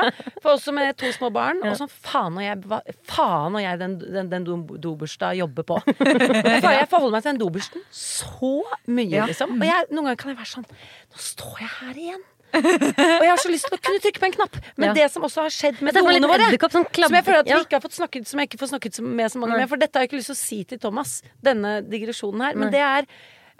For 0.44 0.52
også 0.54 0.74
med 0.76 0.96
to 1.00 1.10
små 1.16 1.30
barn. 1.34 1.62
Ja. 1.64 1.72
Og 1.74 1.78
sånn 1.82 1.90
faen 1.90 2.38
og 2.38 2.44
jeg, 2.46 2.82
faen 3.10 3.58
og 3.58 3.62
jeg 3.64 3.80
den, 3.82 3.98
den, 4.06 4.30
den 4.34 4.46
do- 4.46 4.78
dobørsta 4.86 5.32
jobber 5.38 5.66
på. 5.70 5.80
For 6.62 6.70
jeg 6.74 6.86
forholder 6.90 7.16
meg 7.18 7.24
til 7.26 7.32
den 7.34 7.42
dobørsten 7.42 7.86
så 7.94 8.54
mye, 8.86 9.10
Ja. 9.18 9.26
liksom. 9.30 9.58
Og 9.58 9.66
jeg, 9.66 9.90
noen 9.90 10.10
ganger 10.12 10.20
kan 10.22 10.34
jeg 10.34 10.40
være 10.42 10.52
sånn 10.54 10.68
Nå 10.70 11.24
står 11.30 11.64
jeg 11.64 11.72
her 11.80 12.02
igjen. 12.06 12.26
Og 12.54 13.24
jeg 13.24 13.30
har 13.30 13.40
så 13.40 13.50
lyst 13.52 13.68
til 13.68 13.76
å 13.78 13.80
kunne 13.80 14.02
trykke 14.02 14.22
på 14.22 14.28
en 14.30 14.36
knapp. 14.38 14.56
Men 14.76 14.88
Ja. 14.90 14.94
det 15.00 15.08
som 15.14 15.22
også 15.26 15.44
har 15.46 15.52
skjedd 15.54 15.82
med 15.86 15.94
doene 15.94 16.30
våre 16.30 16.48
edderkopp 16.48 16.72
som 16.72 16.86
jeg 16.90 17.24
føler 17.26 17.42
at 17.44 17.50
vi 17.50 17.58
ikke 17.58 17.78
har 17.78 17.84
fått 17.84 17.98
snakket 17.98 18.26
Som 18.30 18.40
jeg 18.42 18.50
ikke 18.50 18.60
får 18.62 18.72
snakket 18.74 19.00
med 19.04 19.30
så 19.32 19.38
mange 19.42 19.56
med. 19.56 19.68
For 19.70 19.76
dette 19.80 19.96
har 19.98 20.06
jeg 20.06 20.10
ikke 20.10 20.20
lyst 20.20 20.32
til 20.32 20.38
å 20.38 20.42
si 20.42 20.64
til 20.64 20.78
Thomas, 20.82 21.22
denne 21.42 21.80
digresjonen 21.86 22.42
her. 22.48 22.54
Men 22.58 22.70
Nei. 22.70 22.74
det 22.74 22.82
er 22.86 23.06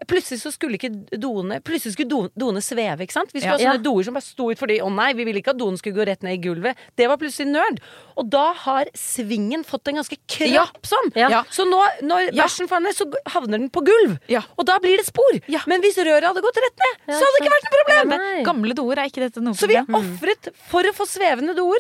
Plutselig 0.09 0.41
så 0.41 0.51
skulle 0.55 0.79
ikke 0.79 0.89
doene 1.21 1.59
Plutselig 1.61 1.93
skulle 1.93 2.09
do- 2.09 2.31
doene 2.39 2.63
sveve, 2.65 3.05
ikke 3.05 3.13
sant? 3.13 3.33
Vi 3.35 3.41
skulle 3.43 3.59
Ja. 3.59 3.69
ha 3.73 3.77
sånne 3.77 3.83
doer 3.85 4.05
som 4.05 4.15
bare 4.15 4.25
sto 4.25 4.51
ut 4.51 4.59
fordi 4.59 4.79
Å 4.81 4.89
nei, 4.95 5.13
vi 5.13 5.25
ville 5.25 5.41
ikke 5.43 5.51
at 5.53 5.59
doen 5.59 5.77
skulle 5.77 5.97
gå 5.99 6.07
rett 6.07 6.23
ned 6.23 6.39
i 6.39 6.41
gulvet. 6.49 6.77
Det 6.97 7.07
var 7.07 7.17
plutselig 7.19 7.49
nerd. 7.53 7.81
Og 8.17 8.31
da 8.31 8.53
har 8.55 8.87
svingen 8.95 9.63
fått 9.65 9.89
en 9.89 9.97
ganske 10.01 10.17
krapp 10.27 10.81
sånn. 10.89 11.13
Ja. 11.15 11.43
Så 11.51 11.65
nå, 11.69 11.81
når 12.03 12.31
bæsjen 12.33 12.69
faller 12.69 12.89
ned, 12.89 12.97
så 12.97 13.05
havner 13.29 13.59
den 13.59 13.69
på 13.71 13.85
gulv. 13.85 14.19
Ja. 14.29 14.43
Og 14.59 14.65
da 14.67 14.79
blir 14.79 14.97
det 14.97 15.07
spor. 15.07 15.33
Men 15.67 15.81
hvis 15.83 15.97
røret 16.01 16.25
hadde 16.25 16.41
gått 16.43 16.57
rett 16.57 16.79
ned, 16.81 16.97
så 17.17 17.21
hadde 17.21 17.37
det 17.37 17.43
ikke 17.45 17.57
vært 17.57 17.69
noe 17.69 17.85
problem. 17.85 18.09
Nei. 18.19 18.45
Gamle 18.45 18.75
doer 18.75 18.99
er 18.99 19.05
ikke 19.11 19.21
dette 19.29 19.41
noe 19.43 19.55
Så 19.55 19.69
vi 19.69 19.75
har 19.77 19.85
ofret 19.87 20.49
for 20.71 20.83
å 20.83 20.93
få 20.97 21.07
svevende 21.07 21.55
doer. 21.55 21.79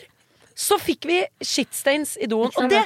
Så 0.54 0.76
fikk 0.78 1.06
vi 1.06 1.24
shitstains 1.40 2.18
i 2.20 2.26
doen. 2.26 2.50
Og 2.54 2.68
det. 2.68 2.84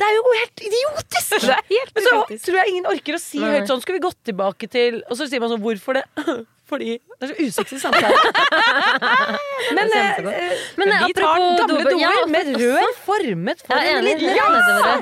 Det 0.00 0.06
er 0.06 0.16
jo 0.16 0.22
helt 0.34 0.64
idiotisk! 0.68 1.34
Det 1.44 1.54
er 1.54 1.68
helt 1.70 1.92
Men 1.94 2.06
så 2.08 2.38
tror 2.46 2.58
jeg 2.60 2.72
ingen 2.72 2.88
orker 2.90 3.16
å 3.16 3.20
si 3.22 3.38
høyt 3.42 3.68
sånn 3.70 3.82
Skal 3.84 3.96
vi 3.98 4.02
gått 4.02 4.18
tilbake 4.26 4.68
til 4.70 5.00
Og 5.06 5.18
så 5.18 5.28
sier 5.30 5.42
man 5.42 5.52
sånn 5.52 5.62
Hvorfor 5.62 6.00
det? 6.00 6.04
Fordi 6.64 6.94
Det 7.20 7.26
er 7.28 7.30
så 7.34 7.44
usexy 7.44 7.76
samtale. 7.78 8.16
Men, 9.76 9.90
eh, 9.96 10.18
eh, 10.18 10.52
Men 10.80 10.88
vi 11.06 11.12
tar 11.12 11.24
apropos 11.24 11.58
gamle 11.60 11.84
doer- 11.84 12.00
ja, 12.00 12.12
med 12.28 12.50
rør 12.56 12.90
formet 13.04 13.60
for 13.66 13.76
en 13.76 14.04
liten 14.04 14.32
Ja. 14.34 14.46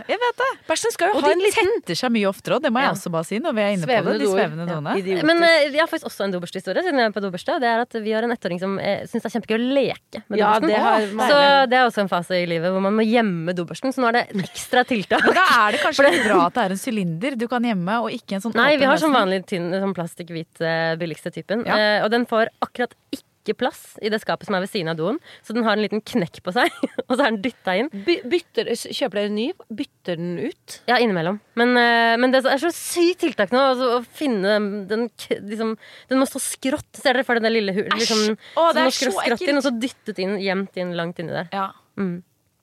Jeg 0.08 0.18
vet 0.22 0.36
det. 0.42 0.48
Bæsjen 0.68 0.92
skal 0.94 1.08
jo 1.12 1.16
Og 1.18 1.22
ha 1.26 1.30
en 1.32 1.38
liten 1.42 1.70
tetter 1.78 1.98
seg 1.98 2.12
mye 2.14 2.28
oftere 2.30 2.56
òg, 2.58 2.62
det 2.66 2.72
må 2.72 2.82
jeg 2.82 2.88
Ja. 2.90 2.94
også 2.96 3.10
bare 3.14 3.24
si. 3.24 3.38
Når 3.38 3.54
vi 3.54 3.60
er 3.62 3.70
inne 3.76 3.86
på 3.86 4.04
det, 4.10 4.18
de 4.20 4.26
svevende 4.26 4.66
doene. 4.68 4.96
Ja, 4.98 5.22
Men 5.22 5.38
vi 5.42 5.76
jeg 5.76 5.80
har 5.80 5.86
faktisk 5.86 6.10
også 6.10 6.24
en 6.24 6.32
dobørstehistorie, 6.34 6.82
Siden 6.82 6.98
jeg 6.98 7.06
er 7.06 7.14
på 7.14 7.22
doberste, 7.22 7.54
og 7.54 7.60
det 7.60 7.68
er 7.70 7.80
at 7.86 7.92
vi 8.02 8.10
har 8.12 8.22
en 8.26 8.30
ettåring 8.34 8.58
som 8.60 8.78
eh, 8.78 9.06
syns 9.06 9.22
det 9.22 9.28
er 9.30 9.34
kjempegøy 9.38 9.58
å 9.58 9.72
leke 9.78 10.22
med 10.28 10.38
Ja, 10.38 10.58
dobersten. 10.58 11.18
så 11.30 11.68
det 11.70 11.76
er 11.78 11.86
også 11.86 12.00
en 12.02 12.08
fase 12.08 12.42
i 12.42 12.46
livet 12.46 12.70
hvor 12.72 12.80
man 12.82 12.94
må 12.94 13.06
gjemme 13.06 13.54
dobersten. 13.54 13.92
Så 13.94 14.02
nå 14.02 14.08
er 14.08 14.12
det 14.12 14.22
et 14.30 14.42
ekstra 14.50 14.84
tiltak. 14.84 15.22
Men 15.24 15.34
da 15.34 15.46
er 15.68 15.72
det 15.72 15.80
kanskje 15.80 16.24
bra 16.26 16.46
at 16.46 16.54
det 16.54 16.62
er 16.66 16.70
en 16.74 16.82
sylinder 16.82 17.36
du 17.38 17.46
kan 17.48 17.62
gjemme, 17.62 18.02
og 18.02 18.10
ikke 18.10 18.34
en 18.34 18.40
sånn 18.42 18.54
Nei, 18.54 18.76
vi 18.76 18.84
har 18.84 18.96
sånn 18.98 19.14
vanlig 19.14 19.46
tynn 19.46 19.70
sånn 19.72 19.94
plastikk-hvit 19.94 20.58
billigste 20.58 20.98
billigste 20.98 21.30
typen. 21.52 21.68
Ja. 21.68 21.76
Eh, 21.98 22.00
og 22.06 22.10
den 22.14 22.24
får 22.30 22.50
akkurat 22.64 22.96
ikke 23.12 23.56
plass 23.58 23.96
i 23.98 24.06
det 24.12 24.20
skapet 24.22 24.46
som 24.46 24.54
er 24.54 24.62
ved 24.62 24.70
siden 24.70 24.92
av 24.92 24.98
doen. 25.00 25.16
Så 25.42 25.54
den 25.56 25.64
har 25.66 25.74
en 25.74 25.82
liten 25.82 26.02
knekk 26.06 26.38
på 26.46 26.52
seg, 26.54 26.70
og 27.08 27.14
så 27.16 27.24
er 27.24 27.32
den 27.32 27.40
dytta 27.42 27.74
inn. 27.80 27.88
By- 28.06 28.20
Bytter, 28.30 28.70
kjøper 28.78 29.18
dere 29.18 29.30
en 29.32 29.34
ny? 29.34 29.46
Bytter 29.82 30.20
den 30.20 30.36
ut? 30.44 30.76
Ja, 30.86 31.00
innimellom. 31.02 31.40
Men, 31.58 31.74
eh, 31.80 32.14
men 32.22 32.34
det 32.34 32.44
er 32.46 32.62
så 32.62 32.70
sykt 32.74 33.24
tiltak 33.24 33.50
nå 33.54 33.62
altså, 33.72 33.88
å 33.98 34.02
finne 34.18 34.54
den 34.90 35.08
liksom, 35.28 35.74
Den 36.10 36.22
må 36.22 36.28
stå 36.30 36.42
skrått. 36.44 36.90
Ser 37.02 37.18
dere 37.18 37.26
for 37.26 37.34
dere 37.38 37.50
det 37.50 37.56
lille 37.58 37.74
hullet? 37.80 37.98
Liksom, 37.98 38.36
Å, 38.62 38.68
det 38.76 38.86
er 38.86 38.94
så 38.94 39.10
ekkelt. 39.26 39.56
og 39.58 39.64
så 39.66 39.74
dyttet 39.74 40.22
inn, 40.22 40.38
gjemt 40.42 40.78
inn 40.78 40.94
langt 40.98 41.18
inni 41.22 41.34
der. 41.34 41.50
Ja. 41.52 41.70
Mm. 41.98 42.20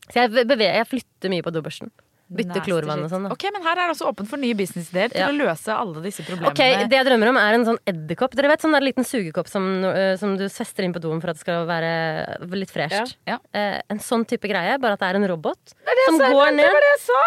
Så 0.10 0.23
jeg, 0.23 0.32
beveger, 0.47 0.80
jeg 0.80 0.88
flytter 0.89 1.36
mye 1.36 1.45
på 1.45 1.52
dobørsten. 1.54 1.91
Nasty 2.29 2.61
klorvann 2.61 3.03
og 3.03 3.09
sånn. 3.09 3.25
Ok, 3.33 3.43
men 3.51 3.63
her 3.65 3.73
er 3.77 3.87
det 3.89 3.95
også 3.95 4.07
åpent 4.11 4.29
for 4.29 4.37
nye 4.37 4.53
businessideer 4.53 5.09
til 5.11 5.21
Ja. 5.21 5.29
å 5.29 5.35
løse 5.35 5.73
alle 5.73 6.01
disse 6.03 6.21
problemene. 6.23 6.51
Ok, 6.51 6.61
Det 6.89 6.95
jeg 6.99 7.05
drømmer 7.07 7.29
om, 7.29 7.37
er 7.37 7.53
en 7.57 7.65
sånn 7.65 7.79
edderkopp. 7.89 8.35
Dere 8.37 8.47
vet 8.49 8.61
sånn 8.61 8.71
der 8.73 8.81
liten 8.85 9.03
sugekopp 9.03 9.47
som, 9.49 9.83
eh, 9.85 10.15
som 10.17 10.37
du 10.37 10.45
fester 10.49 10.83
inn 10.85 10.93
på 10.93 11.01
doen 11.01 11.19
for 11.21 11.29
at 11.31 11.35
det 11.37 11.41
skal 11.41 11.65
være 11.65 12.49
litt 12.53 12.69
fresht. 12.71 13.15
Ja. 13.27 13.39
Eh, 13.53 13.81
en 13.89 13.99
sånn 13.99 14.25
type 14.27 14.47
greie, 14.47 14.77
bare 14.79 14.93
at 14.93 14.99
det 14.99 15.09
er 15.09 15.15
en 15.15 15.27
robot 15.27 15.57
som 16.05 16.17
går 16.19 16.53
ned, 16.55 16.69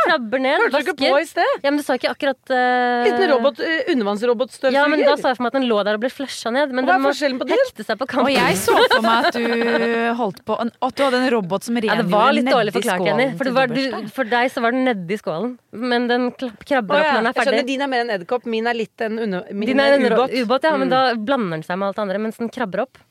krabber 0.07 0.41
ned, 0.41 0.61
Hørte 0.61 0.85
du 0.85 0.93
ikke 0.93 1.11
på 1.11 1.21
i 1.21 1.25
sted? 1.27 1.51
Ja, 1.63 1.71
men 1.71 1.79
du 1.79 1.83
sa 1.83 1.95
ikke 1.95 2.11
akkurat 2.15 2.39
uh... 2.51 3.03
Liten 3.05 3.31
robot, 3.31 3.59
undervannsrobotstøvsuger. 3.93 4.73
Ja, 4.77 4.87
men 4.89 5.01
da 5.05 5.17
sa 5.17 5.33
jeg 5.33 5.39
for 5.39 5.47
meg 5.47 5.53
at 5.55 5.59
den 5.61 5.69
lå 5.71 5.79
der 5.85 5.99
og 5.99 6.03
ble 6.05 6.11
flusha 6.13 6.53
ned. 6.55 6.73
Men 6.73 6.87
Hva 6.87 6.95
er 6.97 6.99
den 6.99 7.05
må 7.07 7.13
forskjellen 7.13 7.41
på 7.43 7.49
det? 7.49 7.59
hekte 7.63 7.87
seg 7.87 7.99
på 8.01 8.07
kanten. 8.11 8.29
Og 8.29 8.35
jeg 8.37 8.59
så 8.61 8.77
for 8.93 9.03
meg 9.05 9.29
at 9.29 9.37
du 9.39 10.15
holdt 10.19 10.43
på 10.49 10.59
en, 10.63 10.73
At 10.83 10.95
du 10.99 11.03
hadde 11.07 11.21
en 11.23 11.31
robot 11.35 11.65
som 11.67 11.75
rengjorde 11.77 12.11
ja, 12.11 12.33
nedi 12.33 12.53
dårlig 12.53 12.75
forklart, 12.77 13.07
Jenny. 13.07 13.27
skålen 13.33 13.39
For, 13.39 13.45
det 13.45 13.55
var, 13.57 13.67
du, 13.73 14.09
for 14.17 14.25
deg 14.33 14.51
så 14.53 14.63
var 14.65 14.77
den 14.77 14.92
nedi 14.93 15.19
skålen. 15.21 15.57
Men 15.73 16.09
den 16.11 16.29
krabber 16.39 17.01
opp 17.01 17.03
opp 17.03 17.07
ja. 17.07 17.15
når 17.15 17.23
den 17.23 17.31
er 17.31 17.37
ferdig. 17.37 17.43
Jeg 17.43 17.49
skjønner, 17.49 17.69
din 17.71 17.85
er 17.87 17.91
mer 17.93 18.05
en 18.05 18.13
edderkopp, 18.17 18.47
min 18.55 18.71
er 18.71 18.79
litt 18.79 19.05
en 19.07 19.19
under... 19.27 19.49
Min 19.53 19.73
Din 19.73 19.83
er 19.83 19.97
en 19.97 20.07
ubåt. 20.07 20.37
ubåt, 20.37 20.69
ja, 20.69 20.75
ja, 20.75 20.81
men 20.83 20.93
da 20.93 21.03
blander 21.19 21.59
den 21.59 21.67
seg 21.67 21.81
med 21.81 21.91
alt 21.91 21.99
det 21.99 22.07
andre 22.07 22.23
mens 22.23 22.41
den 22.41 22.53
krabber 22.53 22.87
opp. 22.87 23.03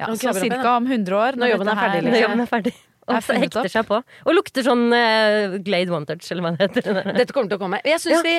Ja, 0.00 0.08
Og 0.08 0.20
så 0.20 0.32
opp 0.32 0.40
cirka 0.40 0.76
om 0.78 0.86
100 0.88 1.16
år, 1.16 1.36
Når 1.40 1.52
jobben 1.54 1.68
er 1.68 1.82
ferdig, 1.82 2.00
Når 2.04 2.10
liksom. 2.10 2.24
jobben 2.28 2.46
er 2.46 2.50
ferdig. 2.54 2.76
Og 3.10 3.22
så 3.26 3.36
hekter 3.42 3.64
opp. 3.64 3.70
seg 3.72 3.86
på. 3.88 3.98
Og 4.28 4.36
lukter 4.36 4.64
sånn 4.64 4.84
uh, 4.92 5.56
Glade 5.66 5.94
One 5.94 6.06
Touch, 6.08 6.28
eller 6.30 6.46
hva 6.46 6.52
det 6.54 6.68
heter. 6.68 7.00
Dette 7.20 7.34
kommer 7.34 7.50
til 7.50 7.58
å 7.58 7.62
komme. 7.62 7.80
Jeg 7.84 8.00
Ja. 8.10 8.20
vi 8.24 8.36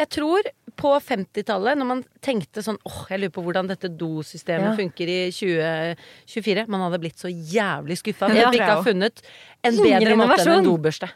Jeg 0.00 0.08
tror 0.10 0.48
på 0.74 0.90
50-tallet, 0.98 1.78
når 1.78 1.86
man 1.86 2.00
tenkte 2.24 2.62
sånn 2.64 2.80
åh, 2.88 3.04
jeg 3.10 3.20
lurer 3.20 3.34
på 3.36 3.44
hvordan 3.46 3.68
dette 3.70 3.90
dosystemet 3.94 4.72
Ja. 4.72 4.76
funker 4.78 5.06
i 5.06 5.18
2024 5.30 6.64
Man 6.66 6.82
hadde 6.82 6.98
blitt 6.98 7.20
så 7.20 7.30
jævlig 7.30 8.00
skuffa 8.00 8.26
for 8.26 8.34
Ja. 8.34 8.50
vi 8.50 8.58
ikke 8.58 8.74
har 8.74 8.82
funnet 8.82 9.22
en 9.62 9.74
Ingen 9.74 9.84
bedre 9.86 10.16
måte 10.18 10.40
enn 10.42 10.58
en 10.58 10.66
dobørste. 10.66 11.10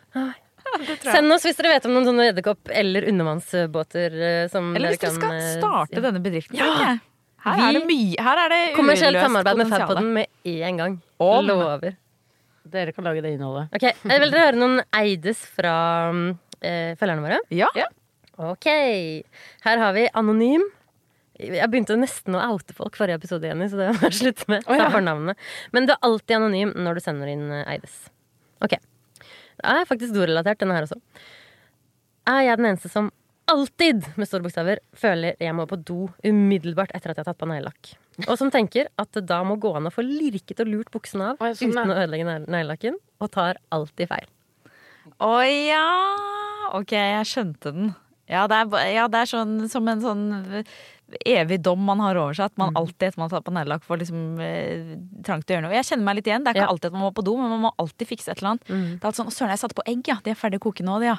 Send 1.15 1.33
oss 1.35 1.45
hvis 1.47 1.59
dere 1.59 1.75
vet 1.77 1.87
om 1.89 1.95
noen 1.97 2.09
sånne 2.09 2.27
edderkopp- 2.33 2.73
eller 2.73 3.07
undervannsbåter 3.11 4.17
eh, 4.31 4.49
som 4.53 4.71
Eller 4.77 4.95
hvis 4.95 5.03
dere 5.03 5.15
kan 5.15 5.21
skal 5.23 5.37
eh, 5.39 5.53
starte 5.59 5.99
ja. 5.99 6.05
denne 6.09 6.23
bedriften. 6.25 6.59
Ja. 6.59 6.97
Her 7.45 7.57
Vi- 7.57 7.69
er 7.69 7.79
det 7.79 7.87
mye 7.87 8.27
Her 8.29 8.43
er 8.45 8.55
det 8.55 8.61
Kommersielt 8.77 9.21
samarbeid 9.23 9.61
med 9.61 9.71
potensiale. 9.71 10.05
Med 10.19 10.27
en 10.69 10.83
gang. 10.83 10.99
Om. 11.19 11.47
Lover. 11.47 11.97
Dere 12.69 12.93
kan 12.93 13.07
lage 13.07 13.23
det 13.25 13.33
innholdet. 13.37 13.71
Ok, 13.75 13.87
jeg 13.89 14.21
Vil 14.25 14.33
dere 14.33 14.49
høre 14.51 14.61
noen 14.61 14.83
eides 14.93 15.41
fra 15.57 15.77
eh, 16.61 16.93
følgerne 17.01 17.25
våre? 17.25 17.39
Ja. 17.55 17.71
Ok. 18.39 18.69
Her 19.65 19.81
har 19.83 19.95
vi 19.97 20.09
Anonym. 20.15 20.67
Jeg 21.39 21.71
begynte 21.71 21.95
nesten 21.99 22.35
å 22.35 22.43
oute 22.53 22.75
folk 22.75 22.97
forrige 22.99 23.21
episode, 23.21 23.47
Jenny, 23.47 23.69
så 23.71 23.79
det 23.79 23.93
må 23.95 24.09
jeg 24.09 24.17
slutte 24.19 24.49
med. 24.51 24.65
Oh, 24.67 24.75
ja. 24.75 24.89
Men 25.71 25.87
du 25.87 25.93
er 25.95 26.01
alltid 26.03 26.35
anonym 26.41 26.73
når 26.75 26.99
du 26.99 27.05
sender 27.05 27.31
inn 27.31 27.45
eh, 27.55 27.63
Eides. 27.77 28.09
Ok. 28.65 28.75
Det 29.59 29.71
er 29.75 29.87
faktisk 29.89 30.15
dorelatert, 30.15 30.61
denne 30.63 30.77
her 30.77 30.87
også. 30.87 30.99
Er 32.29 32.43
jeg 32.47 32.61
den 32.61 32.69
eneste 32.71 32.91
som 32.93 33.11
alltid, 33.49 34.05
med 34.21 34.29
store 34.29 34.45
bokstaver, 34.45 34.83
føler 34.99 35.39
jeg 35.41 35.55
må 35.57 35.65
på 35.71 35.79
do 35.81 36.03
umiddelbart 36.27 36.93
etter 36.95 37.11
at 37.15 37.17
jeg 37.19 37.25
har 37.25 37.31
tatt 37.33 37.41
på 37.41 37.49
neglelakk? 37.49 37.95
Og 38.27 38.35
som 38.37 38.51
tenker 38.53 38.91
at 39.01 39.11
det 39.17 39.25
da 39.31 39.41
må 39.47 39.57
gå 39.63 39.71
an 39.79 39.89
å 39.89 39.95
få 39.95 40.05
lirket 40.05 40.61
og 40.61 40.69
lurt 40.69 40.91
buksene 40.93 41.31
av 41.33 41.41
Oi, 41.47 41.55
sånn, 41.57 41.73
uten 41.73 41.95
å 41.95 41.97
ødelegge 41.97 42.27
negle- 42.29 42.51
neglelakken, 42.53 42.99
og 43.23 43.31
tar 43.35 43.61
alltid 43.75 44.11
feil. 44.11 44.29
Å 45.25 45.33
ja! 45.49 45.87
Ok, 46.77 46.93
jeg 46.93 47.25
skjønte 47.31 47.73
den. 47.73 47.95
Ja, 48.29 48.43
det 48.51 48.59
er, 48.61 48.89
ja, 48.93 49.07
det 49.09 49.23
er 49.25 49.31
sånn, 49.31 49.55
som 49.73 49.89
en 49.89 50.03
sånn 50.05 50.25
evig 51.25 51.61
dom 51.65 51.81
man 51.89 52.01
har 52.05 52.17
over 52.21 52.35
seg. 52.37 52.51
At 52.53 52.59
man 52.61 52.75
alltid 52.77 53.09
etter 53.09 53.19
man 53.23 53.29
har 53.31 53.39
tatt 53.39 53.47
på 53.49 53.55
neglelakk 53.57 53.85
får 53.87 54.01
liksom 54.03 54.25
eh, 54.45 54.97
trang 55.25 55.43
til 55.43 55.55
å 55.55 55.57
gjøre 55.59 55.67
noe. 55.69 55.77
Jeg 55.79 55.89
kjenner 55.91 56.05
meg 56.11 56.17
litt 56.21 56.27
igjen. 56.31 56.45
Det 56.45 56.53
er 56.53 56.59
ikke 56.61 56.67
Ja. 56.69 56.73
alltid 56.75 56.91
at 56.93 56.97
man 56.99 57.07
må 57.09 57.13
på 57.17 57.25
do, 57.25 57.37
men 57.41 57.49
man 57.55 57.63
må 57.69 57.75
alltid 57.79 58.09
fikse 58.11 58.29
et 58.33 58.39
eller 58.43 58.57
annet. 58.57 58.65
Det 58.69 59.01
er 59.05 59.09
alltid 59.09 59.23
sånn, 59.25 59.31
Søren, 59.33 59.51
jeg 59.55 59.63
satte 59.65 59.79
på 59.79 59.87
egg, 59.89 60.03
ja. 60.09 60.19
De 60.25 60.31
er 60.31 60.35
ferdig 60.39 60.61
å 60.61 60.67
koke 60.69 60.85
nå, 60.85 60.99
de, 61.01 61.07
ja. 61.13 61.17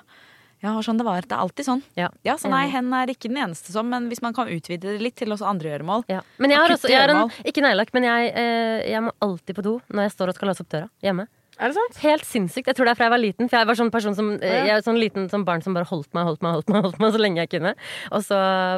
Ja, 0.61 0.73
sånn 0.83 0.97
det 0.99 1.05
var. 1.07 1.21
Det 1.23 1.31
er 1.31 1.39
alltid 1.39 1.65
sånn. 1.65 1.81
Ja. 1.95 2.09
Ja, 2.27 2.33
så 2.35 2.49
nei, 2.51 2.65
hen 2.67 2.91
er 2.93 3.07
ikke 3.07 3.29
den 3.31 3.37
eneste 3.39 3.71
som, 3.71 3.87
men 3.89 4.09
hvis 4.11 4.21
man 4.21 4.33
kan 4.35 4.49
utvide 4.51 4.91
det 4.91 4.99
litt 5.01 5.15
til 5.15 5.31
også 5.31 5.47
andre 5.47 5.69
gjøremål. 5.71 6.03
Ja. 6.11 6.19
Men 6.37 6.51
jeg 6.51 6.59
har 6.59 6.73
også, 6.75 6.89
jeg 6.91 6.99
har 6.99 7.13
en, 7.15 7.31
ikke 7.47 7.63
neglelakk, 7.63 7.93
men 7.95 8.03
jeg, 8.03 8.33
eh, 8.35 8.91
jeg 8.91 9.01
må 9.05 9.13
alltid 9.23 9.55
på 9.55 9.63
do 9.63 9.77
når 9.87 10.09
jeg 10.09 10.11
står 10.17 10.27
og 10.27 10.35
skal 10.35 10.49
låse 10.51 10.61
opp 10.65 10.69
døra 10.75 10.89
hjemme. 11.01 11.27
Er 11.59 11.73
det 11.73 11.75
sant? 11.75 11.97
Helt 12.05 12.23
sinnssykt. 12.23 12.69
Jeg 12.71 12.75
tror 12.77 12.87
det 12.87 12.93
er 12.93 12.97
fra 12.99 13.07
jeg 13.09 13.11
var 13.11 13.19
liten. 13.19 13.49
For 13.51 13.59
jeg 13.59 13.67
var 13.67 13.75
sånn 13.75 13.89
person 13.91 14.15
som 14.15 14.29
ja. 14.39 14.61
Jeg 14.69 14.77
var 14.77 14.83
sånn 14.85 14.99
liten 15.01 15.25
sånn 15.31 15.43
barn 15.47 15.59
som 15.65 15.73
bare 15.75 15.87
holdt 15.89 16.07
meg, 16.15 16.23
holdt 16.29 16.41
meg, 16.45 16.53
holdt 16.55 16.69
meg, 16.71 16.85
holdt 16.87 17.01
meg 17.03 17.11
så 17.15 17.19
lenge 17.19 17.41
jeg 17.43 17.51
kunne. 17.51 17.73
Og 18.15 18.23
så 18.23 18.37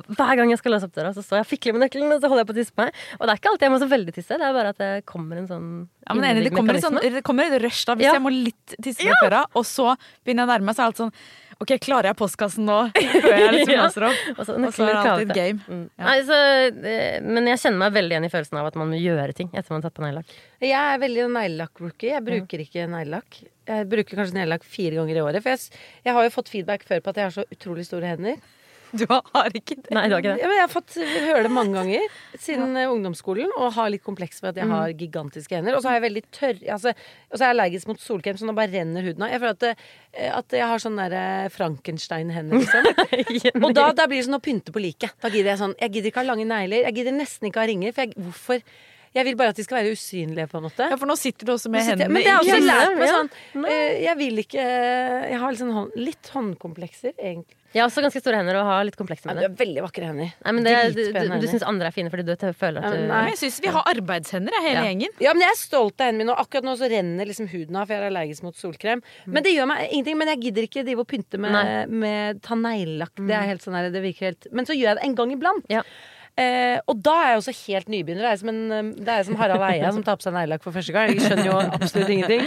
hver 0.10 0.34
gang 0.39 0.50
jeg 0.50 0.62
skal 0.63 0.74
låse 0.74 0.89
opp 0.89 0.96
døra, 0.98 1.12
så 1.13 1.22
står 1.22 1.39
jeg 1.41 1.46
og 1.46 1.52
fikler 1.52 1.78
med 1.78 1.84
nøkkelen, 1.86 2.15
og 2.15 2.24
så 2.24 2.32
holder 2.32 2.41
jeg 2.41 2.50
på 2.50 2.56
å 2.56 2.60
tisse 2.62 2.74
på 2.74 2.82
meg. 2.88 2.98
Og 3.20 3.24
det 3.28 3.36
er 3.36 3.41
ikke 3.44 3.52
alltid 3.54 3.67
jeg 3.67 3.74
må 3.76 3.82
så 3.84 3.89
veldig 3.94 4.15
tisse, 4.17 4.39
det 4.41 4.48
er 4.50 4.58
bare 4.58 4.74
at 4.74 4.82
det 4.82 4.91
kommer 5.13 5.44
en 5.44 5.48
sånn 5.52 5.70
Ja, 6.08 6.15
men 6.17 6.26
enig, 6.32 6.48
det 6.50 6.56
kommer, 6.58 6.82
sånn, 6.82 6.98
det 7.02 7.22
kommer 7.28 7.46
et 7.54 7.62
rush 7.62 7.86
da 7.86 7.94
hvis 8.00 8.10
Ja. 8.10 8.15
jeg 8.17 8.26
må 8.26 8.34
litt 8.34 8.76
tisse 8.82 9.06
med 9.06 9.13
døra, 9.22 9.46
og 9.54 9.63
så 9.70 9.94
begynner 10.26 10.41
jeg 10.44 10.50
å 10.50 10.54
nærme 10.56 10.65
meg, 10.72 10.76
så 10.76 10.82
er 10.82 10.89
alt 10.89 10.98
sånn 11.06 11.13
OK, 11.62 11.71
klarer 11.84 12.10
jeg 12.10 12.17
postkassen 12.17 12.65
nå? 12.65 12.78
Før 12.95 13.36
jeg 13.38 13.52
liksom 13.56 13.74
Ja. 13.78 13.84
låser 13.86 14.06
opp. 14.08 14.21
Og 14.34 14.41
så 14.47 14.56
Og 14.58 14.71
så 14.74 14.88
er 14.88 14.95
det 14.95 15.12
alltid 15.12 15.34
et 15.34 15.38
game. 15.38 15.60
Mm. 15.67 15.84
Ja. 16.02 16.15
Eh, 16.17 17.17
men 17.28 17.50
jeg 17.52 17.62
kjenner 17.62 17.82
meg 17.84 17.93
veldig 18.00 18.15
igjen 18.15 18.26
i 18.28 18.32
følelsen 18.34 18.60
av 18.62 18.69
at 18.71 18.80
man 18.82 18.89
må 18.93 18.97
gjøre 19.02 19.36
ting 19.38 19.52
etter 19.54 19.69
man 19.76 19.82
har 19.84 19.89
tatt 19.89 19.97
på 20.00 20.06
neglelakk. 20.08 20.34
Jeg 20.65 20.74
er 20.95 21.02
veldig 21.04 21.28
neglelakk-rookie. 21.38 22.13
Jeg 22.15 22.26
bruker 22.26 22.63
ikke 22.65 22.88
neglelakk. 22.89 23.41
Jeg 23.71 23.89
bruker 23.93 24.17
kanskje 24.24 24.39
neglelakk 24.39 24.65
fire 24.67 24.97
ganger 24.97 25.19
i 25.19 25.24
året. 25.28 25.45
For 25.45 25.54
jeg, 25.54 25.84
jeg 26.10 26.17
har 26.17 26.26
jo 26.28 26.34
fått 26.34 26.50
feedback 26.56 26.88
før 26.89 27.04
på 27.06 27.13
at 27.13 27.21
jeg 27.21 27.30
har 27.30 27.36
så 27.38 27.45
utrolig 27.54 27.86
store 27.88 28.10
hender. 28.15 28.41
Du 28.99 29.06
har 29.10 29.54
ikke 29.56 29.75
det. 29.80 29.91
Nei, 29.95 30.04
du 30.10 30.15
har 30.15 30.21
ikke 30.23 30.34
det. 30.36 30.41
Ja, 30.43 30.47
men 30.49 30.58
jeg 30.58 30.65
har 30.65 30.71
fått 30.73 30.95
høre 30.99 31.43
det 31.45 31.51
mange 31.54 31.73
ganger 31.77 32.15
siden 32.41 32.75
ja. 32.75 32.89
ungdomsskolen 32.91 33.54
og 33.58 33.71
har 33.77 33.89
litt 33.93 34.04
kompleks 34.04 34.41
for 34.43 34.51
at 34.51 34.60
jeg 34.60 34.67
Mm. 34.67 34.73
har 34.75 34.93
gigantiske 34.99 35.56
hender. 35.58 35.75
Og 35.77 35.84
så 35.84 35.89
er 35.91 35.97
jeg 35.99 36.06
veldig 36.08 36.23
tørr 36.36 36.60
altså, 36.75 36.93
Og 37.32 37.38
så 37.38 37.41
er 37.41 37.47
jeg 37.47 37.56
allergisk 37.56 37.88
mot 37.91 37.99
solkrem, 38.04 38.38
så 38.38 38.45
nå 38.49 38.56
bare 38.58 38.71
renner 38.73 39.06
huden 39.08 39.23
av. 39.23 39.32
Jeg 39.32 39.41
føler 39.43 39.56
at, 39.56 39.88
at 40.41 40.58
jeg 40.60 40.67
har 40.73 40.84
sånne 40.84 41.08
der 41.10 41.17
eh, 41.45 41.49
Frankenstein-hender, 41.56 42.62
liksom. 42.62 43.63
Og 43.65 43.73
da, 43.77 43.89
da 43.95 44.08
blir 44.12 44.19
det 44.21 44.27
sånn 44.27 44.39
å 44.39 44.43
pynte 44.43 44.73
på 44.75 44.84
liket. 44.84 45.15
Da 45.23 45.32
gidder 45.32 45.54
jeg 45.54 45.62
sånn 45.63 45.75
Jeg 45.80 45.95
gidder 45.95 46.12
ikke 46.12 46.23
ha 46.23 46.27
lange 46.34 46.47
negler. 46.49 46.84
Jeg 46.89 46.97
gidder 46.99 47.15
nesten 47.15 47.47
ikke 47.49 47.63
ha 47.63 47.67
ringer. 47.71 47.95
For 47.95 48.06
jeg, 48.06 48.15
hvorfor? 48.19 48.63
Jeg 49.12 49.26
vil 49.28 49.36
bare 49.36 49.52
at 49.52 49.58
de 49.60 49.63
skal 49.65 49.82
være 49.82 49.91
usynlige, 49.91 50.47
på 50.47 50.60
en 50.62 50.63
måte. 50.69 50.86
Ja, 50.88 50.95
for 50.95 51.10
nå 51.10 51.17
sitter 51.19 51.50
du 51.50 51.52
også 51.56 51.71
med 51.71 51.84
sitter 51.84 52.06
hendene 52.08 52.13
Men 52.15 52.24
det 52.24 52.32
har 52.32 52.45
også 52.45 52.60
lært 52.63 53.00
meg 53.02 53.10
sånn 53.12 53.65
eh, 53.67 53.95
Jeg 54.06 54.17
vil 54.21 54.38
ikke 54.45 54.67
Jeg 55.34 55.39
har 55.41 55.52
liksom 55.52 55.74
hånd, 55.76 55.97
litt 56.00 56.30
håndkomplekser, 56.32 57.17
egentlig. 57.19 57.58
Jeg 57.71 57.80
har 57.80 57.88
også 57.88 58.02
ganske 58.04 58.19
store 58.19 58.39
hender 58.41 58.58
og 58.60 58.65
har 58.67 58.82
litt 58.84 58.97
komplekser 59.00 59.32
Ja, 59.32 59.36
du 59.36 59.45
har 59.45 59.54
veldig 59.60 59.84
vakre 59.86 60.08
hender. 60.10 60.32
Nei, 60.43 60.54
men 60.58 60.65
det, 60.67 60.74
du 60.95 61.02
du, 61.08 61.36
du 61.39 61.47
syns 61.47 61.63
andre 61.67 61.88
er 61.88 61.95
fine 61.95 62.12
fordi 62.12 62.26
du 62.28 62.34
føler 62.60 62.84
at 62.84 62.95
du 62.95 63.06
nei. 63.08 63.21
Jeg 63.32 63.39
syns 63.39 63.60
vi 63.63 63.71
har 63.71 63.88
arbeidshender, 63.93 64.56
jeg, 64.58 64.65
hele 64.67 64.82
Ja. 64.82 64.86
gjengen. 64.89 65.15
Ja, 65.24 65.34
men 65.36 65.45
jeg 65.45 65.56
er 65.56 65.60
stolt 65.60 65.95
av 66.04 66.10
hendene 66.10 66.26
mine, 66.26 66.36
og 66.36 66.43
akkurat 66.43 66.67
nå 66.67 66.76
så 66.80 66.89
renner 66.91 67.28
liksom 67.32 67.47
huden 67.52 67.80
av, 67.80 67.88
for 67.88 67.95
jeg 67.95 68.04
er 68.04 68.10
allergisk 68.12 68.43
mot 68.47 68.60
solkrem. 68.60 69.04
Men 69.26 69.43
det 69.47 69.56
gjør 69.56 69.69
meg 69.71 69.86
ingenting. 69.88 70.19
Men 70.19 70.34
jeg 70.34 70.41
gidder 70.47 70.67
ikke 70.67 70.84
drive 70.88 71.06
og 71.06 71.12
pynte 71.12 71.39
med, 71.39 71.91
med 72.04 72.41
ta 72.43 72.60
neglelakk. 72.60 73.15
Det 73.24 73.36
er 73.39 73.47
helt 73.54 73.63
sånn 73.63 73.80
her, 73.80 73.88
det 73.91 74.04
virker 74.04 74.32
helt 74.34 74.47
Men 74.52 74.67
så 74.67 74.76
gjør 74.76 74.91
jeg 74.91 75.00
det 75.00 75.08
en 75.08 75.15
gang 75.15 75.32
iblant. 75.36 75.71
Ja. 75.71 75.84
Eh, 76.39 76.80
og 76.88 77.02
da 77.04 77.12
er 77.22 77.30
jeg 77.34 77.39
også 77.41 77.54
helt 77.67 77.89
nybegynner. 77.91 78.24
Det 78.24 78.30
er 78.32 78.38
som, 78.39 78.50
en, 78.54 78.62
eh, 78.72 78.91
det 79.04 79.15
er 79.17 79.24
som 79.28 79.36
Harald 79.36 79.65
Eia 79.67 79.91
som 79.91 80.04
tar 80.08 80.15
på 80.15 80.24
seg 80.24 80.34
neglelakk 80.34 80.63
for 80.63 80.72
første 80.72 80.94
gang. 80.96 81.12
Jeg 81.12 81.26
skjønner 81.26 81.50
jo 81.50 81.58
absolutt 81.60 82.10
ingenting. 82.15 82.46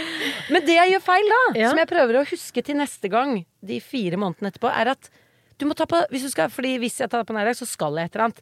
Men 0.51 0.65
det 0.65 0.75
jeg 0.79 0.91
gjør 0.95 1.03
feil 1.05 1.29
da, 1.29 1.41
Ja. 1.59 1.69
som 1.69 1.77
jeg 1.83 1.87
prøver 1.91 2.19
å 2.21 2.25
huske 2.27 2.63
til 2.65 2.75
neste 2.81 3.09
gang, 3.13 3.45
de 3.63 3.79
fire 3.79 4.17
månedene 4.17 4.49
etterpå, 4.51 4.71
er 4.73 4.89
at 4.95 5.09
du 5.57 5.65
må 5.69 5.75
ta 5.77 5.85
på 5.85 6.01
hvis 6.11 6.25
du 6.25 6.29
skal, 6.33 6.49
Fordi 6.49 6.77
hvis 6.81 6.97
jeg 6.99 7.09
tar 7.09 7.23
på 7.23 7.31
neglelakk, 7.37 7.55
så 7.61 7.67
skal 7.69 7.95
jeg 7.95 8.05
et 8.09 8.15
eller 8.15 8.25
annet. 8.29 8.41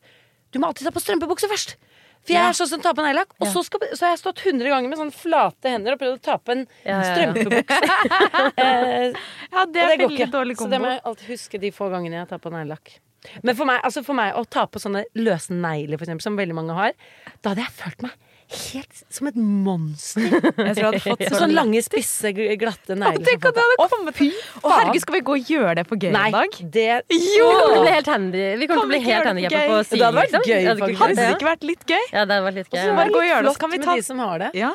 Du 0.52 0.60
må 0.60 0.68
alltid 0.72 0.88
ta 0.88 0.92
på 0.96 1.04
strømpebukse 1.04 1.50
først. 1.52 1.76
For 2.24 2.32
jeg 2.32 2.40
er 2.40 2.56
sånn 2.56 2.70
som 2.72 2.80
tar 2.82 2.94
på 2.96 3.04
neglelakk, 3.04 3.34
og 3.44 3.48
så, 3.52 3.62
skal, 3.68 3.80
så 3.94 4.06
har 4.08 4.14
jeg 4.16 4.22
stått 4.24 4.40
100 4.48 4.70
ganger 4.72 4.88
med 4.88 4.98
sånne 4.98 5.12
flate 5.12 5.68
hender 5.70 5.98
og 5.98 6.00
prøvd 6.00 6.16
å 6.16 6.22
ta 6.24 6.38
på 6.40 6.54
en 6.56 6.62
Ja, 6.88 7.02
ja, 7.04 7.10
strømpebukse. 7.12 7.80
eh, 8.64 9.12
Ja, 9.52 9.66
det 9.68 9.82
er 9.84 9.92
veldig 9.98 10.08
ikke. 10.08 10.30
kombo. 10.32 10.56
Så 10.64 10.70
det 10.72 10.80
må 10.80 10.88
jeg 10.94 11.02
alltid 11.04 11.28
huske 11.36 11.60
de 11.60 11.72
få 11.76 11.90
gangene 11.92 12.22
jeg 12.24 12.30
tar 12.32 12.40
på 12.40 12.50
neglelakk. 12.54 12.96
Men 13.44 13.56
for 13.56 13.66
meg, 13.70 13.80
altså 13.88 14.04
for 14.04 14.18
meg 14.18 14.36
å 14.36 14.44
ta 14.52 14.66
på 14.68 14.82
sånne 14.84 15.06
løse 15.16 15.54
negler, 15.56 15.98
for 15.98 16.06
eksempel, 16.08 16.26
som 16.26 16.36
veldig 16.40 16.56
mange 16.58 16.76
har, 16.78 16.94
da 17.42 17.54
hadde 17.54 17.64
jeg 17.66 17.76
følt 17.80 18.02
meg 18.10 18.20
helt 18.54 19.00
som 19.10 19.28
et 19.30 19.38
monster. 19.40 20.22
Jeg 20.68 20.76
tror 20.76 20.84
jeg 20.84 20.86
hadde 20.86 21.00
fått 21.02 21.22
Så 21.32 21.40
sånn 21.40 21.54
lange, 21.56 21.80
spisse, 21.82 22.30
gl- 22.36 22.52
glatte 22.60 22.94
negler. 23.00 23.24
Tenk 23.26 23.48
at 23.50 23.56
det 23.56 23.64
hadde 23.64 23.88
kommet 23.90 24.20
Å, 24.20 24.74
herregud, 24.76 25.02
skal 25.02 25.16
vi 25.16 25.22
gå 25.26 25.38
og 25.40 25.52
gjøre 25.54 25.74
det 25.80 25.86
på 25.90 25.98
gøy 26.04 26.12
Nei, 26.14 26.26
en 26.28 26.36
dag? 26.36 26.58
det 26.76 26.90
Vi 27.10 27.18
kommer 27.40 27.64
til 27.64 27.80
å 27.80 27.82
bli 27.82 27.94
helt 27.96 28.12
handy 28.12 28.44
Vi 28.60 28.68
kommer 28.70 28.84
til 28.84 28.86
å 28.86 28.92
bli 28.92 29.00
helt 29.08 29.10
gjøre 29.10 29.34
det 29.34 29.64
på 29.72 29.80
hadde 30.04 30.20
vært 30.20 30.52
gøy, 30.52 30.68
faktisk. 30.84 31.02
Hadde 31.02 31.16
det 31.24 31.30
ikke 31.38 31.50
vært 31.50 31.66
litt 31.72 31.88
gøy? 31.90 32.04
Ja, 32.12 32.26
det 32.28 32.36
hadde 32.36 32.46
vært 32.50 32.60
litt 32.60 32.70
gøy. 32.70 32.78
gøy. 32.78 32.92
så 32.92 33.00
Bare 33.00 33.16
gå 33.16 33.24
og 33.24 33.30
gjøre 33.32 33.48
det, 33.48 33.56
så 33.56 33.64
kan 33.64 33.74
vi 33.74 33.82
ta- 33.88 33.96
de 33.96 34.06
som 34.12 34.22
har 34.28 34.44
det. 34.44 34.52
Ja. 34.60 34.72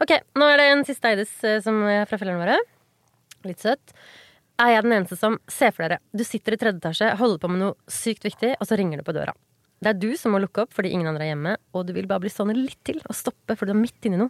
Ok, 0.00 0.16
nå 0.40 0.48
er 0.50 0.56
det 0.64 0.66
en 0.72 0.84
siste 0.88 1.12
Eides 1.12 1.36
eh, 1.46 1.60
som 1.62 1.78
er 1.86 2.08
fra 2.10 2.18
følgerne 2.18 2.42
våre. 2.42 2.58
Litt 3.46 3.62
søt. 3.62 3.94
Er 4.60 4.74
jeg 4.74 4.84
den 4.84 4.92
eneste 4.92 5.16
som 5.16 5.38
ser 5.48 5.72
for 5.72 5.86
dere 5.86 6.02
Du 6.12 6.20
sitter 6.26 6.52
i 6.52 6.58
tredje 6.60 6.82
etasje, 6.82 7.14
holder 7.16 7.40
på 7.40 7.48
med 7.48 7.62
noe 7.62 7.76
sykt 7.88 8.26
viktig, 8.26 8.52
og 8.60 8.68
så 8.68 8.76
ringer 8.76 9.00
det 9.00 9.06
på 9.06 9.14
døra. 9.16 9.32
Det 9.80 9.94
er 9.94 9.96
du 9.96 10.10
som 10.20 10.34
må 10.34 10.40
lukke 10.42 10.66
opp 10.66 10.74
fordi 10.76 10.90
ingen 10.92 11.08
andre 11.08 11.24
er 11.24 11.32
hjemme, 11.32 11.54
og 11.72 11.86
du 11.88 11.94
vil 11.96 12.08
bare 12.10 12.20
bli 12.20 12.32
stående 12.32 12.58
litt 12.58 12.80
til 12.84 12.98
og 13.06 13.16
stoppe 13.16 13.56
fordi 13.56 13.72
du 13.72 13.78
er 13.78 13.80
midt 13.80 14.08
inni 14.08 14.20
noe. 14.20 14.28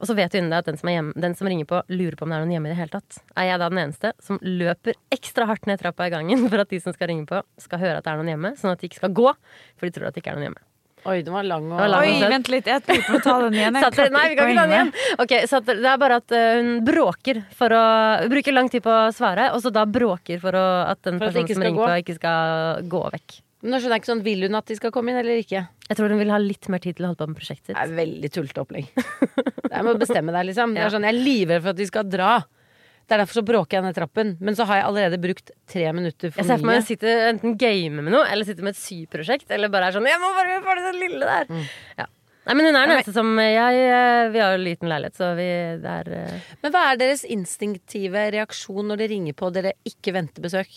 Og 0.00 0.08
så 0.08 0.16
vet 0.16 0.32
du 0.32 0.38
inni 0.38 0.48
deg 0.48 0.62
at 0.62 0.70
den 0.70 0.80
som, 0.80 0.88
hjemme, 0.88 1.12
den 1.20 1.36
som 1.36 1.50
ringer 1.50 1.68
på, 1.68 1.82
lurer 1.92 2.16
på 2.16 2.24
om 2.24 2.32
det 2.32 2.38
er 2.38 2.46
noen 2.46 2.54
hjemme 2.54 2.70
i 2.70 2.72
det 2.72 2.78
hele 2.78 2.94
tatt. 2.94 3.20
Er 3.36 3.50
jeg 3.50 3.60
da 3.60 3.68
den 3.68 3.82
eneste 3.82 4.14
som 4.24 4.40
løper 4.40 4.96
ekstra 5.12 5.44
hardt 5.50 5.68
ned 5.68 5.82
trappa 5.82 6.08
i 6.08 6.14
gangen 6.14 6.48
for 6.48 6.64
at 6.64 6.72
de 6.72 6.80
som 6.80 6.96
skal 6.96 7.12
ringe 7.12 7.28
på, 7.28 7.42
skal 7.60 7.84
høre 7.84 8.00
at 8.00 8.08
det 8.08 8.14
er 8.14 8.22
noen 8.22 8.32
hjemme, 8.32 8.56
sånn 8.56 8.72
at 8.72 8.80
de 8.80 8.88
ikke 8.88 9.02
skal 9.02 9.12
gå, 9.20 9.28
for 9.76 9.84
de 9.84 9.92
tror 9.92 10.08
at 10.08 10.16
det 10.16 10.24
ikke 10.24 10.32
er 10.32 10.40
noen 10.40 10.48
hjemme. 10.48 10.64
Oi, 11.08 11.22
den 11.24 11.32
var 11.32 11.46
lang 11.48 11.64
og. 11.72 11.80
Oi, 11.96 12.10
vent 12.28 12.48
litt. 12.52 12.66
Jeg 12.68 12.82
tror 12.84 12.98
på 13.06 13.14
å 13.16 13.22
ta 13.24 13.36
den 13.46 13.54
igjen. 13.56 13.78
Så 13.80 14.06
nei, 14.12 14.24
vi 14.28 14.36
kan 14.36 14.50
ikke 14.50 14.58
ta 14.60 14.66
den 14.66 14.74
igjen. 14.74 14.90
med. 14.92 15.20
Ok, 15.24 15.32
så 15.48 15.60
at 15.62 15.70
det 15.70 15.88
er 15.88 16.00
bare 16.02 16.18
at 16.20 16.34
eh, 16.36 16.48
hun 16.60 16.72
bråker 16.84 17.40
for 17.56 17.72
å 17.72 17.84
Bruker 18.28 18.52
lang 18.52 18.68
tid 18.68 18.82
på 18.84 18.92
å 18.92 19.06
svare, 19.16 19.48
og 19.56 19.62
så 19.64 19.72
da 19.72 19.86
bråker 19.88 20.40
for 20.42 20.52
å, 20.60 20.64
at 20.90 21.00
den 21.08 21.16
For 21.22 21.30
at 21.30 21.32
personen 21.32 21.48
ikke 21.48 21.56
som 21.56 21.64
ringer 21.64 21.80
gå. 21.80 21.86
på, 21.88 22.00
ikke 22.04 22.18
skal 22.20 22.84
gå 22.92 23.02
vekk. 23.16 23.38
Nå 23.60 23.76
skjønner 23.76 23.96
jeg 23.98 24.00
ikke 24.04 24.08
sånn, 24.12 24.22
Vil 24.24 24.44
hun 24.46 24.54
at 24.56 24.70
de 24.72 24.76
skal 24.78 24.92
komme 24.94 25.12
inn, 25.12 25.18
eller 25.20 25.40
ikke? 25.42 25.64
Jeg 25.90 25.96
tror 25.98 26.12
hun 26.14 26.20
vil 26.22 26.30
ha 26.32 26.38
litt 26.40 26.68
mer 26.72 26.80
tid 26.80 26.96
til 26.96 27.04
å 27.04 27.10
holde 27.10 27.20
på 27.20 27.26
med 27.32 27.36
prosjektet 27.40 27.74
Det 27.74 27.80
er 27.82 27.90
veldig 27.98 28.30
tullete 28.32 28.62
opplegg. 28.62 28.86
Jeg 29.70 29.84
må 29.86 29.92
bestemme 30.00 30.32
deg, 30.36 30.46
liksom. 30.52 30.72
Det 30.76 30.80
Ja. 30.80 30.86
er 30.88 30.94
sånn, 30.94 31.04
jeg 31.08 31.14
er 31.16 31.24
livredd 31.24 31.62
for 31.64 31.70
at 31.74 31.76
de 31.80 31.86
skal 31.88 32.04
dra. 32.08 32.30
Det 33.10 33.16
er 33.16 33.24
derfor 33.24 33.40
så 33.40 33.42
bråker 33.42 33.74
jeg 33.74 33.82
ned 33.82 33.96
trappen. 33.96 34.28
Men 34.38 34.54
så 34.54 34.62
har 34.68 34.78
jeg 34.78 34.84
allerede 34.86 35.18
brukt 35.18 35.48
tre 35.66 35.88
minutter 35.90 36.30
for 36.30 36.38
Jeg 36.38 36.46
ser 36.46 36.60
for 36.60 36.68
meg 36.70 36.78
å 36.78 36.86
sitte 36.86 37.14
enten 37.26 37.56
game 37.58 38.04
med 38.06 38.14
noe, 38.14 38.22
eller 38.30 38.46
sitte 38.46 38.62
med 38.62 38.76
et 38.76 38.78
syprosjekt, 38.78 39.50
eller 39.50 39.72
bare 39.72 39.88
er 39.90 39.96
sånn 39.98 40.06
'Jeg 40.06 40.22
må 40.22 40.30
bare 40.36 40.60
få 40.62 40.76
det 40.78 40.84
så 40.86 40.92
lille 40.94 41.26
der'. 41.26 41.50
Mm. 41.50 41.64
Ja. 41.98 42.06
Nei, 42.46 42.54
men 42.54 42.66
hun 42.66 42.76
er 42.76 42.86
den 42.86 42.96
eneste 42.96 43.12
som 43.12 43.36
jeg, 43.36 43.80
eh, 43.90 44.28
Vi 44.30 44.38
har 44.38 44.54
jo 44.54 44.62
liten 44.62 44.88
leilighet, 44.88 45.16
så 45.18 45.34
vi 45.36 45.48
det 45.82 45.90
er 45.90 46.08
eh, 46.08 46.40
Men 46.62 46.72
hva 46.72 46.92
er 46.92 46.96
deres 47.02 47.24
instinktive 47.24 48.30
reaksjon 48.32 48.86
når 48.86 48.96
det 49.02 49.10
ringer 49.10 49.34
på 49.34 49.50
og 49.50 49.54
dere 49.58 49.74
ikke 49.84 50.14
venter 50.14 50.40
besøk? 50.40 50.70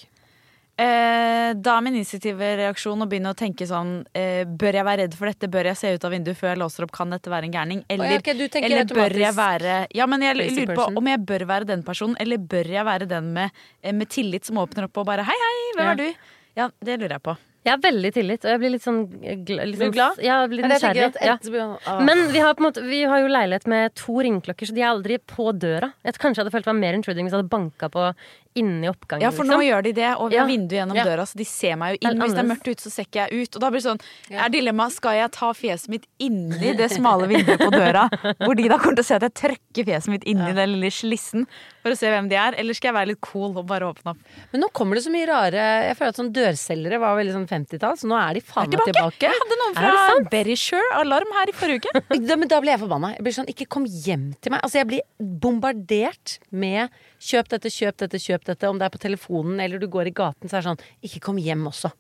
Eh, 0.74 1.52
da 1.54 1.76
er 1.78 1.84
min 1.86 2.00
instinktive 2.00 2.48
reaksjon 2.58 3.04
å 3.04 3.06
begynne 3.06 3.30
å 3.30 3.38
tenke 3.38 3.68
sånn 3.70 3.92
eh, 4.18 4.42
Bør 4.50 4.74
jeg 4.80 4.86
være 4.88 5.04
redd 5.04 5.18
for 5.20 5.30
dette? 5.30 5.46
Bør 5.54 5.70
jeg 5.70 5.78
se 5.78 5.92
ut 5.94 6.08
av 6.10 6.16
vinduet 6.16 6.40
før 6.40 6.50
jeg 6.50 6.62
låser 6.64 6.88
opp? 6.88 6.94
Kan 6.96 7.14
dette 7.14 7.30
være 7.30 7.46
en 7.46 7.54
gærning? 7.54 7.84
Eller, 7.94 8.16
ja, 8.16 8.18
ok, 8.24 8.58
eller 8.58 8.90
bør 8.90 9.14
jeg 9.22 9.38
være 9.38 9.76
Ja, 9.94 10.08
men 10.10 10.26
jeg 10.26 10.40
lurer 10.40 10.74
på 10.74 10.88
om 10.98 11.12
jeg 11.14 11.22
bør 11.30 11.46
være 11.54 11.70
den 11.70 11.86
personen, 11.86 12.18
eller 12.18 12.42
bør 12.42 12.74
jeg 12.74 12.88
være 12.90 13.10
den 13.12 13.30
med, 13.38 13.54
eh, 13.84 13.94
med 13.94 14.10
tillit 14.10 14.50
som 14.50 14.58
åpner 14.64 14.90
opp 14.90 14.98
og 14.98 15.06
bare 15.12 15.28
Hei, 15.30 15.38
hei, 15.46 15.56
hvem 15.78 15.86
Ja. 15.86 15.92
er 15.92 16.02
du? 16.02 16.30
Ja, 16.58 16.70
det 16.82 16.98
lurer 17.00 17.20
jeg 17.20 17.26
på. 17.30 17.38
Jeg 17.64 17.72
har 17.72 17.80
veldig 17.80 18.12
tillit, 18.14 18.44
og 18.44 18.52
jeg 18.52 18.60
blir 18.60 18.72
litt 18.74 18.84
sånn 18.84 19.02
gl 19.08 19.56
liksom, 19.56 19.78
Blir 19.78 19.78
sånn- 19.88 19.94
glad? 19.96 20.18
Ja, 20.20 20.42
jeg 20.44 20.50
blir 20.52 20.62
Men 20.66 20.72
jeg 20.76 20.82
tenker 20.82 21.10
nysgjerrig. 21.14 21.54
Ja. 21.54 21.78
ah. 21.88 22.00
Men 22.04 22.28
vi 22.34 22.40
har, 22.44 22.54
på 22.54 22.64
en 22.66 22.68
måte, 22.72 22.84
vi 22.90 23.04
har 23.08 23.20
jo 23.24 23.28
leilighet 23.32 23.68
med 23.68 23.96
to 23.96 24.14
ringeklokker, 24.20 24.68
så 24.68 24.74
de 24.76 24.82
er 24.84 24.92
aldri 24.92 25.18
på 25.18 25.52
døra. 25.58 25.94
Jeg 26.04 26.14
kanskje 26.20 26.44
hadde 26.44 26.52
følt 26.52 26.66
meg 26.68 26.76
mer 26.82 26.94
intruding 27.00 27.24
hvis 27.24 27.32
jeg 27.32 27.40
hadde 27.40 27.50
banka 27.54 27.90
på 27.90 28.14
inni 28.56 28.86
oppgangen. 28.86 29.24
Ja, 29.24 29.32
for 29.34 29.48
liksom. 29.48 29.64
nå 29.64 29.66
gjør 29.66 29.82
de 29.88 29.92
det, 29.98 30.10
og 30.14 30.30
vi 30.30 30.38
har 30.38 30.46
Ja. 30.46 30.52
vindu 30.52 30.76
gjennom 30.76 30.96
Ja. 30.96 31.06
døra, 31.06 31.24
så 31.26 31.36
de 31.40 31.44
ser 31.44 31.76
meg 31.76 31.98
jo 31.98 32.08
inn. 32.08 32.20
Hvis 32.22 32.36
det 32.36 32.44
er 32.44 32.50
mørkt 32.52 32.68
ute, 32.70 32.82
så 32.84 32.92
ser 32.92 33.06
ikke 33.06 33.26
jeg 33.28 33.48
ut. 33.48 33.56
Og 33.56 33.62
da 33.62 33.70
blir 33.72 33.82
det 33.82 33.88
sånn, 33.90 34.02
er 34.30 34.50
dilemmaet 34.50 34.92
skal 34.92 35.14
jeg 35.18 35.32
ta 35.32 35.54
fjeset 35.54 35.90
mitt 35.90 36.06
inni 36.20 36.76
det 36.78 36.92
smale 36.92 37.26
vinduet 37.28 37.58
på 37.58 37.72
døra, 37.72 38.10
hvor 38.44 38.56
de 38.56 38.68
da 38.68 38.78
kommer 38.78 38.96
til 39.00 39.04
å 39.04 39.10
se 39.10 39.16
at 39.16 39.22
jeg 39.26 39.34
trøkker 39.34 39.86
fjeset 39.88 40.08
mitt 40.10 40.24
inni 40.26 40.54
den 40.54 40.70
lille 40.76 40.92
slissen 40.92 41.48
for 41.82 41.92
å 41.92 41.98
se 41.98 42.06
hvem 42.08 42.30
de 42.30 42.36
er, 42.36 42.54
eller 42.60 42.74
skal 42.76 42.94
jeg 42.94 43.00
være 43.00 43.08
litt 43.08 43.22
cool 43.22 43.58
og 43.58 43.66
bare 43.66 43.90
åpne 43.90 44.12
opp? 44.14 44.18
Men 44.54 44.62
nå 44.62 44.70
kommer 44.72 44.94
det 44.96 45.04
så 45.04 45.10
mye 45.12 45.28
rare 45.28 45.88
Jeg 45.90 45.98
føler 45.98 46.10
at 46.14 46.16
sånn 46.22 46.32
dørselgere 46.32 47.00
var 47.00 47.18
veldig 47.18 47.34
sånn 47.34 47.48
50-tall, 47.54 47.98
så 48.02 48.10
nå 48.10 48.18
er 48.20 48.40
de 48.40 48.44
faen 48.44 48.68
meg 48.68 48.82
Tilbake. 48.82 48.94
tilbake. 48.98 49.30
Jeg 49.30 49.44
hadde 49.44 49.60
noen 49.62 49.78
fra 49.78 50.30
Berryshire 50.34 50.90
Alarm 51.00 51.34
her 51.38 51.54
i 51.54 51.56
forrige 51.58 51.84
uke. 51.84 52.04
Da, 52.24 52.38
men 52.40 52.50
da 52.50 52.60
blir 52.64 52.74
jeg 52.74 52.82
forbanna. 52.84 53.14
Jeg 53.18 53.26
blir 53.26 53.36
sånn, 53.36 53.50
ikke 53.52 53.68
kom 53.76 53.86
hjem 53.86 54.30
til 54.42 54.54
meg. 54.54 54.64
Altså, 54.66 54.80
jeg 54.82 54.90
blir 54.90 55.04
bombardert 55.44 56.38
med 56.50 56.94
kjøp 57.22 57.52
dette, 57.54 57.72
kjøp 57.74 58.00
dette, 58.04 58.22
kjøp 58.22 58.48
dette. 58.50 58.70
Om 58.70 58.80
det 58.82 58.88
er 58.88 58.94
på 58.94 59.02
telefonen 59.04 59.62
eller 59.64 59.82
du 59.82 59.90
går 59.92 60.12
i 60.12 60.16
gaten, 60.16 60.50
så 60.50 60.58
er 60.58 60.64
det 60.64 60.72
sånn, 60.72 60.84
ikke 61.10 61.24
kom 61.30 61.42
hjem 61.42 61.68
også. 61.72 61.92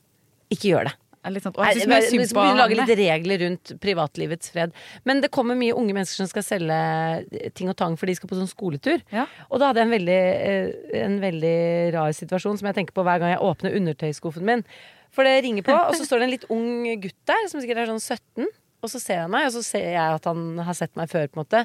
Ikke 0.53 0.73
gjør 0.73 0.91
det. 0.91 0.97
Sånn, 1.23 1.53
å, 1.55 1.63
jeg 1.71 1.87
vi 2.19 2.47
lager 2.57 2.75
litt 2.81 2.89
regler 2.99 3.39
rundt 3.45 3.71
privatlivets 3.79 4.51
fred. 4.51 4.73
Men 5.07 5.21
det 5.23 5.29
kommer 5.31 5.55
mye 5.55 5.75
unge 5.79 5.95
mennesker 5.95 6.19
som 6.19 6.27
skal 6.27 6.43
selge 6.43 7.51
ting 7.55 7.71
og 7.71 7.77
tang 7.79 7.95
for 7.99 8.11
de 8.11 8.15
skal 8.17 8.27
på 8.27 8.35
sånn 8.35 8.51
skoletur. 8.51 8.99
Ja. 9.13 9.23
Og 9.47 9.61
da 9.61 9.69
hadde 9.69 9.79
jeg 9.79 9.87
en 9.87 9.95
veldig, 9.95 10.17
eh, 10.49 10.97
en 11.05 11.15
veldig 11.23 11.55
rar 11.95 12.11
situasjon 12.17 12.59
som 12.59 12.67
jeg 12.67 12.75
tenker 12.81 12.97
på 12.97 13.07
hver 13.07 13.23
gang 13.23 13.31
jeg 13.37 13.45
åpner 13.47 13.79
undertøyskuffen 13.79 14.43
min. 14.49 14.65
For 15.13 15.27
det 15.27 15.43
ringer 15.45 15.65
på, 15.65 15.73
og 15.75 15.93
så 15.97 16.07
står 16.07 16.21
det 16.23 16.25
en 16.27 16.33
litt 16.33 16.47
ung 16.53 16.87
gutt 17.03 17.19
der, 17.29 17.43
som 17.51 17.61
sikkert 17.61 17.83
er 17.83 17.91
sånn 17.91 18.01
17. 18.01 18.47
Og 18.83 18.91
så 18.91 18.99
ser 18.99 19.21
han 19.23 19.31
meg, 19.31 19.45
og 19.47 19.53
så 19.55 19.61
ser 19.65 19.91
jeg 19.93 20.17
at 20.17 20.25
han 20.27 20.57
har 20.65 20.75
sett 20.77 20.95
meg 20.99 21.11
før, 21.11 21.29
på 21.29 21.37
en 21.39 21.43
måte. 21.45 21.61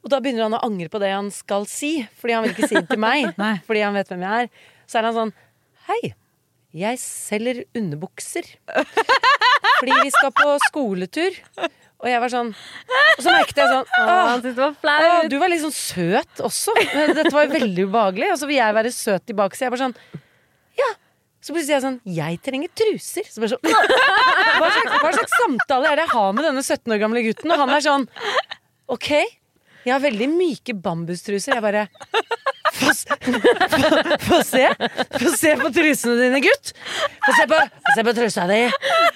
Og 0.00 0.08
da 0.12 0.18
begynner 0.22 0.46
han 0.46 0.56
å 0.56 0.62
angre 0.64 0.88
på 0.90 1.00
det 1.02 1.12
han 1.12 1.28
skal 1.34 1.66
si, 1.68 1.98
fordi 2.18 2.36
han 2.36 2.46
vil 2.46 2.54
ikke 2.54 2.70
si 2.70 2.78
det 2.78 2.88
til 2.88 3.02
meg. 3.02 3.28
Fordi 3.68 3.84
han 3.84 3.96
vet 3.98 4.08
hvem 4.08 4.24
jeg 4.24 4.46
er. 4.46 4.64
Så 4.88 4.98
er 4.98 5.08
han 5.10 5.16
sånn 5.16 5.34
Hei, 5.90 6.14
jeg 6.76 7.00
selger 7.02 7.62
underbukser. 7.76 8.48
Fordi 8.70 10.00
vi 10.06 10.12
skal 10.14 10.32
på 10.36 10.56
skoletur. 10.68 11.36
Og 12.00 12.08
jeg 12.08 12.20
var 12.22 12.32
sånn 12.32 12.50
Og 12.54 13.20
så 13.20 13.32
merket 13.34 13.58
jeg 13.60 13.68
sånn 13.74 13.90
Åh, 13.98 14.10
han 14.30 14.44
det 14.44 14.54
var 14.56 15.26
du 15.28 15.34
var 15.36 15.52
litt 15.52 15.60
sånn 15.66 15.74
søt 15.76 16.40
også. 16.46 16.72
Dette 17.12 17.32
var 17.34 17.44
jo 17.44 17.52
veldig 17.58 17.86
ubehagelig. 17.90 18.30
Og 18.32 18.40
så 18.40 18.48
vil 18.48 18.56
jeg 18.56 18.76
være 18.78 18.92
søt 18.94 19.26
tilbake, 19.28 19.58
så 19.58 19.66
jeg 19.66 19.74
bare 19.74 19.88
sånn 19.90 19.96
Ja. 20.80 20.90
Så 21.40 21.54
plutselig 21.54 21.72
er 21.72 21.78
jeg 21.78 21.84
sånn 21.86 22.00
Jeg 22.12 22.40
trenger 22.44 22.72
truser. 22.76 23.28
Så 23.28 23.40
bare 23.42 23.54
sånn 23.54 23.64
hva 24.60 24.70
slags, 24.74 24.96
hva 25.00 25.12
slags 25.16 25.36
samtale 25.40 25.90
er 25.90 26.00
det 26.00 26.06
jeg 26.06 26.14
har 26.14 26.32
med 26.36 26.46
denne 26.50 26.64
17 26.64 26.94
år 26.96 27.00
gamle 27.02 27.22
gutten? 27.24 27.54
Og 27.54 27.62
han 27.62 27.72
er 27.76 27.84
sånn 27.86 28.06
OK, 28.90 29.10
jeg 29.86 29.94
har 29.94 30.02
veldig 30.02 30.26
myke 30.34 30.74
bambustruser. 30.76 31.56
Jeg 31.56 31.64
bare 31.64 31.86
få, 32.80 32.92
få, 33.74 34.16
få 34.26 34.40
se. 34.46 34.64
Få 35.20 35.32
se 35.36 35.54
på 35.60 35.70
trusene 35.74 36.16
dine, 36.18 36.40
gutt. 36.44 36.72
Få 37.26 37.36
se 37.36 37.46
på, 37.50 37.60
få 37.86 37.94
se 37.96 38.04
på 38.06 38.14
trusa 38.16 38.46
di, 38.50 38.60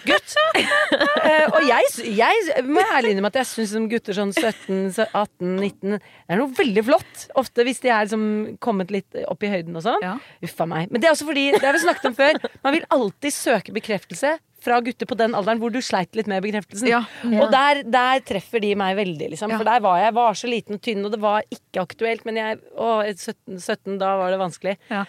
gutt. 0.08 0.36
Uh, 0.54 1.46
og 1.56 1.60
jeg, 1.68 1.90
jeg 2.20 2.64
må 2.68 2.84
ærlig 2.84 3.14
innrømme 3.14 3.32
at 3.32 3.40
jeg 3.42 3.50
syns 3.50 3.74
gutter 3.90 4.16
sånn 4.16 4.32
17, 4.34 4.92
18, 5.08 5.54
19 5.58 5.96
Det 5.96 6.00
er 6.30 6.40
noe 6.40 6.52
veldig 6.56 6.86
flott. 6.86 7.26
Ofte 7.40 7.66
hvis 7.66 7.82
de 7.84 7.92
er 7.92 8.06
liksom 8.06 8.26
kommet 8.64 8.92
litt 8.94 9.22
opp 9.28 9.44
i 9.44 9.52
høyden 9.52 9.76
og 9.78 9.86
sånn. 9.86 10.02
Ja. 10.04 10.16
Uffa 10.44 10.68
meg. 10.70 10.90
Men 10.92 11.02
det 11.02 11.10
er 11.10 11.16
også 11.16 11.28
fordi, 11.28 11.50
det 11.56 11.64
har 11.64 11.76
vi 11.76 11.84
snakket 11.84 12.10
om 12.10 12.18
før, 12.18 12.42
man 12.64 12.76
vil 12.76 12.88
alltid 12.94 13.36
søke 13.36 13.74
bekreftelse 13.76 14.36
fra 14.64 14.80
gutter 14.84 15.08
på 15.08 15.16
den 15.20 15.34
alderen 15.36 15.60
hvor 15.60 15.72
du 15.74 15.80
sleit 15.84 16.16
litt 16.16 16.28
med 16.30 16.42
bekreftelsen. 16.44 16.88
Ja. 16.88 17.02
Og 17.42 17.52
der, 17.52 17.82
der 17.84 18.22
treffer 18.24 18.62
de 18.64 18.72
meg 18.80 18.96
veldig, 18.98 19.30
liksom. 19.34 19.52
Ja. 19.52 19.60
For 19.60 19.68
der 19.68 19.82
var 19.84 20.00
jeg 20.00 20.14
var 20.16 20.38
så 20.40 20.50
liten 20.50 20.78
og 20.78 20.82
tynn, 20.84 21.04
og 21.04 21.12
det 21.14 21.20
var 21.22 21.44
ikke 21.52 21.84
aktuelt. 21.84 22.24
Men 22.28 22.40
jeg, 22.40 22.60
å, 22.74 22.96
17, 23.12 23.60
17, 23.60 23.98
da 24.00 24.14
var 24.20 24.34
det 24.34 24.40
vanskelig. 24.40 24.76
Ja. 24.92 25.04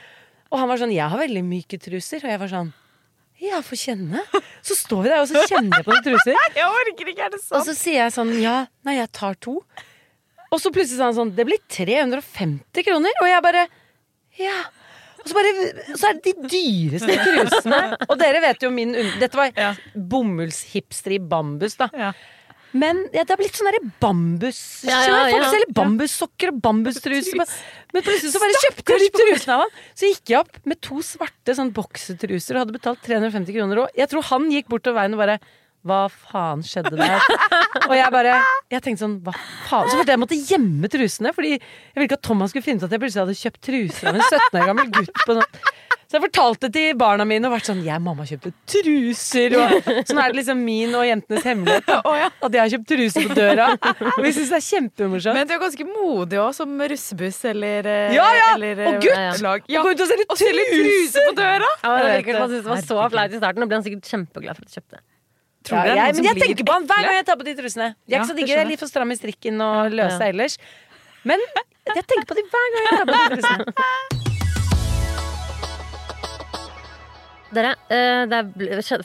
Og 0.52 0.60
han 0.62 0.70
var 0.70 0.80
sånn 0.80 0.94
'Jeg 0.94 1.10
har 1.12 1.20
veldig 1.20 1.44
myke 1.44 1.80
truser'. 1.82 2.24
Og 2.24 2.30
jeg 2.32 2.40
var 2.40 2.52
sånn 2.52 2.74
Ja, 3.42 3.60
få 3.60 3.76
kjenne. 3.76 4.22
Så 4.64 4.78
står 4.80 5.04
vi 5.04 5.10
der, 5.10 5.22
og 5.22 5.28
så 5.28 5.42
kjenner 5.50 5.82
jeg 5.82 5.86
på 5.86 5.92
noen 5.92 6.06
truser. 6.06 6.38
Jeg 6.56 6.70
orker 6.70 7.10
ikke, 7.12 7.26
er 7.26 7.34
det 7.34 7.42
sant? 7.42 7.60
Og 7.60 7.66
så 7.68 7.76
sier 7.76 8.06
jeg 8.06 8.14
sånn 8.16 8.32
Ja, 8.40 8.68
nei, 8.88 8.96
jeg 8.96 9.12
tar 9.12 9.36
to. 9.36 9.60
Og 10.52 10.62
så 10.62 10.72
plutselig 10.72 11.02
sa 11.02 11.10
han 11.10 11.18
sånn 11.18 11.34
Det 11.36 11.44
blir 11.48 11.60
350 11.68 12.86
kroner. 12.88 13.12
Og 13.22 13.28
jeg 13.28 13.44
bare 13.44 13.68
Ja. 14.40 14.56
Og 15.26 15.32
så, 15.32 15.36
bare, 15.40 15.52
så 15.98 16.10
er 16.12 16.20
det 16.22 16.32
de 16.36 16.50
dyreste 16.54 17.16
trusene. 17.26 17.82
Og 18.06 18.16
dere 18.22 18.42
vet 18.44 18.62
jo 18.62 18.70
min 18.70 18.94
Dette 19.18 19.34
var 19.40 19.50
Ja. 19.58 19.72
bomullshipster 19.98 21.16
i 21.18 21.20
bambus, 21.20 21.76
da. 21.82 21.90
Ja. 21.98 22.12
Men 22.76 23.06
ja, 23.16 23.24
det 23.24 23.32
har 23.32 23.40
blitt 23.40 23.56
sånn 23.56 23.72
bambuskjør. 24.04 24.90
Ja, 24.92 25.00
ja, 25.08 25.20
ja. 25.30 25.36
Folk 25.38 25.46
selger 25.54 25.74
bambussokker 25.78 26.52
og 26.52 26.58
bambustruser. 26.66 27.40
Men 27.96 28.04
plutselig 28.04 28.34
så 28.34 28.42
bare 28.44 28.58
kjøpte 28.66 28.98
jeg 28.98 29.04
de 29.06 29.12
trusene 29.16 29.56
av 29.56 29.64
han. 29.64 29.76
Så 29.96 30.10
gikk 30.12 30.34
jeg 30.34 30.40
opp 30.42 30.60
med 30.68 30.82
to 30.84 31.00
svarte 31.08 31.56
sånn 31.56 31.72
boksetruser 31.76 32.58
og 32.58 32.66
hadde 32.66 32.76
betalt 32.76 33.00
350 33.08 33.56
kroner. 33.56 33.86
Og 33.86 33.96
jeg 34.02 34.12
tror 34.12 34.28
han 34.34 34.50
gikk 34.52 34.68
bortover 34.74 35.00
veien 35.00 35.16
og 35.16 35.24
bare 35.24 35.38
hva 35.86 36.02
faen 36.10 36.64
skjedde 36.66 36.98
der? 36.98 37.22
Og 37.86 37.94
jeg 37.94 38.10
bare 38.14 38.36
Jeg 38.74 38.82
tenkte 38.82 39.04
sånn, 39.06 39.18
hva 39.26 39.34
faen? 39.70 39.90
Så 39.92 40.00
følte 40.00 40.16
jeg 40.16 40.22
måtte 40.24 40.40
gjemme 40.50 40.90
trusene, 40.92 41.34
fordi 41.36 41.56
jeg 41.56 41.96
ville 41.96 42.10
ikke 42.10 42.18
at 42.20 42.26
Thomas 42.26 42.54
skulle 42.54 42.66
finne 42.66 42.82
ut 42.82 42.88
at 42.90 42.96
jeg 42.98 43.04
plutselig 43.04 43.26
hadde 43.28 43.40
kjøpt 43.42 43.62
truser 43.70 44.10
av 44.12 44.18
en 44.18 44.26
17 44.26 44.62
år 44.62 44.72
gammel 44.72 44.94
gutt. 45.00 45.26
På 45.26 45.38
sånn. 45.38 45.60
Så 46.06 46.20
jeg 46.20 46.22
fortalte 46.28 46.70
til 46.70 46.92
barna 47.02 47.26
mine 47.26 47.48
og 47.50 47.56
vært 47.56 47.66
sånn 47.66 47.80
Jeg, 47.82 47.98
mamma 48.06 48.28
kjøpte 48.30 48.52
truser. 48.70 49.56
Og 49.58 49.88
sånn 50.06 50.20
er 50.22 50.30
det 50.34 50.38
liksom 50.38 50.60
min 50.62 50.94
og 50.98 51.06
jentenes 51.08 51.48
hemmelighet. 51.50 51.88
Da. 51.90 52.28
At 52.46 52.54
jeg 52.54 52.62
har 52.62 52.72
kjøpt 52.76 52.88
truser 52.92 53.26
på 53.26 53.38
døra. 53.40 53.66
Og 54.12 54.20
vi 54.22 54.34
syns 54.36 54.54
det 54.54 54.60
er 54.60 54.66
kjempemorsomt. 54.68 55.38
Men 55.40 55.50
du 55.50 55.56
er 55.58 55.64
ganske 55.66 55.88
modig 55.90 56.40
òg, 56.44 56.52
som 56.58 56.78
russebuss 56.94 57.42
eller 57.50 57.90
eh, 57.90 58.14
Ja, 58.20 58.28
ja! 58.38 58.52
eller, 58.54 58.84
eh, 58.86 58.92
Og 58.92 59.02
gutt! 59.02 59.18
Ja, 59.18 59.58
ja. 59.74 59.82
gå 59.82 59.96
ut 59.96 60.06
og 60.06 60.14
selge 60.14 60.30
truser! 60.36 60.62
truser 60.78 61.28
på 61.32 61.36
døra! 61.42 61.74
Ja, 61.82 61.98
det 62.06 62.22
det 62.30 62.64
var 62.70 62.86
så 62.86 63.10
flaut 63.10 63.34
i 63.34 63.42
starten. 63.42 63.66
Nå 63.66 63.70
ble 63.72 63.82
han 63.82 63.88
sikkert 63.90 64.14
kjempeglad 64.14 64.62
for 64.62 64.66
at 64.66 64.70
du 64.70 64.78
kjøpte. 64.78 65.02
Ja, 65.74 65.96
jeg, 65.96 66.16
som 66.16 66.24
men 66.24 66.30
jeg 66.30 66.36
blir 66.36 66.46
tenker 66.48 66.66
på 66.70 66.74
han 66.74 66.86
hver 66.90 67.02
gang 67.08 67.16
jeg 67.16 67.26
tar 67.26 67.38
på 67.40 67.46
de 67.48 67.56
trusene. 67.56 67.88
De 68.06 68.14
er 68.14 68.18
Ja, 68.18 68.22
ikke 68.22 68.28
så 68.30 68.36
det 68.36 68.42
digge, 68.44 68.54
jeg 68.56 68.66
er 68.66 68.70
litt 68.70 68.80
for 68.80 68.88
stram 68.92 69.12
i 69.12 69.16
strikken 69.18 69.62
og 69.62 69.92
løse 69.92 70.20
Ja. 70.22 70.30
ellers. 70.30 70.58
Men 71.26 71.40
jeg 71.96 72.06
tenker 72.06 72.26
på 72.30 72.36
de 72.36 72.44
hver 72.54 72.68
gang 72.76 72.84
jeg 72.86 72.94
tar 73.00 73.06
på 73.06 73.16
de 73.16 73.42
trusene. 73.42 73.66
Dere, 77.56 77.76
eh, 77.88 78.26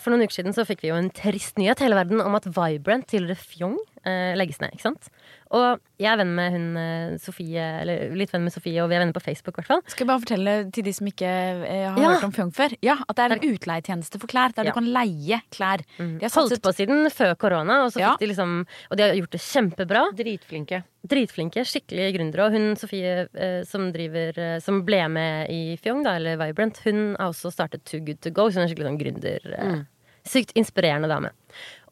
For 0.00 0.10
noen 0.10 0.24
uker 0.26 0.34
siden 0.40 0.54
så 0.56 0.64
fikk 0.66 0.80
vi 0.82 0.88
jo 0.90 0.96
en 0.98 1.10
trist 1.14 1.56
nyhet 1.60 1.78
hele 1.84 1.94
verden 1.94 2.20
om 2.24 2.34
at 2.34 2.48
Vibrant, 2.50 3.06
til 3.06 3.28
Fjong, 3.38 3.76
eh, 4.04 4.34
legges 4.34 4.58
ned. 4.60 4.72
ikke 4.74 4.82
sant? 4.88 5.08
Og 5.50 5.80
jeg 5.98 6.06
er 6.12 6.16
venn 6.20 6.30
med 6.36 6.52
hun 6.54 6.66
eh, 6.78 7.14
Sofie, 7.18 7.58
eller 7.82 8.12
litt 8.14 8.30
venn 8.30 8.44
med 8.46 8.52
Sofie, 8.54 8.78
og 8.84 8.88
vi 8.88 8.94
er 8.94 9.00
venner 9.02 9.16
på 9.16 9.22
Facebook. 9.24 9.56
i 9.56 9.58
hvert 9.60 9.66
fall. 9.66 9.80
Skal 9.90 10.04
jeg 10.04 10.08
bare 10.12 10.22
fortelle 10.22 10.52
til 10.70 10.84
de 10.86 10.92
som 10.94 11.08
ikke 11.10 11.26
eh, 11.26 11.88
har 11.90 11.98
Ja. 11.98 12.12
hørt 12.14 12.22
om 12.28 12.32
Fjong 12.36 12.52
før, 12.54 12.76
ja, 12.86 12.94
at 13.08 13.16
det 13.18 13.24
er 13.24 13.34
en 13.34 13.48
utleietjeneste 13.56 14.20
for 14.22 14.28
klær, 14.30 14.54
der 14.54 14.62
Ja. 14.64 14.70
du 14.70 14.78
kan 14.78 14.86
leie 14.94 15.40
klær. 15.50 15.82
De 15.98 16.20
har 16.22 16.30
Holdt 16.30 16.62
på 16.62 16.72
siden 16.78 17.10
før 17.10 17.34
korona, 17.36 17.80
og, 17.86 17.98
Ja. 17.98 18.14
de 18.20 18.26
liksom, 18.30 18.64
og 18.92 18.96
de 18.96 19.02
har 19.02 19.14
gjort 19.18 19.30
det 19.34 19.40
kjempebra. 19.40 20.04
Dritflinke. 20.14 20.84
Dritflinke, 21.04 21.64
Skikkelig 21.66 22.14
gründere. 22.14 22.46
Og 22.46 22.52
hun 22.52 22.76
Sofie 22.76 23.26
eh, 23.34 23.64
som, 23.64 23.90
driver, 23.90 24.38
eh, 24.38 24.58
som 24.60 24.84
ble 24.86 25.02
med 25.08 25.50
i 25.50 25.76
Fjong, 25.82 26.04
da, 26.04 26.14
eller 26.14 26.36
Vibrant, 26.38 26.78
hun 26.84 27.16
har 27.18 27.32
også 27.32 27.50
startet 27.50 27.82
Too 27.84 27.98
Good 28.06 28.20
To 28.22 28.30
Go. 28.30 28.46
Så 28.50 28.60
hun 28.60 28.68
er 28.68 28.72
skikkelig 28.72 28.86
sånn 28.92 29.02
gründer. 29.02 29.58
Eh, 29.58 29.82
Sykt 30.24 30.52
inspirerende 30.54 31.08
dame. 31.08 31.30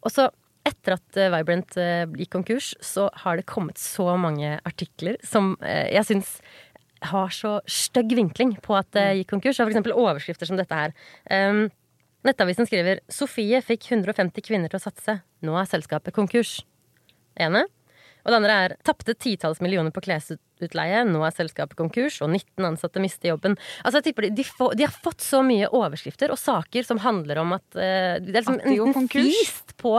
Og 0.04 0.12
så 0.12 0.28
etter 0.68 0.96
at 0.96 1.18
eh, 1.18 1.30
Vibrant 1.32 1.76
eh, 1.80 2.04
gikk 2.20 2.32
konkurs, 2.36 2.72
så 2.84 3.08
har 3.24 3.38
det 3.38 3.48
kommet 3.50 3.80
så 3.80 4.12
mange 4.20 4.56
artikler 4.68 5.18
som 5.26 5.54
eh, 5.64 5.88
jeg 5.94 6.08
syns 6.10 6.38
har 7.08 7.30
så 7.30 7.58
stygg 7.70 8.14
vinkling 8.18 8.56
på 8.62 8.74
at 8.74 8.88
det 8.96 9.06
gikk 9.20 9.32
konkurs. 9.36 9.60
Det 9.60 9.70
f.eks. 9.70 9.92
overskrifter 9.94 10.50
som 10.50 10.58
dette 10.58 10.74
her. 10.74 10.94
Um, 11.30 11.68
Nettavisen 12.26 12.66
skriver 12.66 12.98
'Sofie 13.06 13.60
fikk 13.62 13.86
150 13.92 14.42
kvinner 14.42 14.72
til 14.72 14.80
å 14.80 14.82
satse. 14.82 15.20
Nå 15.46 15.54
er 15.54 15.68
selskapet 15.70 16.16
konkurs'. 16.16 16.64
Ene. 17.38 17.68
Og 18.28 18.34
det 18.34 18.38
andre 18.42 18.56
er 18.68 18.76
'Tapte 18.84 19.14
titalls 19.16 19.62
millioner 19.64 19.90
på 19.94 20.02
klesutleie. 20.04 21.00
Nå 21.08 21.22
er 21.24 21.32
selskapet 21.32 21.78
konkurs, 21.78 22.20
og 22.20 22.28
19 22.28 22.66
ansatte 22.68 23.00
mister 23.00 23.32
jobben'. 23.32 23.56
Altså 23.84 24.02
jeg 24.02 24.10
tipper 24.10 24.28
de, 24.28 24.30
de, 24.36 24.44
får, 24.44 24.76
de 24.76 24.84
har 24.84 24.92
fått 24.92 25.24
så 25.24 25.40
mye 25.40 25.70
overskrifter 25.72 26.30
og 26.30 26.36
saker 26.38 26.84
som 26.84 27.00
handler 27.00 27.40
om 27.40 27.56
at 27.56 27.64
eh, 27.74 28.20
Det 28.20 28.36
er 28.36 28.42
liksom 28.42 28.60
en, 28.60 28.76
liten 28.76 29.08
fist 29.08 29.72
på, 29.80 29.94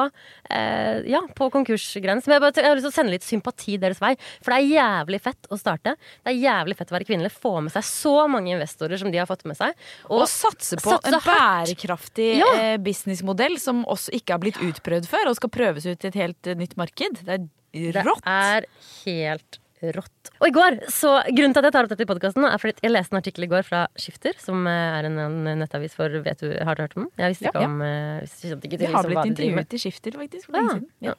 eh, 0.51 1.01
ja, 1.09 1.21
på 1.33 1.49
konkursgrensen. 1.49 2.29
Men 2.29 2.37
jeg, 2.37 2.43
bare, 2.45 2.53
jeg 2.61 2.69
har 2.69 2.77
lyst 2.77 2.85
til 2.85 2.93
å 2.93 2.97
sende 2.99 3.15
litt 3.15 3.25
sympati 3.25 3.77
deres 3.81 4.01
vei. 4.03 4.13
For 4.43 4.53
det 4.53 4.59
er 4.59 4.73
jævlig 4.77 5.21
fett 5.25 5.49
å 5.49 5.57
starte. 5.57 5.95
Det 6.23 6.33
er 6.35 6.37
jævlig 6.37 6.77
fett 6.77 6.93
å 6.93 6.97
være 6.99 7.09
kvinnelig. 7.09 7.31
Få 7.33 7.55
med 7.65 7.73
seg 7.73 7.87
så 7.87 8.15
mange 8.29 8.53
investorer 8.53 9.01
som 9.01 9.09
de 9.09 9.17
har 9.17 9.29
fått 9.29 9.45
med 9.49 9.57
seg. 9.57 9.73
Og 10.11 10.27
satse 10.29 10.77
på 10.77 10.93
satse 10.93 11.15
en 11.15 11.23
bærekraftig 11.25 12.29
Ja. 12.43 12.49
eh, 12.59 12.77
businessmodell 12.77 13.57
som 13.59 13.85
også 13.89 14.13
ikke 14.13 14.35
har 14.35 14.43
blitt 14.43 14.59
utprøvd 14.61 15.07
før, 15.09 15.31
og 15.31 15.39
skal 15.39 15.49
prøves 15.49 15.87
ut 15.89 16.03
i 16.03 16.11
et 16.11 16.19
helt 16.19 16.47
eh, 16.47 16.59
nytt 16.59 16.75
marked. 16.77 17.23
Det 17.25 17.33
er 17.39 17.47
Det 17.73 17.95
er 18.27 18.65
helt 19.05 19.59
rått. 19.95 20.29
Og 20.41 20.47
i 20.49 20.51
går, 20.51 20.75
så 20.91 21.11
Grunnen 21.31 21.53
til 21.55 21.61
at 21.61 21.67
jeg 21.69 21.75
tar 21.75 21.85
opp 21.87 21.91
dette 21.93 22.03
i 22.03 22.09
podkasten, 22.09 22.43
er 22.43 22.57
fordi 22.59 22.83
jeg 22.83 22.91
leste 22.91 23.15
en 23.15 23.19
artikkel 23.21 23.45
i 23.45 23.49
går 23.51 23.63
fra 23.63 23.85
Skifter, 23.99 24.35
som 24.43 24.67
eh, 24.67 24.97
er 24.99 25.07
en, 25.07 25.19
nettavis 25.61 25.95
for 25.95 26.11
Vet 26.25 26.41
du, 26.43 26.49
har 26.51 26.75
du 26.75 26.83
hørt 26.83 26.97
om 26.97 27.05
den? 27.05 27.11
Jeg 27.21 27.31
visste 27.35 27.47
ikke 27.47 27.61
Ja. 27.63 27.69
om 27.69 27.81
eh, 27.85 28.19
visste 28.25 28.57
ikke 28.59 28.77
De 28.81 28.89
har 28.89 28.97
liksom 29.07 29.13
blitt 29.13 29.31
intervjuet 29.31 29.73
i 29.77 29.81
Skifter, 29.85 30.17
faktisk. 30.19 30.49
For 30.49 30.57
Ja, 30.57 30.65
lenge 30.65 30.75
siden. 30.81 30.89
ja. 31.07 31.13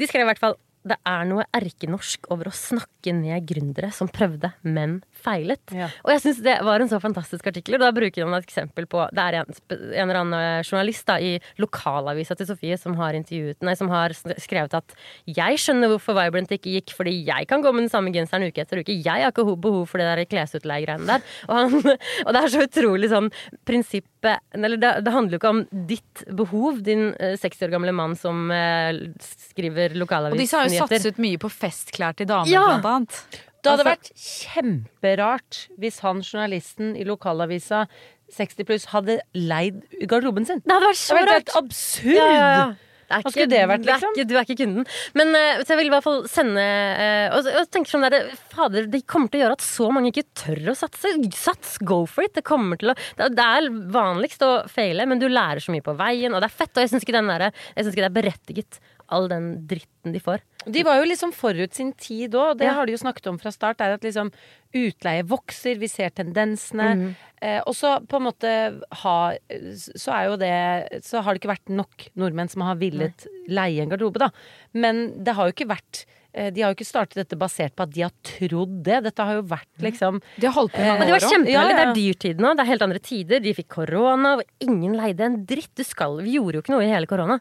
De 0.00 0.10
skrev 0.10 0.26
i 0.26 0.30
hvert 0.32 0.42
fall 0.42 0.56
det 0.80 0.96
er 1.04 1.26
noe 1.28 1.44
erkenorsk 1.56 2.30
over 2.32 2.48
å 2.48 2.54
snakke 2.56 3.12
ned 3.12 3.44
gründere 3.48 3.90
som 3.92 4.08
prøvde, 4.08 4.52
men 4.64 5.00
feilet. 5.20 5.60
Ja. 5.76 5.90
Og 6.06 6.14
jeg 6.14 6.22
syns 6.24 6.40
det 6.44 6.56
var 6.64 6.80
en 6.80 6.88
så 6.88 7.00
fantastisk 7.02 7.50
artikkel. 7.50 7.76
og 7.76 7.82
Da 7.84 7.90
bruker 7.92 8.24
han 8.24 8.36
et 8.38 8.46
eksempel 8.46 8.86
på 8.88 9.02
Det 9.12 9.24
er 9.24 9.40
en, 9.42 9.50
en 9.76 10.04
eller 10.06 10.20
annen 10.22 10.36
eh, 10.38 10.64
journalist 10.64 11.04
da, 11.10 11.18
i 11.20 11.34
lokalavisa 11.60 12.36
til 12.38 12.48
Sofie 12.48 12.78
som 12.80 12.96
har, 13.00 13.16
nei, 13.16 13.74
som 13.76 13.92
har 13.92 14.14
skrevet 14.16 14.76
at 14.76 14.94
'Jeg 15.28 15.60
skjønner 15.60 15.92
hvorfor 15.92 16.16
Vibrant 16.16 16.52
ikke 16.56 16.72
gikk, 16.78 16.94
fordi 16.96 17.12
jeg 17.26 17.48
kan 17.50 17.60
gå 17.60 17.72
med 17.72 17.84
den 17.84 17.92
samme 17.92 18.12
genseren 18.14 18.48
uke 18.48 18.64
etter 18.64 18.80
uke'. 18.80 18.96
'Jeg 18.96 19.24
har 19.26 19.32
ikke 19.32 19.44
behov 19.60 19.86
for 19.88 20.00
det 20.00 20.08
der 20.08 20.24
klesutleiegreiene 20.24 21.04
der'. 21.04 21.22
Og, 21.48 21.54
han, 21.56 21.98
og 22.26 22.32
det 22.32 22.40
er 22.40 22.48
så 22.48 22.64
utrolig 22.64 23.12
sånn 23.12 23.30
prinsippet 23.68 24.40
Eller 24.52 24.76
det, 24.76 25.04
det 25.04 25.12
handler 25.12 25.36
jo 25.36 25.40
ikke 25.40 25.52
om 25.52 25.62
ditt 25.88 26.24
behov, 26.36 26.82
din 26.84 27.14
eh, 27.20 27.36
60 27.40 27.68
år 27.68 27.72
gamle 27.72 27.92
mann 27.96 28.16
som 28.16 28.50
eh, 28.52 28.92
skriver 29.20 29.96
Og 30.36 30.40
disse 30.40 30.56
har 30.56 30.68
jo 30.68 30.69
lokalavisnyheter. 30.70 31.02
satset 31.10 31.18
mye 31.18 31.38
på 31.38 31.50
festklær 31.50 32.16
til 32.16 32.26
damer, 32.26 32.48
Ja. 32.50 32.66
blant 32.80 32.84
annet. 32.86 33.40
Det 33.62 33.70
hadde 33.70 33.84
Altså- 33.84 33.92
vært 33.92 34.10
kjemperart 34.16 35.68
hvis 35.78 36.00
han 36.00 36.22
journalisten 36.22 36.96
i 36.96 37.04
lokalavisa 37.04 37.86
60 38.30 38.64
pluss 38.68 38.86
hadde 38.94 39.20
leid 39.34 39.82
garderoben 40.06 40.46
sin. 40.46 40.62
Det 40.64 40.70
hadde 40.72 40.86
vært 40.92 41.02
så 41.02 41.18
rart! 41.18 41.28
helt 41.34 41.56
absurd! 41.58 42.14
Ja, 42.14 42.30
ja, 42.30 42.46
ja. 42.54 42.68
Det 43.10 43.16
er 43.18 43.22
Hva 43.24 43.30
skulle 43.32 43.50
det 43.50 43.62
vært, 43.66 43.82
det 43.82 43.90
er 43.90 43.96
liksom? 43.98 44.12
ikke, 44.14 44.26
du 44.28 44.34
er 44.38 44.44
ikke 44.46 44.56
kunden. 44.60 44.84
Men 45.18 45.28
uh, 45.34 45.62
så 45.64 45.72
jeg 45.72 45.78
vil 45.80 45.88
i 45.88 45.90
hvert 45.90 46.04
fall 46.04 46.20
sende 46.30 46.62
uh, 46.62 47.34
Og, 47.34 47.48
og 47.58 47.70
tenker 47.74 47.90
sånn 47.90 48.04
der, 48.06 48.28
Fader, 48.54 48.86
det 48.86 49.00
kommer 49.10 49.26
til 49.32 49.40
å 49.40 49.42
gjøre 49.42 49.56
at 49.58 49.64
så 49.66 49.88
mange 49.90 50.12
ikke 50.12 50.28
tør 50.38 50.70
å 50.70 50.76
satse. 50.78 51.10
Sats, 51.34 51.76
go 51.82 52.04
for 52.06 52.22
it! 52.22 52.36
Det 52.38 52.44
kommer 52.46 52.78
til 52.78 52.92
å 52.92 52.94
Det 53.18 53.32
det 53.34 53.48
er 53.58 53.66
vanligst 53.90 54.44
å 54.46 54.52
feile, 54.70 55.08
men 55.10 55.18
du 55.18 55.26
lærer 55.26 55.58
så 55.58 55.74
mye 55.74 55.82
på 55.82 55.96
veien, 55.98 56.30
og 56.30 56.38
det 56.44 56.52
er 56.52 56.54
fett. 56.54 56.70
Og 56.76 56.84
jeg 56.84 56.92
syns 56.94 57.02
ikke, 57.02 57.18
ikke 57.18 58.06
det 58.06 58.10
er 58.12 58.16
berettiget, 58.22 58.78
all 59.10 59.28
den 59.30 59.66
dritten 59.70 60.14
de 60.14 60.20
får. 60.22 60.40
De 60.66 60.82
var 60.86 60.98
jo 61.00 61.08
liksom 61.08 61.32
forut 61.34 61.74
sin 61.74 61.92
tid 61.98 62.34
òg, 62.36 62.52
og 62.52 62.58
det 62.58 62.66
Ja. 62.68 62.74
har 62.74 62.86
de 62.86 62.92
jo 62.92 62.98
snakket 63.02 63.26
om 63.26 63.38
fra 63.38 63.50
start. 63.50 63.80
Er 63.80 63.94
at 63.94 64.02
liksom 64.02 64.30
utleie 64.74 65.22
vokser, 65.26 65.78
vi 65.78 65.88
ser 65.88 66.10
tendensene. 66.10 66.94
Mhm. 66.96 67.16
Eh, 67.42 67.60
og 67.66 67.74
så 67.74 67.98
på 68.06 68.16
en 68.20 68.26
måte 68.28 68.82
ha 69.02 69.32
Så 69.48 70.12
er 70.12 70.24
jo 70.28 70.36
det 70.36 71.02
Så 71.02 71.22
har 71.22 71.32
det 71.34 71.40
ikke 71.40 71.56
vært 71.56 71.70
nok 71.70 72.08
nordmenn 72.14 72.50
som 72.50 72.60
har 72.62 72.76
villet 72.76 73.26
leie 73.48 73.80
en 73.82 73.88
garderobe, 73.88 74.18
da. 74.18 74.30
Men 74.74 75.24
det 75.24 75.34
har 75.34 75.48
jo 75.48 75.52
ikke 75.54 75.68
vært 75.70 76.04
de 76.32 76.62
har 76.62 76.70
jo 76.70 76.76
ikke 76.78 76.86
startet 76.86 77.14
dette 77.24 77.38
basert 77.40 77.74
på 77.74 77.82
at 77.86 77.90
de 77.94 78.04
har 78.06 78.12
trodd 78.22 78.76
det. 78.86 79.00
Dette 79.08 79.24
har 79.26 79.40
jo 79.40 79.46
vært 79.50 79.82
liksom 79.82 80.20
De 80.38 80.46
har 80.46 80.54
holdt 80.54 80.72
på 80.76 80.78
i 80.78 80.84
Men 80.84 80.92
mange 80.98 81.08
det 81.08 81.16
var 81.16 81.24
år 81.26 81.32
kjempeheldig. 81.34 81.56
Ja, 81.56 81.64
ja. 81.66 81.78
Det 81.80 81.86
er 81.88 81.96
dyrtid 81.98 82.44
nå. 82.44 82.52
Det 82.54 82.62
er 82.66 82.70
helt 82.70 82.84
andre 82.86 83.00
tider. 83.02 83.40
De 83.42 83.54
fikk 83.56 83.68
korona, 83.80 84.36
og 84.38 84.44
ingen 84.62 84.94
leide 84.98 85.26
en 85.26 85.40
dritt. 85.48 85.72
Du 85.74 85.82
skal, 85.84 86.20
vi 86.22 86.36
gjorde 86.38 86.60
jo 86.60 86.62
ikke 86.64 86.74
noe 86.76 86.86
i 86.86 86.92
hele 86.92 87.10
korona. 87.10 87.40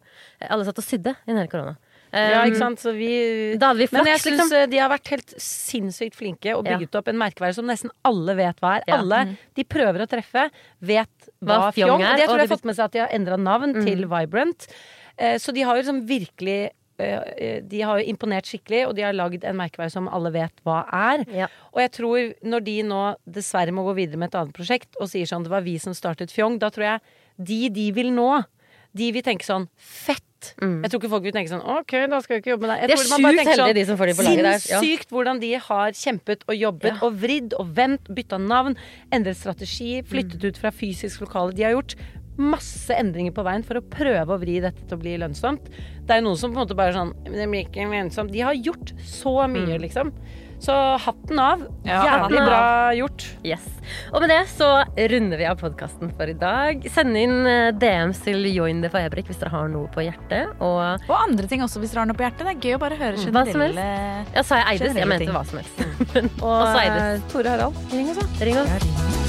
Alle 0.49 0.65
satt 0.65 0.81
og 0.81 0.87
sydde 0.87 1.13
i 1.27 1.31
hele 1.35 1.47
korona. 1.51 1.75
Ja, 2.09 2.39
ikke 2.49 2.57
sant. 2.57 2.79
Så 2.81 2.89
vi 2.97 3.09
Da 3.61 3.67
hadde 3.69 3.83
vi 3.83 3.87
Men 3.93 4.07
jeg 4.09 4.17
flaks, 4.17 4.23
syns 4.25 4.39
liksom. 4.49 4.69
de 4.71 4.77
har 4.81 4.89
vært 4.89 5.11
helt 5.13 5.33
sinnssykt 5.45 6.15
flinke 6.17 6.55
og 6.57 6.63
bygget 6.65 6.95
opp 6.97 7.11
en 7.11 7.19
merkevare 7.21 7.53
som 7.53 7.67
nesten 7.69 7.91
alle 8.09 8.33
vet 8.39 8.57
hva 8.63 8.71
er. 8.79 8.87
Ja. 8.89 8.97
Alle 8.97 9.19
de 9.53 9.65
prøver 9.69 10.01
å 10.01 10.09
treffe, 10.09 10.47
vet 10.81 11.29
Hva 11.37 11.59
hva, 11.67 11.69
fjong 11.75 12.01
er. 12.01 12.17
Det 12.17 12.25
tror 12.25 12.41
jeg 12.41 12.49
har 12.49 12.55
fått 12.57 12.65
med 12.65 12.79
seg 12.79 12.85
at 12.89 12.97
de 12.97 13.03
har 13.03 13.13
endra 13.13 13.37
navn 13.37 13.77
til 13.83 14.07
Vibrant. 14.09 14.65
Eh, 15.19 15.37
Så 15.37 15.53
de 15.53 15.61
har 15.61 15.75
jo 15.77 15.83
liksom 15.83 16.01
virkelig 16.09 16.57
eh, 16.65 16.73
De 16.99 17.81
har 17.81 17.99
jo 18.01 18.09
imponert 18.11 18.49
skikkelig, 18.49 18.83
og 18.89 18.95
de 18.97 19.05
har 19.07 19.15
lagd 19.15 19.45
en 19.47 19.57
merkevare 19.59 19.91
som 19.93 20.09
alle 20.11 20.31
vet 20.35 20.63
hva 20.67 20.81
er. 20.91 21.25
Ja. 21.33 21.47
Og 21.73 21.81
jeg 21.85 21.93
tror 21.95 22.33
når 22.43 22.65
de 22.67 22.77
nå 22.83 23.01
dessverre 23.39 23.73
må 23.75 23.85
gå 23.87 23.95
videre 24.03 24.19
med 24.21 24.33
et 24.33 24.39
annet 24.41 24.55
prosjekt 24.55 24.99
og 24.99 25.09
sier 25.11 25.29
sånn 25.29 25.45
det 25.47 25.53
var 25.53 25.65
vi 25.65 25.77
som 25.81 25.95
startet 25.97 26.33
Fjong, 26.35 26.59
da 26.61 26.69
tror 26.73 26.85
jeg 26.93 26.99
de 27.39 27.59
de 27.71 27.91
vil 27.95 28.11
nå, 28.11 28.43
de 28.97 29.11
vil 29.15 29.23
tenke 29.23 29.45
sånn 29.47 29.69
fett. 29.77 30.25
Jeg 30.55 30.87
tror 30.87 31.01
ikke 31.01 31.09
folk 31.11 31.23
vil 31.27 31.33
tenke 31.35 31.51
sånn 31.51 31.63
OK, 31.67 31.91
da 32.07 32.19
skal 32.23 32.37
vi 32.37 32.39
ikke 32.41 32.51
jobbe 32.53 32.63
med 32.67 32.71
deg. 32.71 32.83
Jeg 32.83 32.89
De 32.89 32.93
er 32.95 33.01
sjukt 33.03 33.39
tenker 33.39 33.57
sånn, 33.59 33.73
de 33.75 33.81
som 33.89 33.97
får 33.99 34.07
de 34.09 34.13
på 34.15 34.23
laget 34.23 34.45
der. 34.45 34.53
Ja. 34.55 34.79
Sinnssykt 34.79 35.09
hvordan 35.11 35.41
de 35.41 35.49
har 35.65 35.97
kjempet 35.99 36.45
og 36.47 36.55
jobbet 36.55 36.93
Ja. 36.93 36.99
og 37.05 37.17
vridd 37.19 37.55
og 37.59 37.73
vendt, 37.75 38.07
bytta 38.15 38.39
navn, 38.39 38.77
endret 39.11 39.35
strategi, 39.39 40.01
flyttet 40.01 40.43
ut 40.47 40.57
fra 40.57 40.71
fysisk 40.71 41.21
lokale. 41.25 41.53
De 41.55 41.63
har 41.67 41.75
gjort 41.75 41.95
masse 42.39 42.95
endringer 42.95 43.33
på 43.35 43.43
veien 43.45 43.63
for 43.67 43.79
å 43.79 43.85
prøve 43.85 44.35
å 44.35 44.39
vri 44.41 44.59
dette 44.63 44.85
til 44.87 44.97
å 44.97 45.01
bli 45.01 45.17
lønnsomt. 45.21 45.69
Det 46.07 46.15
er 46.15 46.21
jo 46.21 46.29
noen 46.29 46.39
som 46.41 46.51
på 46.53 46.59
en 46.59 46.65
måte 46.65 46.77
bare 46.79 46.93
sånn 46.95 47.13
"Men 47.25 47.33
Det 47.39 47.49
blir 47.49 47.65
ikke 47.67 47.89
lønnsomt. 47.91 48.31
De 48.31 48.39
har 48.41 48.53
gjort 48.55 48.93
så 49.05 49.35
mye, 49.51 49.77
liksom. 49.79 50.13
Så 50.59 50.73
hatten 50.99 51.39
av. 51.39 51.61
Ja, 51.85 52.03
Jævlig 52.03 52.39
av. 52.41 52.45
bra 52.49 52.91
gjort. 52.91 53.23
Yes. 53.45 53.63
Og 54.11 54.19
med 54.19 54.29
det 54.29 54.41
så 54.51 54.83
runder 55.07 55.37
vi 55.37 55.45
av 55.47 55.55
podkasten 55.61 56.11
for 56.17 56.27
i 56.27 56.33
dag. 56.33 56.83
Send 56.91 57.15
inn 57.15 57.47
eh, 57.47 57.71
DMs 57.71 58.19
til 58.25 58.43
Join 58.53 58.81
the 58.81 58.89
for 58.89 58.99
Ebrik 58.99 59.25
hvis 59.31 59.39
dere 59.39 59.53
har 59.55 59.69
noe 59.69 59.87
på 59.87 60.03
hjertet. 60.03 60.51
Og 60.59 60.99
Og 61.07 61.15
andre 61.29 61.47
ting 61.47 61.61
også, 61.63 61.79
hvis 61.79 61.91
dere 61.95 62.01
har 62.03 62.07
noe 62.11 62.19
på 62.19 62.27
hjertet. 62.27 62.43
Det 62.43 62.57
er 62.57 62.59
gøy 62.59 62.75
å 62.75 62.79
bare 62.83 62.99
høre 62.99 63.15
Hva 63.31 63.45
som 63.47 63.61
helst. 63.61 64.35
ja, 64.35 64.43
sa 64.43 64.55
jeg 64.59 64.65
Eides? 64.81 64.95
Jeg 64.99 65.07
mente 65.07 65.31
hva 65.31 65.45
som 65.45 65.59
helst. 65.59 65.79
Og 66.43 66.55
Også 66.59 66.85
eh, 66.91 67.19
Tore 67.31 67.49
Harald, 67.55 67.75
ring 67.93 68.09
oss, 68.09 68.17
da. 68.19 68.45
Ring 68.45 68.57
oss. 68.57 69.28